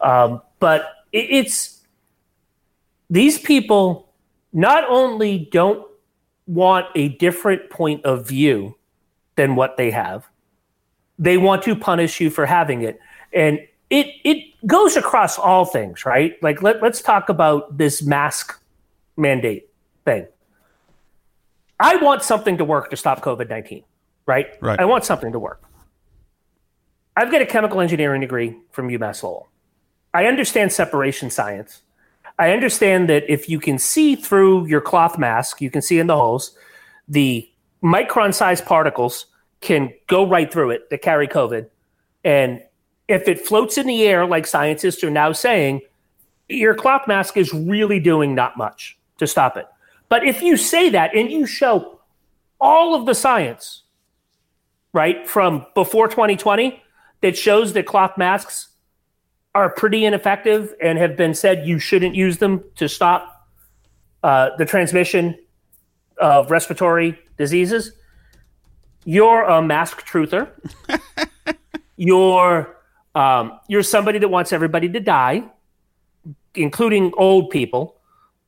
Um, 0.00 0.40
but 0.58 0.90
it, 1.12 1.26
it's 1.30 1.80
these 3.10 3.38
people 3.38 4.08
not 4.52 4.84
only 4.88 5.48
don't 5.52 5.86
want 6.46 6.86
a 6.94 7.08
different 7.08 7.68
point 7.70 8.04
of 8.04 8.26
view 8.26 8.76
than 9.36 9.54
what 9.54 9.76
they 9.76 9.90
have, 9.90 10.26
they 11.18 11.36
want 11.36 11.62
to 11.64 11.74
punish 11.74 12.20
you 12.20 12.30
for 12.30 12.46
having 12.46 12.82
it. 12.82 13.00
And 13.32 13.60
it 13.90 14.06
it 14.24 14.44
goes 14.66 14.96
across 14.96 15.38
all 15.38 15.64
things, 15.64 16.04
right? 16.04 16.36
Like 16.42 16.62
let, 16.62 16.82
let's 16.82 17.00
talk 17.00 17.28
about 17.28 17.78
this 17.78 18.02
mask 18.02 18.60
mandate 19.16 19.68
thing. 20.04 20.26
I 21.80 21.96
want 21.96 22.22
something 22.22 22.58
to 22.58 22.64
work 22.64 22.90
to 22.90 22.96
stop 22.96 23.20
COVID 23.20 23.48
19, 23.48 23.84
right? 24.26 24.46
Right. 24.60 24.78
I 24.80 24.84
want 24.84 25.04
something 25.04 25.32
to 25.32 25.38
work. 25.38 25.62
I've 27.16 27.30
got 27.30 27.42
a 27.42 27.46
chemical 27.46 27.80
engineering 27.80 28.20
degree 28.20 28.56
from 28.70 28.88
UMass 28.88 29.22
Lowell. 29.22 29.48
I 30.14 30.26
understand 30.26 30.72
separation 30.72 31.30
science. 31.30 31.82
I 32.38 32.52
understand 32.52 33.08
that 33.08 33.28
if 33.28 33.48
you 33.48 33.58
can 33.58 33.78
see 33.78 34.14
through 34.14 34.66
your 34.66 34.80
cloth 34.80 35.18
mask, 35.18 35.60
you 35.60 35.70
can 35.70 35.82
see 35.82 35.98
in 35.98 36.06
the 36.06 36.16
holes, 36.16 36.56
the 37.08 37.48
micron 37.82 38.32
sized 38.32 38.64
particles 38.64 39.26
can 39.60 39.92
go 40.06 40.26
right 40.26 40.52
through 40.52 40.70
it 40.70 40.90
that 40.90 41.02
carry 41.02 41.26
COVID. 41.26 41.68
And 42.24 42.62
if 43.08 43.26
it 43.26 43.40
floats 43.40 43.78
in 43.78 43.86
the 43.86 44.02
air, 44.04 44.26
like 44.26 44.46
scientists 44.46 45.02
are 45.02 45.10
now 45.10 45.32
saying, 45.32 45.80
your 46.48 46.74
cloth 46.74 47.06
mask 47.06 47.36
is 47.36 47.52
really 47.52 48.00
doing 48.00 48.34
not 48.34 48.56
much 48.56 48.98
to 49.18 49.26
stop 49.26 49.56
it. 49.56 49.66
But 50.08 50.24
if 50.24 50.42
you 50.42 50.56
say 50.56 50.90
that 50.90 51.14
and 51.14 51.30
you 51.30 51.46
show 51.46 52.00
all 52.60 52.94
of 52.94 53.06
the 53.06 53.14
science, 53.14 53.82
right, 54.92 55.28
from 55.28 55.66
before 55.74 56.08
2020 56.08 56.82
that 57.20 57.36
shows 57.36 57.72
that 57.74 57.86
cloth 57.86 58.16
masks 58.16 58.68
are 59.54 59.70
pretty 59.70 60.04
ineffective 60.04 60.74
and 60.80 60.98
have 60.98 61.16
been 61.16 61.34
said 61.34 61.66
you 61.66 61.78
shouldn't 61.78 62.14
use 62.14 62.38
them 62.38 62.64
to 62.76 62.88
stop 62.88 63.48
uh, 64.22 64.50
the 64.56 64.64
transmission 64.64 65.36
of 66.18 66.50
respiratory 66.50 67.18
diseases, 67.36 67.92
you're 69.08 69.42
a 69.42 69.62
mask 69.62 70.06
truther. 70.06 70.50
you're 71.96 72.76
um, 73.14 73.58
you're 73.66 73.82
somebody 73.82 74.18
that 74.18 74.28
wants 74.28 74.52
everybody 74.52 74.86
to 74.90 75.00
die, 75.00 75.44
including 76.54 77.12
old 77.16 77.48
people. 77.48 77.96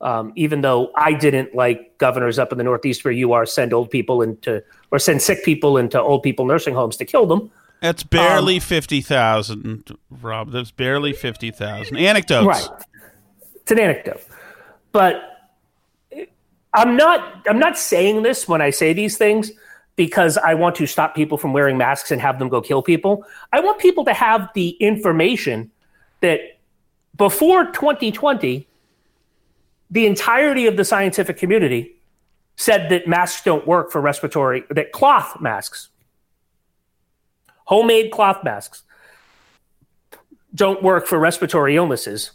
Um, 0.02 0.34
even 0.36 0.60
though 0.60 0.92
I 0.96 1.14
didn't 1.14 1.54
like 1.54 1.96
governors 1.96 2.38
up 2.38 2.52
in 2.52 2.58
the 2.58 2.64
Northeast 2.64 3.04
where 3.04 3.12
you 3.12 3.32
are 3.32 3.46
send 3.46 3.72
old 3.72 3.90
people 3.90 4.20
into 4.20 4.62
or 4.90 4.98
send 4.98 5.22
sick 5.22 5.44
people 5.44 5.78
into 5.78 5.98
old 5.98 6.22
people 6.22 6.44
nursing 6.44 6.74
homes 6.74 6.98
to 6.98 7.06
kill 7.06 7.24
them. 7.24 7.50
That's 7.80 8.02
barely 8.02 8.56
um, 8.56 8.60
fifty 8.60 9.00
thousand, 9.00 9.96
Rob. 10.10 10.52
That's 10.52 10.70
barely 10.70 11.14
fifty 11.14 11.50
thousand. 11.50 11.96
Anecdotes, 11.96 12.46
right? 12.46 12.84
It's 13.54 13.70
an 13.70 13.78
anecdote, 13.78 14.22
but 14.92 15.22
I'm 16.74 16.98
not. 16.98 17.46
I'm 17.48 17.58
not 17.58 17.78
saying 17.78 18.24
this 18.24 18.46
when 18.46 18.60
I 18.60 18.68
say 18.68 18.92
these 18.92 19.16
things 19.16 19.52
because 20.00 20.38
I 20.38 20.54
want 20.54 20.76
to 20.76 20.86
stop 20.86 21.14
people 21.14 21.36
from 21.36 21.52
wearing 21.52 21.76
masks 21.76 22.10
and 22.10 22.22
have 22.22 22.38
them 22.38 22.48
go 22.48 22.62
kill 22.62 22.80
people. 22.80 23.22
I 23.52 23.60
want 23.60 23.78
people 23.78 24.02
to 24.06 24.14
have 24.14 24.48
the 24.54 24.70
information 24.80 25.70
that 26.22 26.40
before 27.18 27.66
2020 27.66 28.66
the 29.90 30.06
entirety 30.06 30.66
of 30.66 30.78
the 30.78 30.86
scientific 30.86 31.36
community 31.36 31.96
said 32.56 32.88
that 32.88 33.06
masks 33.06 33.42
don't 33.42 33.66
work 33.66 33.90
for 33.90 34.00
respiratory, 34.00 34.64
that 34.70 34.90
cloth 34.92 35.38
masks, 35.38 35.90
homemade 37.64 38.10
cloth 38.10 38.42
masks, 38.42 38.84
don't 40.54 40.82
work 40.82 41.06
for 41.06 41.18
respiratory 41.18 41.76
illnesses. 41.76 42.30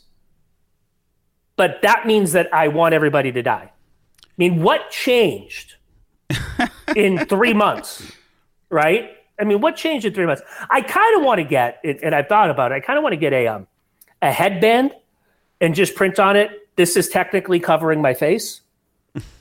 But 1.55 1.81
that 1.81 2.05
means 2.05 2.33
that 2.33 2.53
I 2.53 2.67
want 2.67 2.93
everybody 2.93 3.31
to 3.31 3.41
die. 3.41 3.71
I 3.71 4.27
mean, 4.37 4.61
what 4.61 4.91
changed 4.91 5.77
in 6.95 7.25
three 7.25 7.53
months, 7.53 8.11
right? 8.69 9.11
I 9.39 9.43
mean, 9.43 9.61
what 9.61 9.75
changed 9.75 10.05
in 10.05 10.13
three 10.13 10.25
months? 10.25 10.41
I 10.69 10.81
kind 10.81 11.17
of 11.17 11.23
want 11.23 11.39
to 11.39 11.43
get, 11.43 11.79
and 11.83 12.15
I've 12.15 12.27
thought 12.27 12.49
about 12.49 12.71
it, 12.71 12.75
I 12.75 12.79
kind 12.79 12.97
of 12.97 13.03
want 13.03 13.13
to 13.13 13.17
get 13.17 13.33
a, 13.33 13.47
um, 13.47 13.67
a 14.21 14.31
headband 14.31 14.93
and 15.59 15.75
just 15.75 15.95
print 15.95 16.19
on 16.19 16.35
it 16.35 16.65
this 16.75 16.97
is 16.97 17.09
technically 17.09 17.59
covering 17.59 18.01
my 18.01 18.13
face 18.13 18.61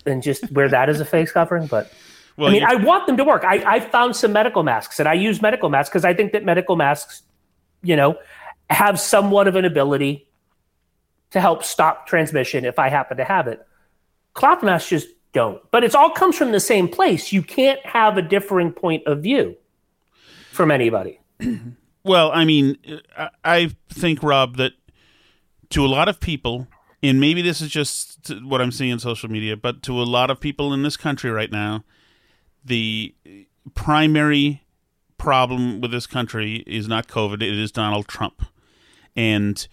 and 0.07 0.22
just 0.22 0.51
wear 0.53 0.68
that 0.68 0.88
as 0.88 1.01
a 1.01 1.05
face 1.05 1.32
covering. 1.32 1.66
But 1.66 1.92
well, 2.36 2.49
I 2.49 2.53
mean, 2.53 2.64
I 2.64 2.76
want 2.76 3.07
them 3.07 3.16
to 3.16 3.24
work. 3.24 3.45
I, 3.45 3.76
I 3.76 3.80
found 3.80 4.16
some 4.16 4.32
medical 4.32 4.62
masks 4.62 4.99
and 5.01 5.09
I 5.09 5.14
use 5.14 5.42
medical 5.42 5.68
masks 5.68 5.90
because 5.90 6.05
I 6.05 6.14
think 6.14 6.32
that 6.32 6.45
medical 6.45 6.76
masks, 6.76 7.22
you 7.82 7.97
know, 7.97 8.16
have 8.70 8.99
somewhat 8.99 9.49
of 9.49 9.57
an 9.57 9.64
ability 9.64 10.26
to 11.30 11.40
help 11.40 11.64
stop 11.64 12.07
transmission 12.07 12.64
if 12.64 12.78
I 12.78 12.88
happen 12.88 13.16
to 13.16 13.24
have 13.24 13.49
it. 13.49 13.66
Cloth 14.34 14.62
masks 14.62 14.88
just 14.88 15.09
don't. 15.35 15.61
But 15.70 15.85
it 15.85 15.95
all 15.95 16.11
comes 16.11 16.39
from 16.39 16.53
the 16.53 16.61
same 16.61 16.89
place. 16.89 17.32
You 17.32 17.43
can't 17.43 17.85
have 17.85 18.16
a 18.16 18.22
differing 18.22 18.72
point 18.72 19.07
of 19.07 19.22
view 19.22 19.57
from 20.53 20.70
anybody. 20.70 21.20
Well, 22.07 22.30
I 22.35 22.45
mean, 22.45 22.76
I 23.43 23.74
think, 23.89 24.22
Rob, 24.22 24.59
that 24.59 24.72
to 25.70 25.87
a 25.87 25.89
lot 25.89 26.07
of 26.07 26.20
people, 26.20 26.68
and 27.03 27.18
maybe 27.18 27.41
this 27.41 27.62
is 27.62 27.70
just 27.70 28.30
what 28.43 28.61
I'm 28.61 28.70
seeing 28.70 28.91
in 28.91 28.99
social 28.99 29.30
media, 29.30 29.57
but 29.57 29.82
to 29.85 30.03
a 30.03 30.05
lot 30.05 30.30
of 30.30 30.39
people 30.39 30.74
in 30.74 30.82
this 30.82 30.99
country 30.99 31.30
right 31.30 31.51
now, 31.51 31.82
the 32.62 33.14
primary 33.74 34.64
problem 35.16 35.80
with 35.80 35.93
this 35.93 36.07
country 36.07 36.62
is 36.66 36.87
not 36.87 37.09
COVID, 37.09 37.43
it 37.43 37.59
is 37.59 37.72
Donald 37.72 38.07
Trump. 38.07 38.43
And 39.16 39.66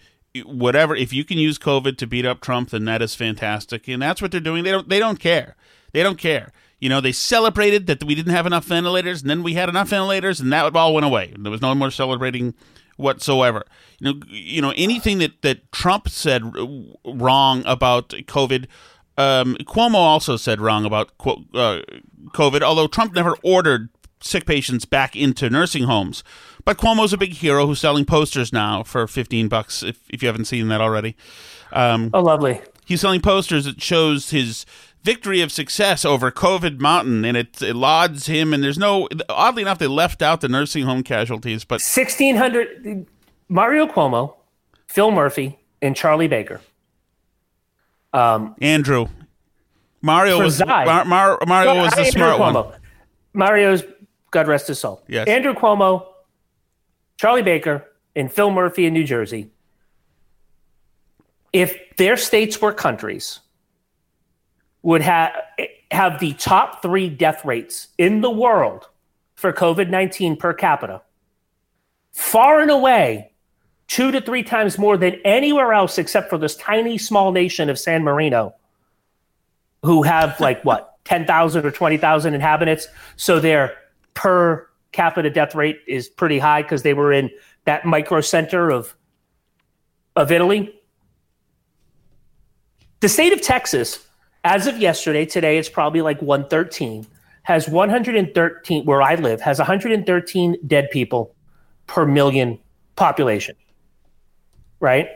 whatever 0.44 0.96
if 0.96 1.12
you 1.12 1.24
can 1.24 1.38
use 1.38 1.58
COVID 1.58 1.96
to 1.98 2.06
beat 2.06 2.26
up 2.26 2.40
Trump, 2.40 2.70
then 2.70 2.84
that 2.86 3.02
is 3.02 3.14
fantastic. 3.14 3.88
And 3.88 4.02
that's 4.02 4.22
what 4.22 4.30
they're 4.30 4.40
doing. 4.40 4.64
They 4.64 4.70
don't 4.70 4.88
they 4.88 4.98
don't 4.98 5.20
care. 5.20 5.56
They 5.92 6.02
don't 6.02 6.18
care. 6.18 6.52
You 6.80 6.88
know, 6.88 7.00
they 7.00 7.12
celebrated 7.12 7.86
that 7.86 8.02
we 8.02 8.14
didn't 8.14 8.32
have 8.32 8.46
enough 8.46 8.64
ventilators, 8.64 9.20
and 9.20 9.30
then 9.30 9.44
we 9.44 9.54
had 9.54 9.68
enough 9.68 9.88
ventilators, 9.88 10.40
and 10.40 10.52
that 10.52 10.74
all 10.74 10.94
went 10.94 11.06
away. 11.06 11.32
There 11.38 11.52
was 11.52 11.62
no 11.62 11.74
more 11.74 11.92
celebrating 11.92 12.54
whatsoever. 12.96 13.64
You 14.00 14.14
know, 14.14 14.20
you 14.28 14.62
know 14.62 14.72
anything 14.76 15.18
that 15.18 15.42
that 15.42 15.70
Trump 15.70 16.08
said 16.08 16.42
wrong 17.04 17.62
about 17.66 18.08
COVID. 18.10 18.66
Um, 19.18 19.56
Cuomo 19.60 19.94
also 19.96 20.36
said 20.36 20.60
wrong 20.60 20.84
about 20.84 21.12
uh, 21.20 21.82
COVID, 22.30 22.62
although 22.62 22.86
Trump 22.86 23.14
never 23.14 23.36
ordered 23.42 23.90
sick 24.20 24.46
patients 24.46 24.84
back 24.84 25.14
into 25.14 25.50
nursing 25.50 25.84
homes. 25.84 26.24
But 26.64 26.78
Cuomo's 26.78 27.12
a 27.12 27.18
big 27.18 27.32
hero 27.32 27.66
who's 27.66 27.80
selling 27.80 28.04
posters 28.04 28.52
now 28.52 28.82
for 28.82 29.06
15 29.06 29.48
bucks 29.48 29.82
if, 29.82 29.98
if 30.08 30.22
you 30.22 30.28
haven't 30.28 30.44
seen 30.44 30.68
that 30.68 30.80
already. 30.80 31.16
Um, 31.72 32.10
oh, 32.14 32.22
lovely. 32.22 32.60
He's 32.84 33.00
selling 33.00 33.20
posters 33.20 33.64
that 33.64 33.82
shows 33.82 34.30
his 34.30 34.64
victory 35.02 35.40
of 35.40 35.50
success 35.50 36.04
over 36.04 36.30
COVID 36.30 36.78
Mountain, 36.78 37.24
and 37.24 37.36
it, 37.36 37.60
it 37.62 37.74
lauds 37.74 38.26
him. 38.26 38.52
And 38.54 38.62
there's 38.62 38.78
no, 38.78 39.08
oddly 39.28 39.62
enough, 39.62 39.78
they 39.78 39.86
left 39.86 40.22
out 40.22 40.40
the 40.40 40.48
nursing 40.48 40.84
home 40.84 41.02
casualties. 41.02 41.64
But 41.64 41.80
1,600, 41.80 43.06
Mario 43.48 43.86
Cuomo, 43.86 44.34
Phil 44.86 45.10
Murphy, 45.10 45.58
and 45.80 45.96
Charlie 45.96 46.28
Baker. 46.28 46.60
Um, 48.12 48.54
Andrew. 48.60 49.06
Mario 50.02 50.42
was 50.42 50.64
Mar, 50.64 51.04
Mar, 51.04 51.38
Mario 51.46 51.76
was 51.76 51.92
the 51.94 52.04
smart 52.04 52.40
Cuomo. 52.40 52.66
one. 52.66 52.80
Mario's 53.32 53.84
God 54.32 54.48
rest 54.48 54.66
his 54.66 54.80
soul. 54.80 55.02
Yes. 55.06 55.28
Andrew 55.28 55.54
Cuomo, 55.54 56.06
Charlie 57.22 57.42
Baker, 57.42 57.88
and 58.16 58.32
Phil 58.32 58.50
Murphy 58.50 58.84
in 58.84 58.92
New 58.92 59.04
Jersey. 59.04 59.52
If 61.52 61.78
their 61.96 62.16
states 62.16 62.60
were 62.60 62.72
countries, 62.72 63.38
would 64.82 65.02
have 65.02 65.30
have 65.92 66.18
the 66.18 66.32
top 66.32 66.82
three 66.82 67.08
death 67.08 67.44
rates 67.44 67.86
in 67.96 68.22
the 68.22 68.30
world 68.30 68.88
for 69.36 69.52
COVID 69.52 69.88
nineteen 69.88 70.34
per 70.34 70.52
capita, 70.52 71.00
far 72.10 72.60
and 72.60 72.72
away, 72.72 73.30
two 73.86 74.10
to 74.10 74.20
three 74.20 74.42
times 74.42 74.76
more 74.76 74.96
than 74.96 75.14
anywhere 75.24 75.72
else 75.72 75.98
except 75.98 76.28
for 76.28 76.38
this 76.38 76.56
tiny 76.56 76.98
small 76.98 77.30
nation 77.30 77.70
of 77.70 77.78
San 77.78 78.02
Marino, 78.02 78.52
who 79.84 80.02
have 80.02 80.40
like 80.40 80.64
what 80.64 80.98
ten 81.04 81.24
thousand 81.24 81.64
or 81.64 81.70
twenty 81.70 81.98
thousand 81.98 82.34
inhabitants. 82.34 82.88
So 83.14 83.38
they're 83.38 83.76
per 84.14 84.66
capita 84.92 85.30
death 85.30 85.54
rate 85.54 85.80
is 85.86 86.08
pretty 86.08 86.38
high 86.38 86.62
because 86.62 86.82
they 86.82 86.94
were 86.94 87.12
in 87.12 87.30
that 87.64 87.84
micro 87.84 88.20
center 88.20 88.70
of 88.70 88.94
of 90.14 90.30
Italy. 90.30 90.74
The 93.00 93.08
state 93.08 93.32
of 93.32 93.40
Texas 93.40 94.06
as 94.44 94.66
of 94.66 94.78
yesterday, 94.78 95.24
today 95.24 95.58
it's 95.58 95.68
probably 95.68 96.02
like 96.02 96.20
113, 96.20 97.06
has 97.44 97.68
113, 97.68 98.84
where 98.84 99.02
I 99.02 99.14
live, 99.14 99.40
has 99.40 99.58
113 99.58 100.56
dead 100.66 100.90
people 100.90 101.34
per 101.86 102.04
million 102.04 102.58
population. 102.96 103.54
Right? 104.80 105.08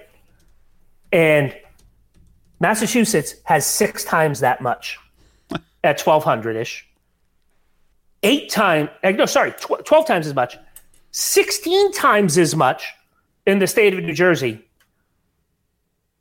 And 1.13 1.57
Massachusetts 2.61 3.35
has 3.45 3.67
six 3.67 4.05
times 4.05 4.41
that 4.41 4.61
much 4.61 4.99
at 5.83 6.01
1,200 6.01 6.57
ish. 6.57 6.87
Eight 8.23 8.51
times, 8.51 8.89
eh, 9.03 9.13
no, 9.13 9.27
sorry, 9.27 9.53
12 9.53 10.07
times 10.07 10.27
as 10.27 10.35
much, 10.35 10.57
16 11.13 11.93
times 11.93 12.39
as 12.39 12.57
much 12.57 12.85
in 13.47 13.59
the 13.59 13.67
state 13.67 13.95
of 13.95 14.03
New 14.03 14.13
Jersey 14.13 14.67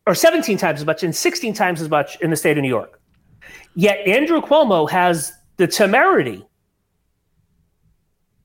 or 0.05 0.13
17 0.13 0.57
times 0.57 0.81
as 0.81 0.85
much 0.85 1.03
and 1.03 1.15
16 1.15 1.53
times 1.53 1.81
as 1.81 1.89
much 1.89 2.19
in 2.21 2.29
the 2.29 2.35
state 2.35 2.57
of 2.57 2.61
New 2.61 2.69
York. 2.69 3.01
Yet 3.75 3.99
Andrew 4.07 4.41
Cuomo 4.41 4.89
has 4.89 5.33
the 5.57 5.67
temerity 5.67 6.45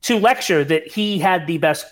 to 0.03 0.17
lecture 0.17 0.63
that 0.63 0.87
he 0.87 1.19
had 1.19 1.47
the 1.47 1.57
best 1.57 1.85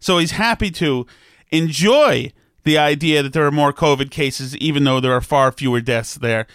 So 0.00 0.18
he's 0.18 0.32
happy 0.32 0.70
to 0.72 1.06
enjoy 1.50 2.30
the 2.68 2.78
idea 2.78 3.22
that 3.22 3.32
there 3.32 3.46
are 3.46 3.50
more 3.50 3.72
COVID 3.72 4.10
cases, 4.10 4.56
even 4.58 4.84
though 4.84 5.00
there 5.00 5.12
are 5.12 5.20
far 5.20 5.50
fewer 5.50 5.80
deaths 5.80 6.14
there. 6.14 6.46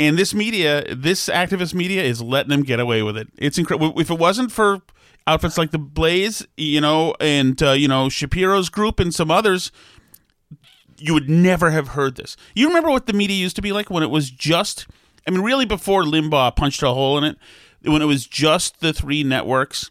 And 0.00 0.16
this 0.16 0.32
media, 0.32 0.94
this 0.94 1.28
activist 1.28 1.74
media, 1.74 2.02
is 2.02 2.22
letting 2.22 2.50
them 2.50 2.62
get 2.62 2.80
away 2.80 3.02
with 3.02 3.16
it. 3.16 3.28
It's 3.36 3.58
incredible. 3.58 3.98
If 4.00 4.10
it 4.10 4.18
wasn't 4.18 4.52
for 4.52 4.80
outfits 5.26 5.58
like 5.58 5.72
the 5.72 5.78
Blaze, 5.78 6.46
you 6.56 6.80
know, 6.80 7.14
and 7.20 7.60
uh, 7.62 7.72
you 7.72 7.88
know 7.88 8.08
Shapiro's 8.08 8.68
group 8.68 8.98
and 9.00 9.14
some 9.14 9.30
others, 9.30 9.70
you 10.98 11.14
would 11.14 11.28
never 11.28 11.70
have 11.70 11.88
heard 11.88 12.16
this. 12.16 12.36
You 12.54 12.68
remember 12.68 12.90
what 12.90 13.06
the 13.06 13.12
media 13.12 13.36
used 13.36 13.56
to 13.56 13.62
be 13.62 13.72
like 13.72 13.90
when 13.90 14.02
it 14.02 14.10
was 14.10 14.30
just, 14.30 14.86
I 15.26 15.30
mean, 15.30 15.42
really 15.42 15.66
before 15.66 16.02
Limbaugh 16.02 16.56
punched 16.56 16.82
a 16.82 16.88
hole 16.88 17.18
in 17.18 17.24
it, 17.24 17.36
when 17.82 18.02
it 18.02 18.06
was 18.06 18.26
just 18.26 18.80
the 18.80 18.92
three 18.92 19.22
networks, 19.22 19.90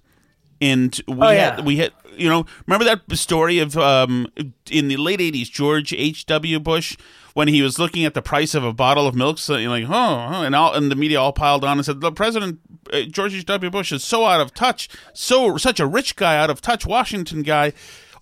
and 0.62 1.00
we 1.08 1.16
Oh, 1.20 1.30
had 1.30 1.66
we 1.66 1.78
had 1.78 1.92
you 2.16 2.30
know 2.30 2.46
remember 2.66 2.86
that 2.86 3.18
story 3.18 3.60
of 3.60 3.78
um 3.78 4.28
in 4.70 4.88
the 4.88 4.98
late 4.98 5.20
'80s 5.20 5.52
George 5.52 5.94
H. 5.94 6.26
W. 6.26 6.60
Bush 6.60 6.98
when 7.34 7.48
he 7.48 7.62
was 7.62 7.78
looking 7.78 8.04
at 8.04 8.16
the 8.16 8.22
price 8.22 8.56
of 8.56 8.64
a 8.64 8.74
bottle 8.74 9.06
of 9.06 9.14
milk, 9.14 9.38
so 9.38 9.54
like, 9.54 9.86
oh, 9.88 9.92
oh," 9.92 10.42
and 10.42 10.56
all 10.56 10.74
and 10.74 10.90
the 10.90 10.96
media 10.96 11.20
all 11.22 11.34
piled 11.34 11.64
on 11.64 11.78
and 11.78 11.86
said 11.86 12.02
the 12.02 12.12
president 12.12 12.60
uh, 12.92 13.02
George 13.02 13.36
H. 13.36 13.46
W. 13.46 13.70
Bush 13.70 13.92
is 13.92 14.04
so 14.04 14.26
out 14.26 14.42
of 14.42 14.54
touch, 14.54 14.90
so 15.14 15.58
such 15.58 15.80
a 15.80 15.86
rich 15.86 16.16
guy, 16.16 16.38
out 16.38 16.50
of 16.50 16.62
touch 16.62 16.86
Washington 16.86 17.44
guy, 17.44 17.74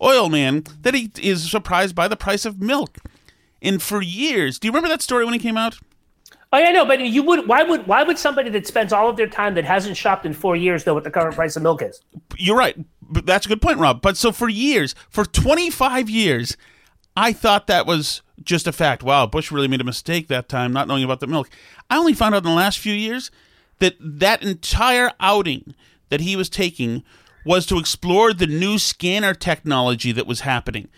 oil 0.02 0.28
man 0.28 0.64
that 0.82 0.94
he 0.94 1.10
is 1.18 1.50
surprised 1.50 1.94
by 1.94 2.08
the 2.08 2.16
price 2.16 2.44
of 2.44 2.60
milk. 2.60 2.98
And 3.62 3.82
for 3.82 4.02
years, 4.02 4.58
do 4.58 4.68
you 4.68 4.72
remember 4.72 4.88
that 4.88 5.00
story 5.00 5.24
when 5.24 5.32
he 5.32 5.40
came 5.40 5.56
out? 5.56 5.78
Oh 6.56 6.58
yeah, 6.58 6.70
no, 6.70 6.86
but 6.86 7.00
you 7.00 7.22
would. 7.22 7.46
Why 7.46 7.62
would 7.62 7.86
why 7.86 8.02
would 8.02 8.18
somebody 8.18 8.48
that 8.48 8.66
spends 8.66 8.90
all 8.90 9.10
of 9.10 9.18
their 9.18 9.26
time 9.26 9.52
that 9.56 9.66
hasn't 9.66 9.94
shopped 9.94 10.24
in 10.24 10.32
four 10.32 10.56
years 10.56 10.86
know 10.86 10.94
what 10.94 11.04
the 11.04 11.10
current 11.10 11.34
price 11.34 11.54
of 11.54 11.62
milk 11.62 11.82
is? 11.82 12.00
You're 12.38 12.56
right. 12.56 12.74
But 13.02 13.26
that's 13.26 13.44
a 13.44 13.50
good 13.50 13.60
point, 13.60 13.78
Rob. 13.78 14.00
But 14.00 14.16
so 14.16 14.32
for 14.32 14.48
years, 14.48 14.94
for 15.10 15.26
25 15.26 16.08
years, 16.08 16.56
I 17.14 17.34
thought 17.34 17.66
that 17.66 17.84
was 17.84 18.22
just 18.42 18.66
a 18.66 18.72
fact. 18.72 19.02
Wow, 19.02 19.26
Bush 19.26 19.52
really 19.52 19.68
made 19.68 19.82
a 19.82 19.84
mistake 19.84 20.28
that 20.28 20.48
time, 20.48 20.72
not 20.72 20.88
knowing 20.88 21.04
about 21.04 21.20
the 21.20 21.26
milk. 21.26 21.50
I 21.90 21.98
only 21.98 22.14
found 22.14 22.34
out 22.34 22.38
in 22.38 22.48
the 22.48 22.56
last 22.56 22.78
few 22.78 22.94
years 22.94 23.30
that 23.78 23.96
that 24.00 24.42
entire 24.42 25.10
outing 25.20 25.74
that 26.08 26.22
he 26.22 26.36
was 26.36 26.48
taking 26.48 27.04
was 27.44 27.66
to 27.66 27.78
explore 27.78 28.32
the 28.32 28.46
new 28.46 28.78
scanner 28.78 29.34
technology 29.34 30.10
that 30.10 30.26
was 30.26 30.40
happening. 30.40 30.88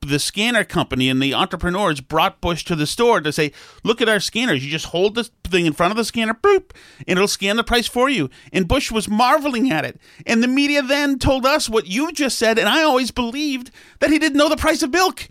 The 0.00 0.18
scanner 0.18 0.64
company 0.64 1.08
and 1.08 1.20
the 1.20 1.34
entrepreneurs 1.34 2.00
brought 2.00 2.40
Bush 2.40 2.64
to 2.64 2.76
the 2.76 2.86
store 2.86 3.20
to 3.20 3.32
say, 3.32 3.52
"Look 3.82 4.00
at 4.00 4.08
our 4.08 4.20
scanners. 4.20 4.64
You 4.64 4.70
just 4.70 4.86
hold 4.86 5.14
this 5.14 5.30
thing 5.44 5.66
in 5.66 5.72
front 5.72 5.90
of 5.90 5.96
the 5.96 6.04
scanner, 6.04 6.34
boop, 6.34 6.70
and 7.06 7.18
it'll 7.18 7.28
scan 7.28 7.56
the 7.56 7.64
price 7.64 7.88
for 7.88 8.08
you." 8.08 8.30
And 8.52 8.68
Bush 8.68 8.90
was 8.90 9.08
marveling 9.08 9.70
at 9.72 9.84
it. 9.84 10.00
And 10.24 10.42
the 10.42 10.48
media 10.48 10.82
then 10.82 11.18
told 11.18 11.44
us 11.44 11.68
what 11.68 11.88
you 11.88 12.12
just 12.12 12.38
said, 12.38 12.58
and 12.58 12.68
I 12.68 12.82
always 12.82 13.10
believed 13.10 13.70
that 13.98 14.10
he 14.10 14.18
didn't 14.18 14.38
know 14.38 14.48
the 14.48 14.56
price 14.56 14.82
of 14.82 14.92
milk. 14.92 15.28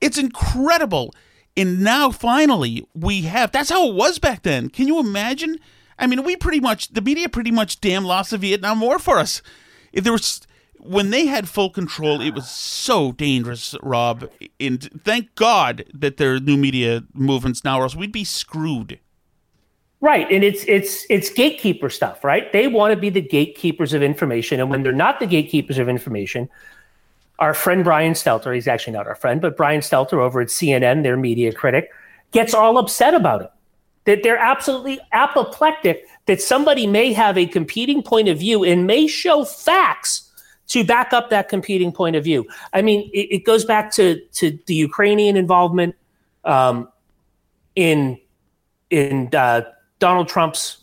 It's 0.00 0.18
incredible. 0.18 1.14
And 1.56 1.80
now 1.80 2.10
finally 2.10 2.86
we 2.94 3.22
have 3.22 3.50
that's 3.50 3.70
how 3.70 3.88
it 3.88 3.94
was 3.94 4.18
back 4.18 4.42
then. 4.42 4.68
Can 4.68 4.86
you 4.86 5.00
imagine? 5.00 5.58
I 5.98 6.06
mean, 6.06 6.22
we 6.22 6.36
pretty 6.36 6.60
much 6.60 6.88
the 6.88 7.00
media 7.00 7.30
pretty 7.30 7.50
much 7.50 7.80
damn 7.80 8.04
lost 8.04 8.30
the 8.30 8.38
Vietnam 8.38 8.80
War 8.80 8.98
for 8.98 9.18
us. 9.18 9.40
If 9.92 10.04
there 10.04 10.12
was 10.12 10.45
when 10.80 11.10
they 11.10 11.26
had 11.26 11.48
full 11.48 11.70
control, 11.70 12.20
it 12.20 12.34
was 12.34 12.48
so 12.48 13.12
dangerous, 13.12 13.74
Rob. 13.82 14.30
And 14.60 14.82
thank 15.04 15.34
God 15.34 15.84
that 15.92 16.16
there 16.16 16.34
are 16.34 16.40
new 16.40 16.56
media 16.56 17.04
movements 17.12 17.64
now, 17.64 17.80
or 17.80 17.84
else 17.84 17.96
we'd 17.96 18.12
be 18.12 18.24
screwed. 18.24 19.00
Right, 20.00 20.30
and 20.30 20.44
it's 20.44 20.64
it's 20.68 21.06
it's 21.08 21.30
gatekeeper 21.30 21.88
stuff, 21.88 22.22
right? 22.22 22.52
They 22.52 22.68
want 22.68 22.92
to 22.92 23.00
be 23.00 23.08
the 23.08 23.22
gatekeepers 23.22 23.94
of 23.94 24.02
information, 24.02 24.60
and 24.60 24.70
when 24.70 24.82
they're 24.82 24.92
not 24.92 25.20
the 25.20 25.26
gatekeepers 25.26 25.78
of 25.78 25.88
information, 25.88 26.50
our 27.38 27.54
friend 27.54 27.82
Brian 27.82 28.12
Stelter, 28.12 28.54
he's 28.54 28.68
actually 28.68 28.92
not 28.92 29.06
our 29.06 29.14
friend, 29.14 29.40
but 29.40 29.56
Brian 29.56 29.80
Stelter 29.80 30.18
over 30.18 30.40
at 30.40 30.48
CNN, 30.48 31.02
their 31.02 31.16
media 31.16 31.52
critic, 31.52 31.90
gets 32.30 32.52
all 32.54 32.76
upset 32.78 33.14
about 33.14 33.42
it. 33.42 33.50
That 34.04 34.22
they're 34.22 34.38
absolutely 34.38 35.00
apoplectic 35.12 36.06
that 36.26 36.40
somebody 36.42 36.86
may 36.86 37.12
have 37.12 37.36
a 37.38 37.46
competing 37.46 38.02
point 38.02 38.28
of 38.28 38.38
view 38.38 38.64
and 38.64 38.86
may 38.86 39.06
show 39.06 39.44
facts 39.44 40.25
to 40.68 40.84
back 40.84 41.12
up 41.12 41.30
that 41.30 41.48
competing 41.48 41.92
point 41.92 42.16
of 42.16 42.24
view. 42.24 42.46
I 42.72 42.82
mean, 42.82 43.10
it, 43.12 43.28
it 43.30 43.44
goes 43.44 43.64
back 43.64 43.90
to 43.92 44.20
to 44.34 44.58
the 44.66 44.74
Ukrainian 44.74 45.36
involvement 45.36 45.94
um, 46.44 46.88
in 47.74 48.18
in 48.90 49.30
uh, 49.34 49.62
Donald 49.98 50.28
Trump's 50.28 50.78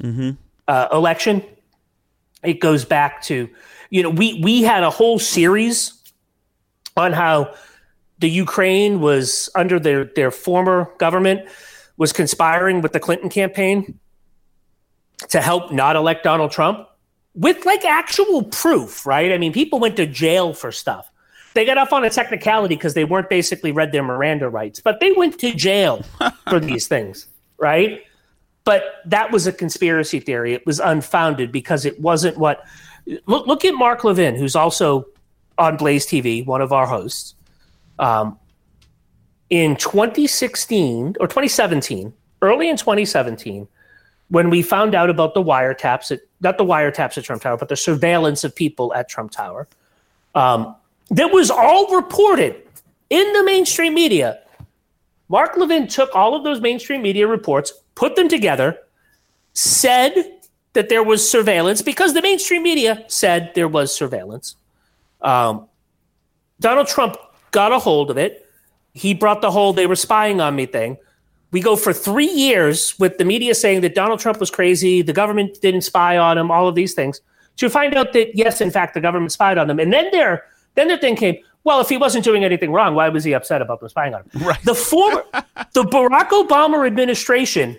uh, 0.67 0.87
election. 0.91 1.43
It 2.43 2.59
goes 2.59 2.83
back 2.83 3.21
to, 3.23 3.49
you 3.89 4.03
know, 4.03 4.09
we 4.09 4.41
we 4.43 4.63
had 4.63 4.83
a 4.83 4.89
whole 4.89 5.19
series 5.19 5.93
on 6.97 7.13
how 7.13 7.53
the 8.19 8.29
Ukraine 8.29 9.01
was 9.01 9.49
under 9.55 9.79
their 9.79 10.05
their 10.05 10.31
former 10.31 10.91
government 10.97 11.47
was 11.97 12.11
conspiring 12.11 12.81
with 12.81 12.91
the 12.91 12.99
Clinton 12.99 13.29
campaign 13.29 13.99
to 15.29 15.41
help 15.41 15.71
not 15.71 15.95
elect 15.95 16.23
Donald 16.23 16.51
Trump 16.51 16.87
with 17.35 17.65
like 17.65 17.83
actual 17.85 18.43
proof, 18.43 19.05
right? 19.05 19.31
I 19.31 19.37
mean, 19.37 19.53
people 19.53 19.79
went 19.79 19.95
to 19.97 20.05
jail 20.05 20.53
for 20.53 20.71
stuff. 20.71 21.09
They 21.53 21.65
got 21.65 21.77
off 21.77 21.93
on 21.93 22.03
a 22.03 22.09
technicality 22.09 22.75
because 22.75 22.93
they 22.93 23.03
weren't 23.03 23.29
basically 23.29 23.71
read 23.71 23.91
their 23.91 24.03
Miranda 24.03 24.49
rights, 24.49 24.79
but 24.79 24.99
they 24.99 25.11
went 25.11 25.39
to 25.39 25.53
jail 25.53 26.03
for 26.49 26.59
these 26.59 26.87
things, 26.87 27.27
right? 27.57 28.03
But 28.63 28.83
that 29.05 29.31
was 29.31 29.45
a 29.45 29.51
conspiracy 29.51 30.19
theory. 30.19 30.53
It 30.53 30.65
was 30.65 30.79
unfounded 30.79 31.51
because 31.51 31.85
it 31.85 31.99
wasn't 31.99 32.37
what. 32.37 32.65
Look, 33.25 33.45
look 33.47 33.65
at 33.65 33.73
Mark 33.73 34.03
Levin, 34.03 34.35
who's 34.35 34.55
also 34.55 35.05
on 35.57 35.77
Blaze 35.77 36.07
TV, 36.07 36.45
one 36.45 36.61
of 36.61 36.71
our 36.71 36.87
hosts. 36.87 37.35
Um, 37.99 38.39
in 39.49 39.75
2016 39.75 41.17
or 41.19 41.27
2017, 41.27 42.13
early 42.41 42.69
in 42.69 42.77
2017, 42.77 43.67
when 44.33 44.49
we 44.49 44.63
found 44.63 44.95
out 44.95 45.11
about 45.11 45.35
the 45.35 45.43
wiretaps, 45.43 46.09
at, 46.09 46.21
not 46.41 46.57
the 46.57 46.65
wiretaps 46.65 47.19
at 47.19 47.23
Trump 47.23 47.43
Tower, 47.43 47.55
but 47.55 47.69
the 47.69 47.75
surveillance 47.75 48.43
of 48.43 48.55
people 48.55 48.91
at 48.95 49.07
Trump 49.07 49.29
Tower, 49.29 49.67
um, 50.33 50.75
that 51.11 51.31
was 51.31 51.51
all 51.51 51.95
reported 51.95 52.59
in 53.11 53.31
the 53.33 53.43
mainstream 53.43 53.93
media. 53.93 54.39
Mark 55.29 55.55
Levin 55.55 55.87
took 55.87 56.15
all 56.15 56.33
of 56.33 56.43
those 56.43 56.59
mainstream 56.61 57.03
media 57.03 57.27
reports, 57.27 57.73
put 57.93 58.15
them 58.15 58.27
together, 58.27 58.79
said 59.53 60.39
that 60.73 60.89
there 60.89 61.03
was 61.03 61.29
surveillance 61.29 61.83
because 61.83 62.15
the 62.15 62.21
mainstream 62.23 62.63
media 62.63 63.05
said 63.09 63.51
there 63.53 63.67
was 63.67 63.95
surveillance. 63.95 64.55
Um, 65.21 65.67
Donald 66.59 66.87
Trump 66.87 67.17
got 67.51 67.71
a 67.71 67.77
hold 67.77 68.09
of 68.09 68.17
it. 68.17 68.49
He 68.95 69.13
brought 69.13 69.41
the 69.43 69.51
whole 69.51 69.73
they 69.73 69.85
were 69.85 69.95
spying 69.95 70.41
on 70.41 70.55
me 70.55 70.65
thing. 70.65 70.97
We 71.53 71.61
go 71.61 71.75
for 71.75 71.93
three 71.93 72.29
years 72.29 72.97
with 72.99 73.17
the 73.19 73.25
media 73.25 73.55
saying 73.55 73.81
that 73.81 73.95
Donald 73.95 74.19
Trump 74.19 74.39
was 74.39 74.51
crazy, 74.51 75.01
the 75.01 75.13
government 75.13 75.61
didn't 75.61 75.81
spy 75.81 76.17
on 76.17 76.37
him, 76.37 76.51
all 76.51 76.67
of 76.67 76.75
these 76.75 76.93
things, 76.93 77.21
to 77.57 77.69
find 77.69 77.95
out 77.95 78.11
that 78.13 78.35
yes, 78.35 78.59
in 78.59 78.71
fact, 78.71 78.95
the 78.95 79.01
government 79.01 79.31
spied 79.31 79.57
on 79.57 79.67
them. 79.67 79.79
And 79.79 79.93
then 79.93 80.09
their 80.11 80.43
then 80.75 80.87
their 80.89 80.97
thing 80.97 81.15
came. 81.15 81.37
Well, 81.63 81.79
if 81.79 81.87
he 81.87 81.95
wasn't 81.95 82.25
doing 82.25 82.43
anything 82.43 82.73
wrong, 82.73 82.93
why 82.93 83.07
was 83.07 83.23
he 83.23 83.33
upset 83.33 83.61
about 83.61 83.79
them 83.79 83.87
spying 83.87 84.13
on 84.13 84.23
him? 84.23 84.41
Right. 84.45 84.61
The 84.63 84.75
former, 84.75 85.23
the 85.71 85.83
Barack 85.83 86.29
Obama 86.29 86.85
administration 86.85 87.77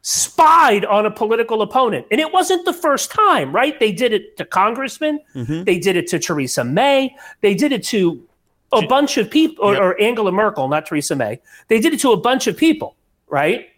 spied 0.00 0.84
on 0.84 1.04
a 1.04 1.10
political 1.10 1.60
opponent. 1.62 2.06
And 2.12 2.20
it 2.20 2.32
wasn't 2.32 2.64
the 2.64 2.72
first 2.72 3.10
time, 3.10 3.52
right? 3.52 3.78
They 3.78 3.92
did 3.92 4.12
it 4.14 4.36
to 4.38 4.44
congressmen, 4.46 5.20
mm-hmm. 5.34 5.64
they 5.64 5.78
did 5.78 5.96
it 5.96 6.06
to 6.08 6.18
Theresa 6.18 6.64
May, 6.64 7.14
they 7.42 7.54
did 7.54 7.72
it 7.72 7.84
to 7.86 8.26
a 8.72 8.86
bunch 8.86 9.16
of 9.18 9.30
people, 9.30 9.64
or, 9.64 9.72
Yep. 9.74 9.82
or 9.82 10.00
Angela 10.00 10.32
Merkel, 10.32 10.68
not 10.68 10.86
Theresa 10.86 11.16
May. 11.16 11.40
They 11.68 11.80
did 11.80 11.92
it 11.92 12.00
to 12.00 12.12
a 12.12 12.16
bunch 12.16 12.46
of 12.46 12.56
people, 12.56 12.95
right? 13.28 13.68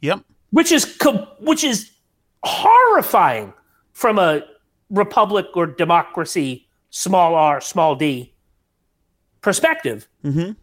Yep. 0.00 0.20
Which 0.50 0.72
is 0.72 0.98
which 1.40 1.64
is 1.64 1.90
horrifying 2.42 3.52
from 3.92 4.18
a 4.18 4.42
republic 4.90 5.46
or 5.54 5.66
democracy, 5.66 6.66
small 6.90 7.34
r, 7.34 7.60
small 7.60 7.94
d 7.94 8.32
perspective. 9.40 10.08
Mhm. 10.24 10.56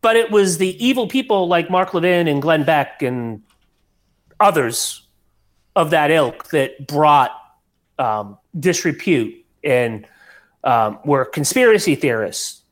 But 0.00 0.16
it 0.16 0.30
was 0.30 0.58
the 0.58 0.82
evil 0.84 1.08
people 1.08 1.48
like 1.48 1.70
Mark 1.70 1.94
Levin 1.94 2.28
and 2.28 2.40
Glenn 2.40 2.64
Beck 2.64 3.02
and 3.02 3.42
others 4.40 5.06
of 5.74 5.90
that 5.90 6.10
ilk 6.10 6.50
that 6.50 6.86
brought 6.86 7.32
um, 7.98 8.38
disrepute 8.58 9.34
and 9.64 10.06
um, 10.64 10.98
were 11.04 11.24
conspiracy 11.24 11.94
theorists 11.94 12.62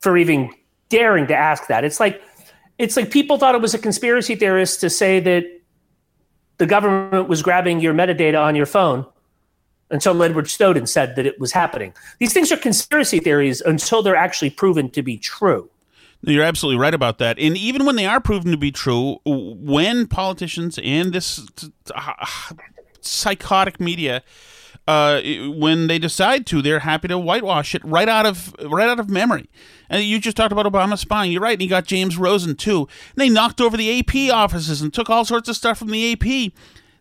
for 0.00 0.16
even 0.16 0.50
daring 0.88 1.26
to 1.26 1.34
ask 1.34 1.66
that. 1.66 1.84
It's 1.84 1.98
like 1.98 2.22
it's 2.78 2.96
like 2.96 3.10
people 3.10 3.38
thought 3.38 3.54
it 3.54 3.60
was 3.60 3.74
a 3.74 3.78
conspiracy 3.78 4.34
theorist 4.34 4.80
to 4.80 4.90
say 4.90 5.20
that 5.20 5.44
the 6.58 6.66
government 6.66 7.28
was 7.28 7.42
grabbing 7.42 7.80
your 7.80 7.94
metadata 7.94 8.40
on 8.40 8.56
your 8.56 8.66
phone 8.66 9.06
until 9.90 10.20
Edward 10.22 10.50
Snowden 10.50 10.86
said 10.86 11.16
that 11.16 11.26
it 11.26 11.38
was 11.38 11.52
happening. 11.52 11.94
These 12.18 12.32
things 12.32 12.50
are 12.50 12.56
conspiracy 12.56 13.20
theories 13.20 13.60
until 13.60 14.02
they're 14.02 14.16
actually 14.16 14.50
proven 14.50 14.90
to 14.90 15.02
be 15.02 15.16
true. 15.16 15.70
You're 16.22 16.44
absolutely 16.44 16.80
right 16.80 16.94
about 16.94 17.18
that. 17.18 17.38
And 17.38 17.56
even 17.56 17.84
when 17.84 17.96
they 17.96 18.06
are 18.06 18.20
proven 18.20 18.50
to 18.50 18.56
be 18.56 18.72
true, 18.72 19.18
when 19.24 20.06
politicians 20.08 20.78
and 20.82 21.12
this 21.12 21.46
uh, 21.94 22.12
psychotic 23.00 23.78
media 23.78 24.22
uh, 24.86 25.20
when 25.48 25.88
they 25.88 25.98
decide 25.98 26.46
to, 26.46 26.62
they're 26.62 26.80
happy 26.80 27.08
to 27.08 27.18
whitewash 27.18 27.74
it 27.74 27.84
right 27.84 28.08
out 28.08 28.24
of 28.24 28.54
right 28.62 28.88
out 28.88 29.00
of 29.00 29.10
memory. 29.10 29.48
And 29.90 30.02
you 30.04 30.20
just 30.20 30.36
talked 30.36 30.52
about 30.52 30.66
Obama 30.66 30.96
spying. 30.96 31.32
You're 31.32 31.42
right. 31.42 31.54
And 31.54 31.62
you 31.62 31.68
got 31.68 31.86
James 31.86 32.16
Rosen 32.16 32.54
too. 32.54 32.80
And 32.80 33.16
they 33.16 33.28
knocked 33.28 33.60
over 33.60 33.76
the 33.76 33.98
AP 33.98 34.32
offices 34.32 34.80
and 34.80 34.92
took 34.94 35.10
all 35.10 35.24
sorts 35.24 35.48
of 35.48 35.56
stuff 35.56 35.78
from 35.78 35.90
the 35.90 36.12
AP. 36.12 36.52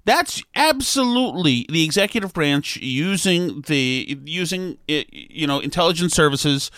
That's 0.03 0.43
absolutely 0.55 1.65
the 1.69 1.83
executive 1.83 2.33
branch 2.33 2.77
using 2.77 3.61
the 3.61 4.19
using 4.25 4.77
you 4.87 5.47
know 5.47 5.59
intelligence 5.59 6.13
services 6.13 6.69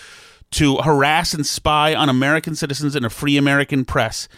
to 0.51 0.77
harass 0.77 1.33
and 1.33 1.45
spy 1.45 1.93
on 1.93 2.07
American 2.07 2.55
citizens 2.55 2.95
in 2.95 3.03
a 3.03 3.09
free 3.09 3.37
American 3.37 3.83
press. 3.83 4.29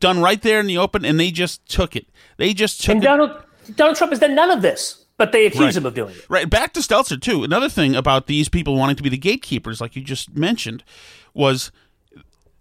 Done 0.00 0.20
right 0.20 0.42
there 0.42 0.58
in 0.58 0.66
the 0.66 0.78
open, 0.78 1.04
and 1.04 1.18
they 1.18 1.30
just 1.30 1.68
took 1.68 1.94
it. 1.94 2.06
They 2.36 2.52
just 2.54 2.80
took 2.80 2.96
and 2.96 3.02
it. 3.02 3.06
Donald 3.06 3.42
Donald 3.74 3.96
Trump 3.96 4.12
has 4.12 4.20
done 4.20 4.34
none 4.34 4.50
of 4.50 4.62
this. 4.62 5.05
But 5.18 5.32
they 5.32 5.46
accuse 5.46 5.64
Right. 5.64 5.76
him 5.76 5.86
of 5.86 5.94
doing 5.94 6.14
it. 6.14 6.26
Right. 6.28 6.48
Back 6.48 6.72
to 6.74 6.80
Stelter 6.80 7.20
too. 7.20 7.42
Another 7.42 7.68
thing 7.70 7.94
about 7.96 8.26
these 8.26 8.48
people 8.50 8.76
wanting 8.76 8.96
to 8.96 9.02
be 9.02 9.08
the 9.08 9.16
gatekeepers, 9.16 9.80
like 9.80 9.96
you 9.96 10.02
just 10.02 10.36
mentioned, 10.36 10.84
was, 11.32 11.70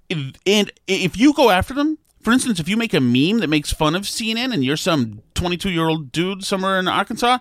and 0.09 0.71
if 0.87 1.17
you 1.17 1.33
go 1.33 1.49
after 1.49 1.73
them, 1.73 1.97
for 2.21 2.31
instance, 2.31 2.59
if 2.59 2.69
you 2.69 2.77
make 2.77 2.93
a 2.93 3.01
meme 3.01 3.39
that 3.39 3.49
makes 3.49 3.71
fun 3.73 3.93
of 3.95 4.03
CNN 4.03 4.53
and 4.53 4.63
you're 4.63 4.77
some 4.77 5.21
22 5.35 5.69
year 5.69 5.87
old 5.87 6.11
dude 6.11 6.43
somewhere 6.43 6.79
in 6.79 6.87
Arkansas, 6.87 7.39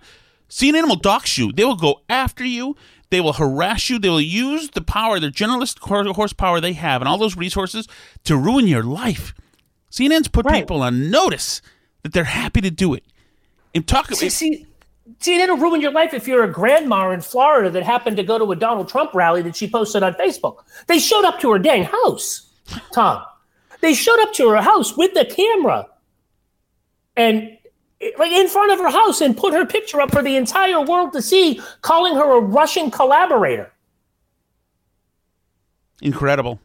CNN 0.48 0.88
will 0.88 0.96
dox 0.96 1.38
you. 1.38 1.52
They 1.52 1.64
will 1.64 1.76
go 1.76 2.00
after 2.08 2.44
you. 2.44 2.76
They 3.10 3.20
will 3.20 3.34
harass 3.34 3.88
you. 3.90 3.98
They 3.98 4.08
will 4.08 4.20
use 4.20 4.70
the 4.70 4.82
power, 4.82 5.20
their 5.20 5.30
journalistic 5.30 5.82
hor- 5.84 6.04
horsepower 6.12 6.60
they 6.60 6.72
have, 6.72 7.00
and 7.00 7.08
all 7.08 7.18
those 7.18 7.36
resources 7.36 7.86
to 8.24 8.36
ruin 8.36 8.66
your 8.66 8.82
life. 8.82 9.32
CNN's 9.90 10.28
put 10.28 10.44
Right. 10.46 10.62
people 10.62 10.82
on 10.82 11.10
notice 11.10 11.62
that 12.02 12.12
they're 12.12 12.24
happy 12.24 12.60
to 12.60 12.70
do 12.70 12.92
it. 12.94 13.04
And 13.74 13.86
talk. 13.86 14.12
See, 14.14 14.28
see, 14.28 14.66
see, 15.20 15.40
it'll 15.40 15.56
ruin 15.56 15.80
your 15.80 15.92
life 15.92 16.14
if 16.14 16.26
you're 16.28 16.44
a 16.44 16.50
grandma 16.50 17.10
in 17.10 17.20
Florida 17.20 17.70
that 17.70 17.82
happened 17.82 18.16
to 18.16 18.22
go 18.22 18.38
to 18.38 18.52
a 18.52 18.56
Donald 18.56 18.88
Trump 18.88 19.14
rally 19.14 19.42
that 19.42 19.56
she 19.56 19.68
posted 19.68 20.02
on 20.02 20.14
Facebook. 20.14 20.64
They 20.86 20.98
showed 20.98 21.24
up 21.24 21.40
to 21.40 21.52
her 21.52 21.58
dang 21.58 21.84
house, 21.84 22.50
Tom. 22.92 23.22
They 23.80 23.94
showed 23.94 24.20
up 24.20 24.32
to 24.34 24.48
her 24.50 24.62
house 24.62 24.96
with 24.96 25.14
the 25.14 25.24
camera 25.24 25.88
and 27.16 27.56
like 28.18 28.32
in 28.32 28.48
front 28.48 28.72
of 28.72 28.78
her 28.78 28.90
house 28.90 29.20
and 29.20 29.36
put 29.36 29.54
her 29.54 29.64
picture 29.64 30.00
up 30.00 30.10
for 30.10 30.22
the 30.22 30.36
entire 30.36 30.80
world 30.80 31.12
to 31.12 31.22
see, 31.22 31.60
calling 31.80 32.14
her 32.14 32.38
a 32.38 32.40
Russian 32.40 32.90
collaborator. 32.90 33.70
Incredible. 36.02 36.60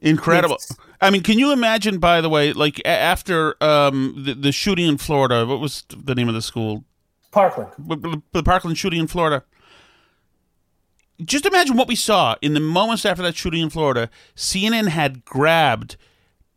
Yeah. 0.00 0.10
Incredible. 0.10 0.56
It's- 0.56 0.76
I 1.00 1.10
mean, 1.10 1.22
can 1.22 1.38
you 1.38 1.52
imagine? 1.52 1.98
By 1.98 2.20
the 2.20 2.28
way, 2.28 2.52
like 2.52 2.80
after 2.84 3.54
um, 3.62 4.14
the, 4.24 4.34
the 4.34 4.52
shooting 4.52 4.86
in 4.88 4.98
Florida, 4.98 5.46
what 5.46 5.60
was 5.60 5.84
the 5.88 6.14
name 6.14 6.28
of 6.28 6.34
the 6.34 6.42
school? 6.42 6.84
Parkland. 7.30 7.70
The 7.78 8.22
the 8.32 8.42
Parkland 8.42 8.78
shooting 8.78 8.98
in 9.00 9.06
Florida. 9.06 9.44
Just 11.24 11.46
imagine 11.46 11.76
what 11.76 11.88
we 11.88 11.96
saw 11.96 12.36
in 12.40 12.54
the 12.54 12.60
moments 12.60 13.04
after 13.04 13.22
that 13.22 13.36
shooting 13.36 13.60
in 13.62 13.70
Florida. 13.70 14.08
CNN 14.36 14.88
had 14.88 15.24
grabbed 15.24 15.96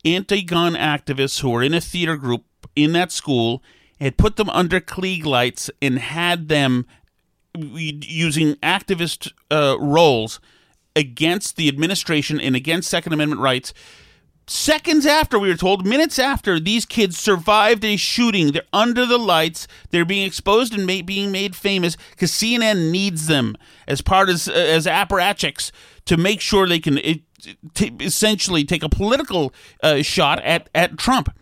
anti-gun 0.05 0.73
activists 0.73 1.41
who 1.41 1.49
were 1.49 1.63
in 1.63 1.73
a 1.73 1.81
theater 1.81 2.15
group 2.15 2.45
in 2.75 2.93
that 2.93 3.11
school, 3.11 3.63
had 3.99 4.17
put 4.17 4.35
them 4.35 4.49
under 4.51 4.79
Klieg 4.79 5.25
lights, 5.25 5.69
and 5.81 5.97
had 5.99 6.47
them 6.47 6.85
using 7.55 8.53
activist 8.57 9.31
uh, 9.51 9.77
roles 9.79 10.39
against 10.95 11.55
the 11.55 11.67
administration 11.67 12.39
and 12.39 12.55
against 12.55 12.89
Second 12.89 13.13
Amendment 13.13 13.41
rights. 13.41 13.73
Seconds 14.47 15.05
after, 15.05 15.39
we 15.39 15.47
were 15.47 15.55
told, 15.55 15.85
minutes 15.85 16.19
after, 16.19 16.59
these 16.59 16.85
kids 16.85 17.17
survived 17.17 17.85
a 17.85 17.95
shooting. 17.95 18.51
They're 18.51 18.63
under 18.73 19.05
the 19.05 19.17
lights. 19.17 19.67
They're 19.91 20.03
being 20.03 20.25
exposed 20.25 20.73
and 20.77 20.85
being 21.05 21.31
made 21.31 21.55
famous 21.55 21.95
because 22.11 22.31
CNN 22.31 22.91
needs 22.91 23.27
them 23.27 23.55
as 23.87 24.01
part 24.01 24.29
as 24.29 24.47
as 24.49 24.85
apparatchiks 24.87 25.71
to 26.05 26.17
make 26.17 26.41
sure 26.41 26.67
they 26.67 26.79
can 26.79 26.97
it, 26.97 27.21
t- 27.73 27.95
essentially 28.01 28.65
take 28.65 28.83
a 28.83 28.89
political 28.89 29.53
uh, 29.83 30.01
shot 30.01 30.41
at 30.41 30.69
at 30.75 30.97
Trump. 30.97 31.33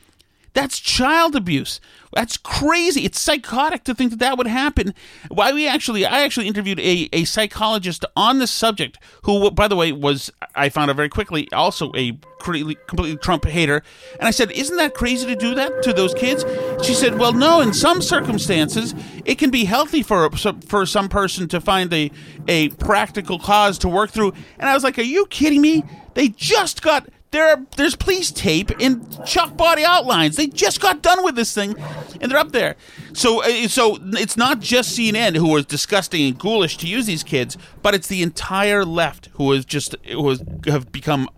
That's 0.53 0.79
child 0.79 1.35
abuse. 1.35 1.79
That's 2.13 2.37
crazy. 2.37 3.05
It's 3.05 3.19
psychotic 3.19 3.83
to 3.83 3.93
think 3.93 4.09
that 4.11 4.19
that 4.19 4.37
would 4.37 4.47
happen. 4.47 4.95
Why 5.29 5.51
we 5.51 5.67
actually, 5.67 6.05
I 6.05 6.23
actually 6.23 6.47
interviewed 6.47 6.79
a, 6.79 7.07
a 7.13 7.23
psychologist 7.25 8.03
on 8.15 8.39
this 8.39 8.49
subject 8.49 8.97
who, 9.23 9.51
by 9.51 9.67
the 9.67 9.75
way, 9.75 9.91
was, 9.91 10.31
I 10.55 10.69
found 10.69 10.89
out 10.89 10.95
very 10.95 11.09
quickly, 11.09 11.47
also 11.53 11.91
a 11.95 12.17
completely 12.39 13.15
Trump 13.17 13.45
hater. 13.45 13.83
And 14.17 14.27
I 14.27 14.31
said, 14.31 14.51
Isn't 14.51 14.77
that 14.77 14.95
crazy 14.95 15.27
to 15.27 15.35
do 15.35 15.53
that 15.55 15.83
to 15.83 15.93
those 15.93 16.15
kids? 16.15 16.43
She 16.83 16.95
said, 16.95 17.19
Well, 17.19 17.33
no, 17.33 17.61
in 17.61 17.73
some 17.73 18.01
circumstances, 18.01 18.95
it 19.25 19.35
can 19.35 19.51
be 19.51 19.65
healthy 19.65 20.01
for, 20.01 20.29
for 20.31 20.85
some 20.87 21.09
person 21.09 21.47
to 21.49 21.61
find 21.61 21.93
a, 21.93 22.09
a 22.47 22.69
practical 22.69 23.37
cause 23.37 23.77
to 23.79 23.89
work 23.89 24.09
through. 24.09 24.33
And 24.57 24.67
I 24.67 24.73
was 24.73 24.83
like, 24.83 24.97
Are 24.97 25.03
you 25.03 25.27
kidding 25.27 25.61
me? 25.61 25.83
They 26.15 26.29
just 26.29 26.81
got 26.81 27.07
there 27.31 27.47
are 27.49 27.65
there's 27.77 27.95
police 27.95 28.31
tape 28.31 28.71
and 28.79 29.23
chalk 29.25 29.55
body 29.55 29.83
outlines. 29.83 30.35
They 30.35 30.47
just 30.47 30.81
got 30.81 31.01
done 31.01 31.23
with 31.23 31.35
this 31.35 31.53
thing, 31.53 31.75
and 32.19 32.31
they're 32.31 32.39
up 32.39 32.51
there. 32.51 32.75
So 33.13 33.43
uh, 33.43 33.67
so 33.67 33.97
it's 34.01 34.35
not 34.35 34.59
just 34.59 34.97
CNN 34.97 35.35
who 35.35 35.49
was 35.49 35.65
disgusting 35.65 36.25
and 36.27 36.37
ghoulish 36.39 36.77
to 36.77 36.87
use 36.87 37.05
these 37.05 37.23
kids, 37.23 37.57
but 37.81 37.93
it's 37.93 38.07
the 38.07 38.23
entire 38.23 38.83
left 38.83 39.29
who 39.33 39.51
is 39.51 39.65
just 39.65 39.95
who 40.07 40.29
has 40.29 40.43
have 40.65 40.91
become 40.91 41.29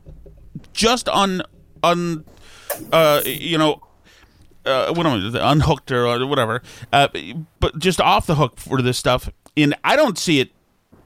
just 0.74 1.10
un 1.10 1.42
un 1.84 2.24
uh 2.94 3.22
you 3.26 3.58
know 3.58 3.82
uh, 4.66 4.94
what 4.94 5.06
am 5.06 5.36
I, 5.36 5.52
unhooked 5.52 5.92
or 5.92 6.26
whatever, 6.26 6.62
uh, 6.94 7.08
but 7.60 7.80
just 7.80 8.00
off 8.00 8.28
the 8.28 8.36
hook 8.36 8.58
for 8.58 8.82
this 8.82 8.98
stuff. 8.98 9.30
And 9.58 9.76
I 9.84 9.96
don't 9.96 10.18
see 10.18 10.40
it. 10.40 10.52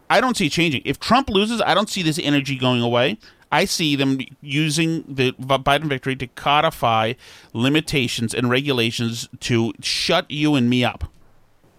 I 0.10 0.22
don't 0.22 0.38
see 0.38 0.48
it 0.48 0.52
changing. 0.52 0.82
If 0.86 1.00
Trump 1.00 1.30
loses, 1.30 1.62
I 1.62 1.74
don't 1.74 1.90
see 1.90 2.04
this 2.04 2.20
energy 2.20 2.58
going 2.58 2.82
away. 2.82 3.18
I 3.56 3.66
see 3.66 3.96
them 3.96 4.20
using 4.42 5.06
the 5.08 5.32
Biden 5.34 5.86
victory 5.86 6.16
to 6.18 6.28
codify 6.28 7.14
limitations 7.54 8.34
and 8.34 8.50
regulations 8.50 9.30
to 9.42 9.74
shut 9.82 10.30
you 10.30 10.56
and 10.56 10.70
me 10.70 10.84
up. 10.84 11.06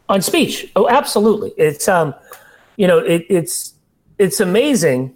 on 0.09 0.22
speech. 0.22 0.70
Oh, 0.74 0.89
absolutely. 0.89 1.51
It's 1.59 1.87
um, 1.87 2.14
you 2.77 2.87
know, 2.87 2.99
it, 2.99 3.27
it's 3.29 3.74
it's 4.18 4.41
amazing. 4.41 5.14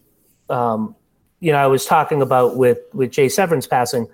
Um, 0.50 0.94
you 1.40 1.52
know, 1.52 1.58
I 1.58 1.66
was 1.66 1.86
talking 1.86 2.20
about 2.20 2.56
with 2.56 2.78
with 2.92 3.10
Jay 3.10 3.28
Severin's 3.28 3.66
passing, 3.66 4.06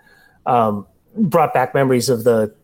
um, 0.44 0.86
brought 1.16 1.52
back 1.52 1.74
memories 1.74 2.08
of 2.08 2.22
the 2.24 2.54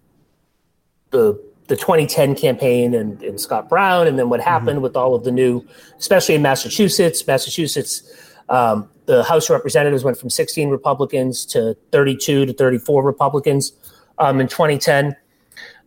the 1.11 1.43
the 1.66 1.76
2010 1.76 2.35
campaign 2.37 2.95
and, 2.95 3.22
and 3.22 3.41
Scott 3.41 3.68
Brown, 3.68 4.07
and 4.07 4.18
then 4.18 4.28
what 4.28 4.41
happened 4.41 4.83
with 4.83 4.97
all 4.97 5.14
of 5.14 5.24
the 5.24 5.33
new, 5.33 5.66
especially 5.99 6.35
in 6.35 6.43
Massachusetts. 6.43 7.26
Massachusetts, 7.26 8.03
um, 8.49 8.89
the 9.07 9.24
House 9.24 9.50
of 9.50 9.55
Representatives 9.55 10.05
went 10.05 10.16
from 10.16 10.30
16 10.30 10.68
Republicans 10.70 11.44
to 11.46 11.76
32 11.90 12.46
to 12.46 12.53
34 12.53 13.03
Republicans 13.03 13.72
um, 14.18 14.40
in 14.40 14.48
2010 14.48 15.16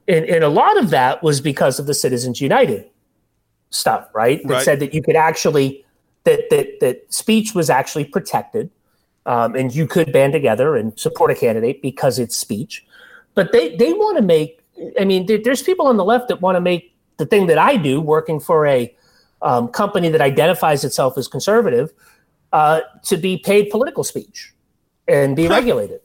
and, 0.07 0.26
and 0.26 0.43
a 0.43 0.49
lot 0.49 0.78
of 0.78 0.89
that 0.91 1.24
was 1.24 1.41
because 1.41 1.80
of 1.80 1.88
the 1.88 1.93
Citizens 1.93 2.39
United 2.39 2.89
stuff, 3.70 4.07
right? 4.13 4.41
That 4.43 4.53
Right. 4.53 4.66
said 4.66 4.80
that 4.80 4.93
you 4.93 5.01
could 5.01 5.16
actually 5.16 5.84
that 6.24 6.49
that 6.49 6.80
that 6.80 7.13
speech 7.13 7.53
was 7.53 7.70
actually 7.70 8.05
protected, 8.05 8.70
um, 9.26 9.55
and 9.55 9.74
you 9.74 9.88
could 9.88 10.11
band 10.11 10.34
together 10.34 10.76
and 10.76 10.97
support 10.99 11.32
a 11.32 11.36
candidate 11.36 11.82
because 11.82 12.20
it's 12.20 12.36
speech. 12.36 12.86
But 13.34 13.51
they 13.51 13.76
they 13.76 13.93
want 13.93 14.18
to 14.18 14.24
make. 14.24 14.61
I 14.99 15.05
mean, 15.05 15.26
there, 15.26 15.39
there's 15.41 15.63
people 15.63 15.88
on 15.88 15.97
the 15.97 16.03
left 16.03 16.28
that 16.28 16.41
want 16.41 16.55
to 16.57 16.61
make 16.61 16.93
the 17.18 17.26
thing 17.26 17.47
that 17.47 17.57
I 17.57 17.78
do, 17.78 18.01
working 18.01 18.39
for 18.39 18.68
a 18.68 18.93
um, 19.41 19.70
company 19.70 20.09
that 20.09 20.22
identifies 20.22 20.84
itself 20.84 21.18
as 21.18 21.28
conservative, 21.28 21.93
uh, 22.54 22.82
to 23.04 23.18
be 23.18 23.38
paid 23.38 23.70
political 23.70 24.04
speech 24.04 24.54
and 25.08 25.36
be 25.36 25.48
regulated. 25.48 26.02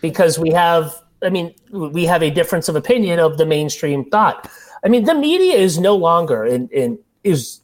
Because 0.00 0.38
we 0.38 0.50
have 0.50 0.94
i 1.22 1.30
mean 1.30 1.54
we 1.70 2.04
have 2.04 2.22
a 2.22 2.30
difference 2.30 2.68
of 2.68 2.76
opinion 2.76 3.18
of 3.18 3.38
the 3.38 3.46
mainstream 3.46 4.04
thought. 4.10 4.50
I 4.84 4.88
mean 4.88 5.04
the 5.04 5.14
media 5.14 5.56
is 5.56 5.78
no 5.78 5.96
longer 5.96 6.44
in, 6.44 6.68
in 6.68 6.98
is 7.24 7.60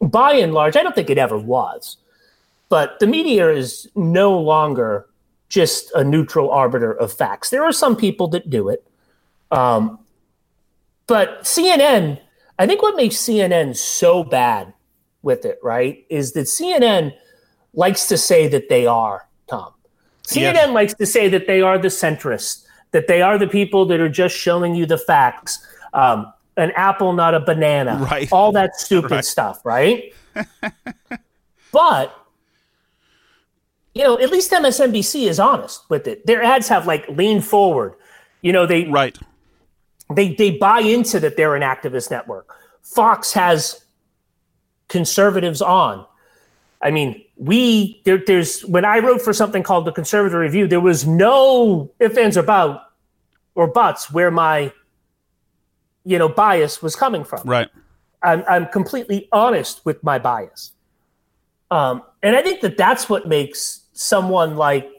by 0.00 0.32
and 0.32 0.54
large 0.54 0.76
i 0.76 0.82
don't 0.82 0.94
think 0.94 1.10
it 1.10 1.18
ever 1.18 1.38
was 1.38 1.98
but 2.68 2.98
the 3.00 3.06
media 3.06 3.50
is 3.50 3.88
no 3.94 4.38
longer 4.38 5.06
just 5.48 5.90
a 5.94 6.04
neutral 6.04 6.50
arbiter 6.50 6.92
of 6.92 7.10
facts. 7.10 7.48
There 7.48 7.64
are 7.64 7.72
some 7.72 7.96
people 7.96 8.28
that 8.28 8.50
do 8.50 8.68
it 8.68 8.86
um, 9.50 9.98
but 11.06 11.42
cnn 11.42 12.20
i 12.58 12.66
think 12.66 12.82
what 12.82 12.96
makes 12.96 13.16
cnn 13.16 13.76
so 13.76 14.22
bad 14.22 14.72
with 15.22 15.44
it 15.44 15.58
right 15.62 16.04
is 16.08 16.32
that 16.32 16.42
cnn 16.42 17.12
likes 17.78 18.08
to 18.08 18.18
say 18.18 18.48
that 18.48 18.68
they 18.68 18.86
are, 18.86 19.26
Tom. 19.48 19.72
CNN 20.26 20.54
Yes. 20.54 20.70
likes 20.70 20.94
to 20.94 21.06
say 21.06 21.28
that 21.28 21.46
they 21.46 21.62
are 21.62 21.78
the 21.78 21.88
centrists, 21.88 22.64
that 22.90 23.06
they 23.06 23.22
are 23.22 23.38
the 23.38 23.46
people 23.46 23.86
that 23.86 24.00
are 24.00 24.08
just 24.08 24.36
showing 24.36 24.74
you 24.74 24.84
the 24.84 24.98
facts. 24.98 25.64
Um, 25.94 26.32
an 26.56 26.72
apple, 26.72 27.12
not 27.12 27.34
a 27.34 27.40
banana. 27.40 27.96
Right. 28.10 28.28
All 28.32 28.50
that 28.52 28.74
stupid 28.76 29.12
Right. 29.12 29.24
stuff, 29.24 29.64
right? 29.64 30.12
but 31.72 32.14
you 33.94 34.04
know, 34.04 34.18
at 34.18 34.30
least 34.30 34.50
MSNBC 34.52 35.26
is 35.28 35.40
honest 35.40 35.82
with 35.88 36.06
it. 36.06 36.24
Their 36.26 36.42
ads 36.42 36.68
have 36.68 36.86
like 36.86 37.08
lean 37.08 37.40
forward. 37.40 37.94
You 38.42 38.52
know, 38.52 38.66
they 38.66 38.84
Right. 38.84 39.16
they 40.14 40.34
they 40.34 40.50
buy 40.50 40.80
into 40.80 41.20
that 41.20 41.36
they're 41.36 41.54
an 41.56 41.62
activist 41.62 42.10
network. 42.10 42.46
Fox 42.82 43.32
has 43.32 43.84
conservatives 44.88 45.62
on. 45.62 46.04
I 46.82 46.90
mean, 46.90 47.24
we 47.38 48.02
there, 48.04 48.18
there's 48.18 48.64
when 48.66 48.84
I 48.84 48.98
wrote 48.98 49.22
for 49.22 49.32
something 49.32 49.62
called 49.62 49.84
the 49.84 49.92
Conservative 49.92 50.38
Review, 50.38 50.66
there 50.66 50.80
was 50.80 51.06
no 51.06 51.90
ifs 52.00 52.18
ands 52.18 52.36
or 52.36 52.40
about 52.40 52.82
or 53.54 53.66
buts 53.66 54.10
where 54.10 54.30
my 54.30 54.72
you 56.04 56.18
know 56.18 56.28
bias 56.28 56.82
was 56.82 56.96
coming 56.96 57.24
from. 57.24 57.42
Right. 57.44 57.68
I'm 58.22 58.44
I'm 58.48 58.66
completely 58.66 59.28
honest 59.30 59.84
with 59.84 60.02
my 60.02 60.18
bias, 60.18 60.72
um, 61.70 62.02
and 62.22 62.34
I 62.34 62.42
think 62.42 62.60
that 62.62 62.76
that's 62.76 63.08
what 63.08 63.28
makes 63.28 63.84
someone 63.92 64.56
like 64.56 64.90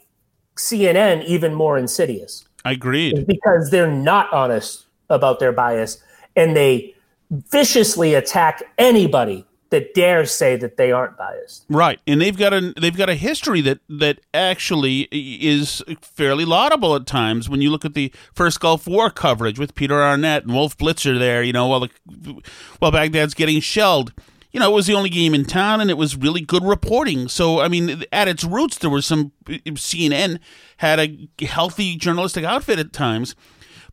CNN 0.55 1.25
even 1.25 1.53
more 1.53 1.77
insidious 1.77 2.45
I 2.65 2.73
Agreed. 2.73 3.25
because 3.25 3.71
they're 3.71 3.91
not 3.91 4.31
honest 4.33 4.85
about 5.09 5.39
their 5.39 5.51
bias 5.51 6.01
and 6.35 6.55
they 6.55 6.95
viciously 7.31 8.13
attack 8.13 8.63
anybody 8.77 9.45
that 9.70 9.93
dare 9.93 10.26
say 10.26 10.55
that 10.55 10.78
they 10.78 10.91
aren't 10.91 11.17
biased. 11.17 11.65
Right, 11.70 11.99
and 12.07 12.22
they've 12.22 12.38
got 12.38 12.53
a 12.53 12.74
they've 12.80 12.95
got 12.95 13.09
a 13.09 13.15
history 13.15 13.61
that 13.61 13.80
that 13.88 14.20
actually 14.34 15.07
is 15.11 15.84
fairly 16.01 16.45
laudable 16.45 16.95
at 16.95 17.05
times. 17.05 17.49
When 17.49 17.61
you 17.61 17.70
look 17.70 17.86
at 17.86 17.93
the 17.93 18.11
first 18.34 18.59
Gulf 18.59 18.88
War 18.88 19.09
coverage 19.09 19.59
with 19.59 19.76
Peter 19.76 20.01
Arnett 20.01 20.43
and 20.43 20.53
Wolf 20.53 20.78
Blitzer 20.78 21.17
there, 21.20 21.43
you 21.43 21.53
know, 21.53 21.67
while 21.67 21.82
the 21.82 22.41
while 22.80 22.91
Baghdad's 22.91 23.34
getting 23.34 23.59
shelled, 23.59 24.11
you 24.51 24.59
know, 24.59 24.72
it 24.72 24.76
was 24.76 24.88
the 24.88 24.93
only 24.93 25.09
game 25.09 25.36
in 25.36 25.45
town, 25.45 25.82
and 25.82 25.91
it 25.91 25.97
was 25.97 26.15
really 26.15 26.41
good 26.41 26.63
reporting. 26.63 27.28
So, 27.28 27.59
I 27.59 27.67
mean, 27.67 28.03
at 28.11 28.28
its 28.28 28.43
roots, 28.43 28.78
there 28.80 28.89
was 28.89 29.05
some 29.05 29.32
CNN 29.47 30.39
had 30.78 30.99
a 30.99 31.45
healthy 31.45 31.95
journalistic 31.95 32.43
outfit 32.43 32.80
at 32.80 32.91
times. 32.91 33.36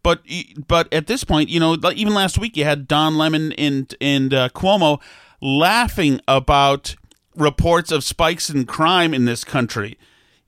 But 0.02 0.22
but 0.68 0.92
at 0.92 1.08
this 1.08 1.24
point, 1.24 1.48
you 1.48 1.58
know, 1.58 1.76
even 1.94 2.14
last 2.14 2.38
week 2.38 2.56
you 2.56 2.64
had 2.64 2.86
Don 2.86 3.18
Lemon 3.18 3.52
and 3.54 3.92
and 4.00 4.32
uh, 4.32 4.48
Cuomo 4.50 5.00
laughing 5.46 6.20
about 6.26 6.96
reports 7.36 7.92
of 7.92 8.02
spikes 8.02 8.50
in 8.50 8.66
crime 8.66 9.14
in 9.14 9.24
this 9.26 9.44
country. 9.44 9.96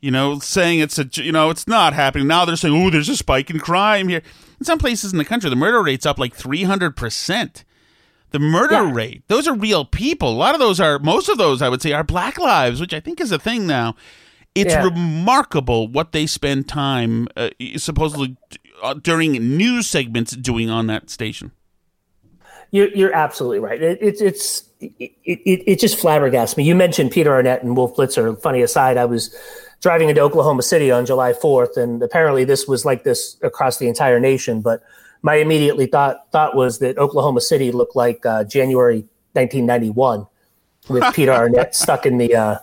You 0.00 0.10
know, 0.10 0.38
saying 0.38 0.78
it's 0.80 0.98
a 0.98 1.08
you 1.14 1.32
know 1.32 1.50
it's 1.50 1.66
not 1.66 1.92
happening 1.92 2.26
now. 2.28 2.44
They're 2.44 2.56
saying, 2.56 2.74
oh, 2.74 2.90
there's 2.90 3.08
a 3.08 3.16
spike 3.16 3.50
in 3.50 3.58
crime 3.58 4.08
here. 4.08 4.22
In 4.60 4.64
some 4.64 4.78
places 4.78 5.12
in 5.12 5.18
the 5.18 5.24
country, 5.24 5.50
the 5.50 5.56
murder 5.56 5.82
rate's 5.82 6.06
up 6.06 6.18
like 6.18 6.34
three 6.34 6.62
hundred 6.64 6.96
percent. 6.96 7.64
The 8.30 8.38
murder 8.38 8.74
Yeah. 8.74 8.92
rate; 8.92 9.22
those 9.28 9.48
are 9.48 9.54
real 9.54 9.84
people. 9.84 10.30
A 10.30 10.36
lot 10.36 10.54
of 10.54 10.60
those 10.60 10.78
are, 10.80 10.98
most 10.98 11.28
of 11.28 11.38
those, 11.38 11.62
I 11.62 11.68
would 11.68 11.80
say, 11.82 11.92
are 11.92 12.04
Black 12.04 12.38
lives, 12.38 12.80
which 12.80 12.92
I 12.94 13.00
think 13.00 13.20
is 13.20 13.32
a 13.32 13.38
thing 13.38 13.66
now. 13.66 13.96
It's 14.54 14.72
Yeah. 14.72 14.84
remarkable 14.84 15.88
what 15.88 16.12
they 16.12 16.26
spend 16.26 16.68
time 16.68 17.26
uh, 17.36 17.50
supposedly 17.76 18.36
uh, 18.82 18.94
during 18.94 19.32
news 19.56 19.86
segments 19.88 20.36
doing 20.36 20.68
on 20.70 20.86
that 20.88 21.10
station. 21.10 21.52
You're, 22.70 22.88
you're 22.88 23.14
absolutely 23.14 23.60
right. 23.60 23.80
It, 23.82 23.98
it's 24.00 24.20
it's 24.20 24.64
it, 24.80 25.12
it, 25.24 25.62
it 25.66 25.80
just 25.80 25.98
flabbergasts 25.98 26.56
me. 26.56 26.64
You 26.64 26.74
mentioned 26.74 27.10
Peter 27.10 27.32
Arnett 27.32 27.62
and 27.62 27.76
Wolf 27.76 27.96
Blitzer. 27.96 28.40
Funny 28.40 28.60
aside, 28.62 28.96
I 28.96 29.06
was 29.06 29.34
driving 29.80 30.08
into 30.08 30.20
Oklahoma 30.20 30.62
City 30.62 30.90
on 30.90 31.06
July 31.06 31.32
4th, 31.32 31.76
and 31.76 32.02
apparently 32.02 32.44
this 32.44 32.66
was 32.68 32.84
like 32.84 33.04
this 33.04 33.36
across 33.42 33.78
the 33.78 33.88
entire 33.88 34.20
nation. 34.20 34.60
But 34.60 34.82
my 35.22 35.36
immediately 35.36 35.86
thought 35.86 36.30
thought 36.30 36.54
was 36.54 36.78
that 36.80 36.98
Oklahoma 36.98 37.40
City 37.40 37.72
looked 37.72 37.96
like 37.96 38.24
uh, 38.26 38.44
January 38.44 38.98
1991 39.32 40.26
with 40.88 41.04
Peter 41.14 41.32
Arnett 41.32 41.74
stuck 41.74 42.04
in 42.06 42.18
the 42.18 42.34
uh, 42.34 42.58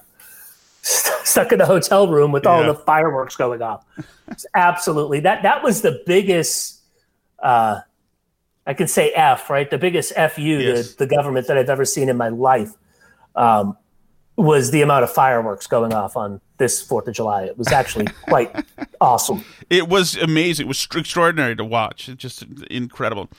st- 0.84 1.16
stuck 1.28 1.52
in 1.52 1.58
the 1.58 1.66
hotel 1.66 2.08
room 2.08 2.32
with 2.32 2.46
all 2.46 2.62
Yeah. 2.62 2.68
the 2.68 2.76
fireworks 2.76 3.36
going 3.36 3.62
off. 3.62 3.84
It's 4.28 4.46
absolutely 4.54 5.20
that 5.22 5.42
that 5.44 5.64
was 5.64 5.82
the 5.82 6.04
biggest. 6.06 6.82
Uh, 7.42 7.80
I 8.66 8.74
can 8.74 8.88
say 8.88 9.12
F, 9.12 9.50
right? 9.50 9.70
The 9.70 9.78
biggest 9.78 10.14
FU 10.14 10.42
Yes. 10.42 10.92
to 10.94 10.98
the 10.98 11.08
government 11.08 11.48
that 11.48 11.58
I've 11.58 11.70
ever 11.70 11.86
seen 11.86 12.10
in 12.10 12.18
my 12.18 12.30
life 12.30 12.72
um, 13.36 13.78
was 14.38 14.72
the 14.72 14.82
amount 14.82 15.04
of 15.04 15.12
fireworks 15.12 15.68
going 15.68 15.94
off 15.94 16.18
on 16.18 16.42
this 16.58 16.82
Fourth 16.82 17.08
of 17.08 17.14
July. 17.14 17.44
It 17.44 17.58
was 17.58 17.68
actually 17.72 18.06
quite 18.28 18.66
awesome. 19.02 19.44
It 19.70 19.88
was 19.88 20.16
amazing. 20.18 20.66
It 20.66 20.68
was 20.68 20.88
extraordinary 20.96 21.56
to 21.58 21.66
watch. 21.66 22.10
It's 22.10 22.22
just 22.22 22.44
incredible. 22.70 23.30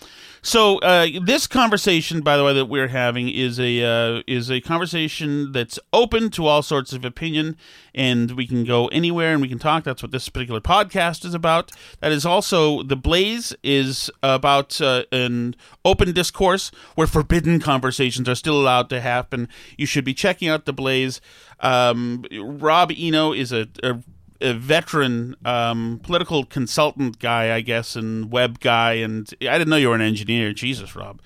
So 0.47 0.78
uh, 0.78 1.09
this 1.24 1.49
conversation, 1.49 2.20
by 2.20 2.36
the 2.36 2.44
way, 2.44 2.55
that 2.55 2.66
we're 2.66 2.86
having 2.86 3.28
is 3.28 3.59
a 3.59 3.82
uh, 3.82 4.22
is 4.28 4.49
a 4.49 4.61
conversation 4.61 5.51
that's 5.51 5.76
open 5.92 6.30
to 6.30 6.47
all 6.47 6.62
sorts 6.62 6.92
of 6.92 7.05
opinion, 7.05 7.57
and 7.97 8.30
we 8.30 8.47
can 8.47 8.62
go 8.62 8.86
anywhere 8.86 9.32
and 9.32 9.42
we 9.42 9.49
can 9.49 9.59
talk. 9.59 9.82
That's 9.82 10.05
what 10.05 10.12
this 10.12 10.28
particular 10.28 10.61
podcast 10.61 11.24
is 11.24 11.34
about. 11.34 11.72
That 11.99 12.12
is 12.12 12.24
also 12.24 12.84
the 12.84 12.94
Blaze 12.94 13.57
is 13.64 14.09
about 14.22 14.80
uh, 14.80 15.03
an 15.11 15.57
open 15.84 16.12
discourse 16.12 16.70
where 16.94 17.09
forbidden 17.09 17.59
conversations 17.59 18.28
are 18.28 18.36
still 18.36 18.61
allowed 18.61 18.88
to 18.90 19.01
happen. 19.01 19.49
You 19.76 19.84
should 19.86 20.05
be 20.05 20.14
checking 20.14 20.49
out 20.49 20.64
the 20.64 20.72
Blaze. 20.72 21.20
Um, 21.59 22.24
Rob 22.32 22.92
Eno 22.97 23.32
is 23.32 23.51
a, 23.51 23.66
a 23.82 23.99
a 24.41 24.53
veteran 24.55 25.37
um, 25.45 26.01
political 26.03 26.45
consultant 26.45 27.18
guy, 27.18 27.55
I 27.55 27.61
guess, 27.61 27.97
and 27.97 28.30
web 28.30 28.61
guy. 28.61 28.95
And 28.95 29.32
I 29.43 29.59
didn't 29.59 29.68
know 29.68 29.76
you 29.76 29.89
were 29.89 29.95
an 29.95 30.01
engineer. 30.01 30.53
Jesus, 30.53 30.95
Rob. 30.97 31.20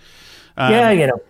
Um, 0.56 0.72
yeah, 0.72 0.90
you 0.90 1.06
know. 1.06 1.20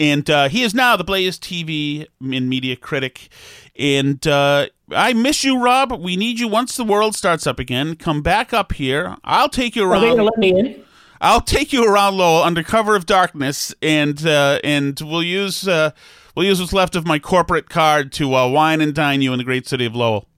And 0.00 0.30
uh, 0.30 0.48
he 0.48 0.62
is 0.62 0.74
now 0.74 0.96
the 0.96 1.02
Blaze 1.04 1.38
TV 1.38 2.06
and 2.20 2.48
media 2.48 2.76
critic. 2.76 3.28
And 3.76 4.24
uh, 4.26 4.68
I 4.90 5.12
miss 5.12 5.42
you, 5.42 5.60
Rob. 5.60 5.92
We 6.00 6.16
need 6.16 6.38
you 6.38 6.46
once 6.46 6.76
the 6.76 6.84
world 6.84 7.16
starts 7.16 7.46
up 7.46 7.58
again. 7.58 7.96
Come 7.96 8.22
back 8.22 8.52
up 8.52 8.72
here. 8.72 9.16
I'll 9.24 9.48
take 9.48 9.74
you 9.74 9.84
Are 9.90 9.98
they 9.98 10.06
going 10.06 10.18
to 10.18 10.22
around. 10.22 10.26
let 10.26 10.38
me 10.38 10.58
in? 10.58 10.84
I'll 11.20 11.40
take 11.40 11.72
you 11.72 11.84
around 11.84 12.16
Lowell 12.16 12.42
under 12.44 12.62
cover 12.62 12.94
of 12.94 13.04
darkness, 13.04 13.74
and 13.82 14.24
uh, 14.24 14.60
and 14.62 15.00
we'll 15.00 15.22
use 15.22 15.66
uh, 15.66 15.90
we'll 16.36 16.46
use 16.46 16.60
what's 16.60 16.72
left 16.72 16.94
of 16.94 17.04
my 17.06 17.18
corporate 17.18 17.68
card 17.68 18.12
to 18.12 18.36
uh, 18.36 18.46
wine 18.48 18.80
and 18.80 18.94
dine 18.94 19.20
you 19.20 19.32
in 19.32 19.38
the 19.38 19.44
great 19.44 19.66
city 19.66 19.84
of 19.84 19.96
Lowell. 19.96 20.28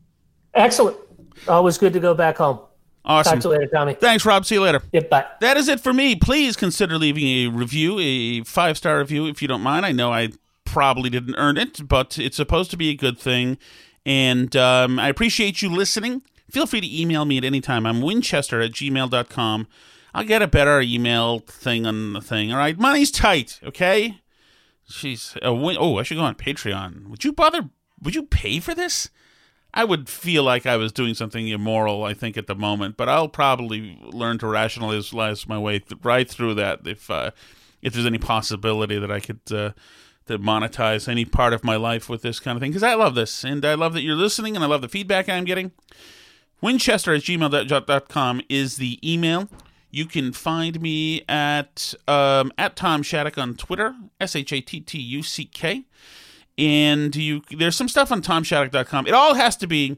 Excellent. 0.55 0.97
Always 1.49 1.79
good 1.79 1.93
to 1.93 2.01
go 2.01 2.15
back 2.15 2.37
home. 2.37 2.61
Awesome. 3.05 3.35
Talk 3.35 3.43
to 3.43 3.49
you 3.49 3.55
later, 3.59 3.71
Tommy. 3.73 3.95
Thanks, 3.95 4.27
Rob. 4.27 4.45
See 4.45 4.57
you 4.57 4.63
later. 4.63 4.83
Yep, 4.93 5.09
bye. 5.09 5.27
That 5.41 5.57
is 5.57 5.69
it 5.69 5.81
for 5.81 5.93
me. 5.93 6.17
Please 6.17 6.55
consider 6.57 6.99
leaving 6.99 7.25
a 7.25 7.47
review, 7.49 7.99
a 7.99 8.43
five 8.45 8.77
star 8.77 8.99
review, 8.99 9.27
if 9.27 9.41
you 9.41 9.49
don't 9.49 9.63
mind. 9.63 9.87
I 9.87 9.93
know 9.93 10.13
I 10.13 10.31
probably 10.65 11.11
didn't 11.11 11.35
earn 11.37 11.57
it, 11.57 11.89
but 11.89 12.19
it's 12.19 12.37
supposed 12.37 12.71
to 12.73 12.77
be 12.77 12.91
a 12.91 12.95
good 12.95 13.19
thing. 13.19 13.59
And 14.05 14.55
um, 14.55 14.99
I 14.99 15.09
appreciate 15.09 15.63
you 15.63 15.71
listening. 15.71 16.23
Feel 16.51 16.67
free 16.67 16.81
to 16.81 17.01
email 17.01 17.25
me 17.25 17.39
at 17.39 17.45
any 17.45 17.61
time. 17.61 17.87
I'm 17.87 18.03
winchester 18.03 18.61
at 18.61 18.73
gmail.com. 18.73 19.69
I'll 20.13 20.25
get 20.25 20.43
a 20.43 20.49
better 20.49 20.81
email 20.81 21.39
thing 21.41 21.87
on 21.87 22.13
the 22.13 22.21
thing. 22.21 22.53
All 22.53 22.59
right. 22.59 22.79
Money's 22.79 23.11
tight, 23.11 23.61
okay? 23.63 24.21
Jeez. 24.91 25.39
Oh, 25.43 25.99
I 25.99 26.03
should 26.03 26.17
go 26.17 26.23
on 26.23 26.35
Patreon. 26.35 27.09
Would 27.09 27.25
you 27.25 27.33
bother? 27.33 27.71
Would 28.03 28.15
you 28.15 28.25
pay 28.25 28.59
for 28.61 28.75
this? 28.75 29.09
I 29.73 29.85
would 29.85 30.09
feel 30.09 30.43
like 30.43 30.67
I 30.67 30.77
was 30.77 30.93
doing 30.93 31.15
something 31.15 31.47
immoral, 31.49 32.05
I 32.05 32.15
think, 32.15 32.37
at 32.37 32.47
the 32.47 32.55
moment, 32.55 32.97
but 32.97 33.09
I'll 33.09 33.29
probably 33.29 33.99
learn 34.03 34.39
to 34.39 34.49
rationalize 34.49 35.47
my 35.47 35.59
way 35.59 35.79
th- 35.79 36.01
right 36.03 36.29
through 36.29 36.55
that 36.55 36.81
if 36.87 37.11
uh, 37.11 37.31
if 37.81 37.93
there's 37.93 38.07
any 38.07 38.19
possibility 38.19 38.99
that 38.99 39.11
I 39.11 39.21
could 39.21 39.41
uh, 39.53 39.71
to 40.27 40.39
monetize 40.39 41.09
any 41.09 41.25
part 41.25 41.53
of 41.53 41.65
my 41.65 41.77
life 41.77 42.09
with 42.09 42.23
this 42.23 42.41
kind 42.41 42.57
of 42.57 42.63
thing 42.63 42.71
because 42.71 42.83
I 42.83 42.95
love 42.95 43.15
this 43.15 43.45
and 43.45 43.65
I 43.65 43.75
love 43.75 43.95
that 43.95 44.03
you're 44.03 44.17
listening 44.17 44.55
and 44.55 44.65
I 44.65 44.69
love 44.69 44.81
the 44.81 44.89
feedback 44.89 45.29
I'm 45.29 45.45
getting. 45.45 45.73
Winchester 46.61 47.15
at 47.15 47.23
gmail.com 47.23 48.43
is 48.49 48.77
the 48.77 48.99
email. 49.09 49.49
You 49.91 50.07
can 50.07 50.33
find 50.33 50.81
me 50.81 51.25
at 51.29 51.95
um, 52.07 52.53
at 52.59 52.77
Tom 52.77 53.03
Shattuck 53.03 53.39
on 53.39 53.55
Twitter, 53.55 53.95
S 54.21 54.37
H 54.37 54.53
A 54.53 54.61
T 54.61 54.81
T 54.81 54.99
U 54.99 55.23
C 55.23 55.45
K 55.47 55.85
and 56.59 57.15
you 57.17 57.43
there's 57.51 57.77
some 57.77 57.89
stuff 57.89 58.13
on 58.13 58.23
tomshattuck.com. 58.23 59.07
It 59.07 59.15
all 59.15 59.35
has 59.35 59.57
to 59.59 59.67
be. 59.67 59.97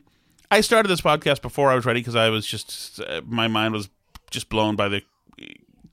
I 0.51 0.61
started 0.61 0.89
this 0.89 1.01
podcast 1.01 1.41
before 1.41 1.71
I 1.71 1.75
was 1.75 1.87
ready 1.87 2.01
because 2.01 2.17
I 2.17 2.29
was 2.29 2.47
just 2.47 3.01
uh, 3.01 3.23
my 3.25 3.49
mind 3.49 3.75
was 3.75 3.89
just 4.31 4.49
blown 4.49 4.77
by 4.77 4.89
the 4.89 5.03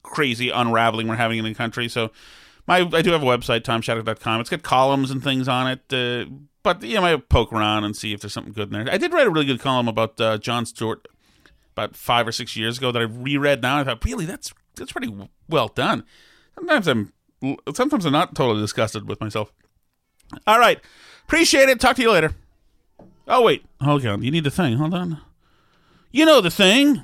crazy 0.03 0.49
unraveling 0.49 1.07
we're 1.07 1.15
having 1.15 1.37
in 1.39 1.45
the 1.45 1.53
country. 1.53 1.87
So 1.87 2.11
my 2.67 2.79
I 2.79 3.01
do 3.01 3.11
have 3.11 3.23
a 3.23 3.25
website 3.25 3.61
tomshattuck.com. 3.61 4.41
It's 4.41 4.49
got 4.49 4.63
columns 4.63 5.11
and 5.11 5.23
things 5.23 5.47
on 5.47 5.67
it. 5.67 5.93
Uh, 5.93 6.29
but 6.63 6.83
you 6.83 6.95
know, 6.95 7.05
I 7.05 7.15
poke 7.17 7.53
around 7.53 7.83
and 7.83 7.95
see 7.95 8.13
if 8.13 8.21
there's 8.21 8.33
something 8.33 8.53
good 8.53 8.73
in 8.73 8.85
there. 8.85 8.93
I 8.93 8.97
did 8.97 9.13
write 9.13 9.27
a 9.27 9.29
really 9.29 9.45
good 9.45 9.59
column 9.59 9.87
about 9.87 10.19
uh, 10.19 10.37
Jon 10.37 10.65
Stewart 10.65 11.07
about 11.73 11.95
five 11.95 12.27
or 12.27 12.31
six 12.31 12.55
years 12.55 12.77
ago 12.77 12.91
that 12.91 12.99
I 13.01 13.05
reread 13.05 13.61
now. 13.61 13.79
I 13.79 13.83
thought, 13.83 14.03
really, 14.03 14.25
that's 14.25 14.53
that's 14.75 14.91
pretty 14.91 15.13
well 15.47 15.69
done. 15.69 16.03
Sometimes 16.55 16.87
I'm 16.87 17.13
sometimes 17.73 18.05
I'm 18.05 18.11
not 18.11 18.35
totally 18.35 18.61
disgusted 18.61 19.07
with 19.07 19.21
myself. 19.21 19.53
All 20.47 20.59
right. 20.59 20.79
Appreciate 21.25 21.69
it. 21.69 21.79
Talk 21.79 21.95
to 21.97 22.01
you 22.01 22.11
later. 22.11 22.33
Oh 23.27 23.43
wait, 23.43 23.63
hold 23.79 24.05
on. 24.05 24.23
You 24.23 24.31
need 24.31 24.43
the 24.43 24.51
thing. 24.51 24.77
Hold 24.77 24.93
on. 24.93 25.19
You 26.11 26.25
know 26.25 26.41
the 26.41 26.49
thing. 26.49 27.03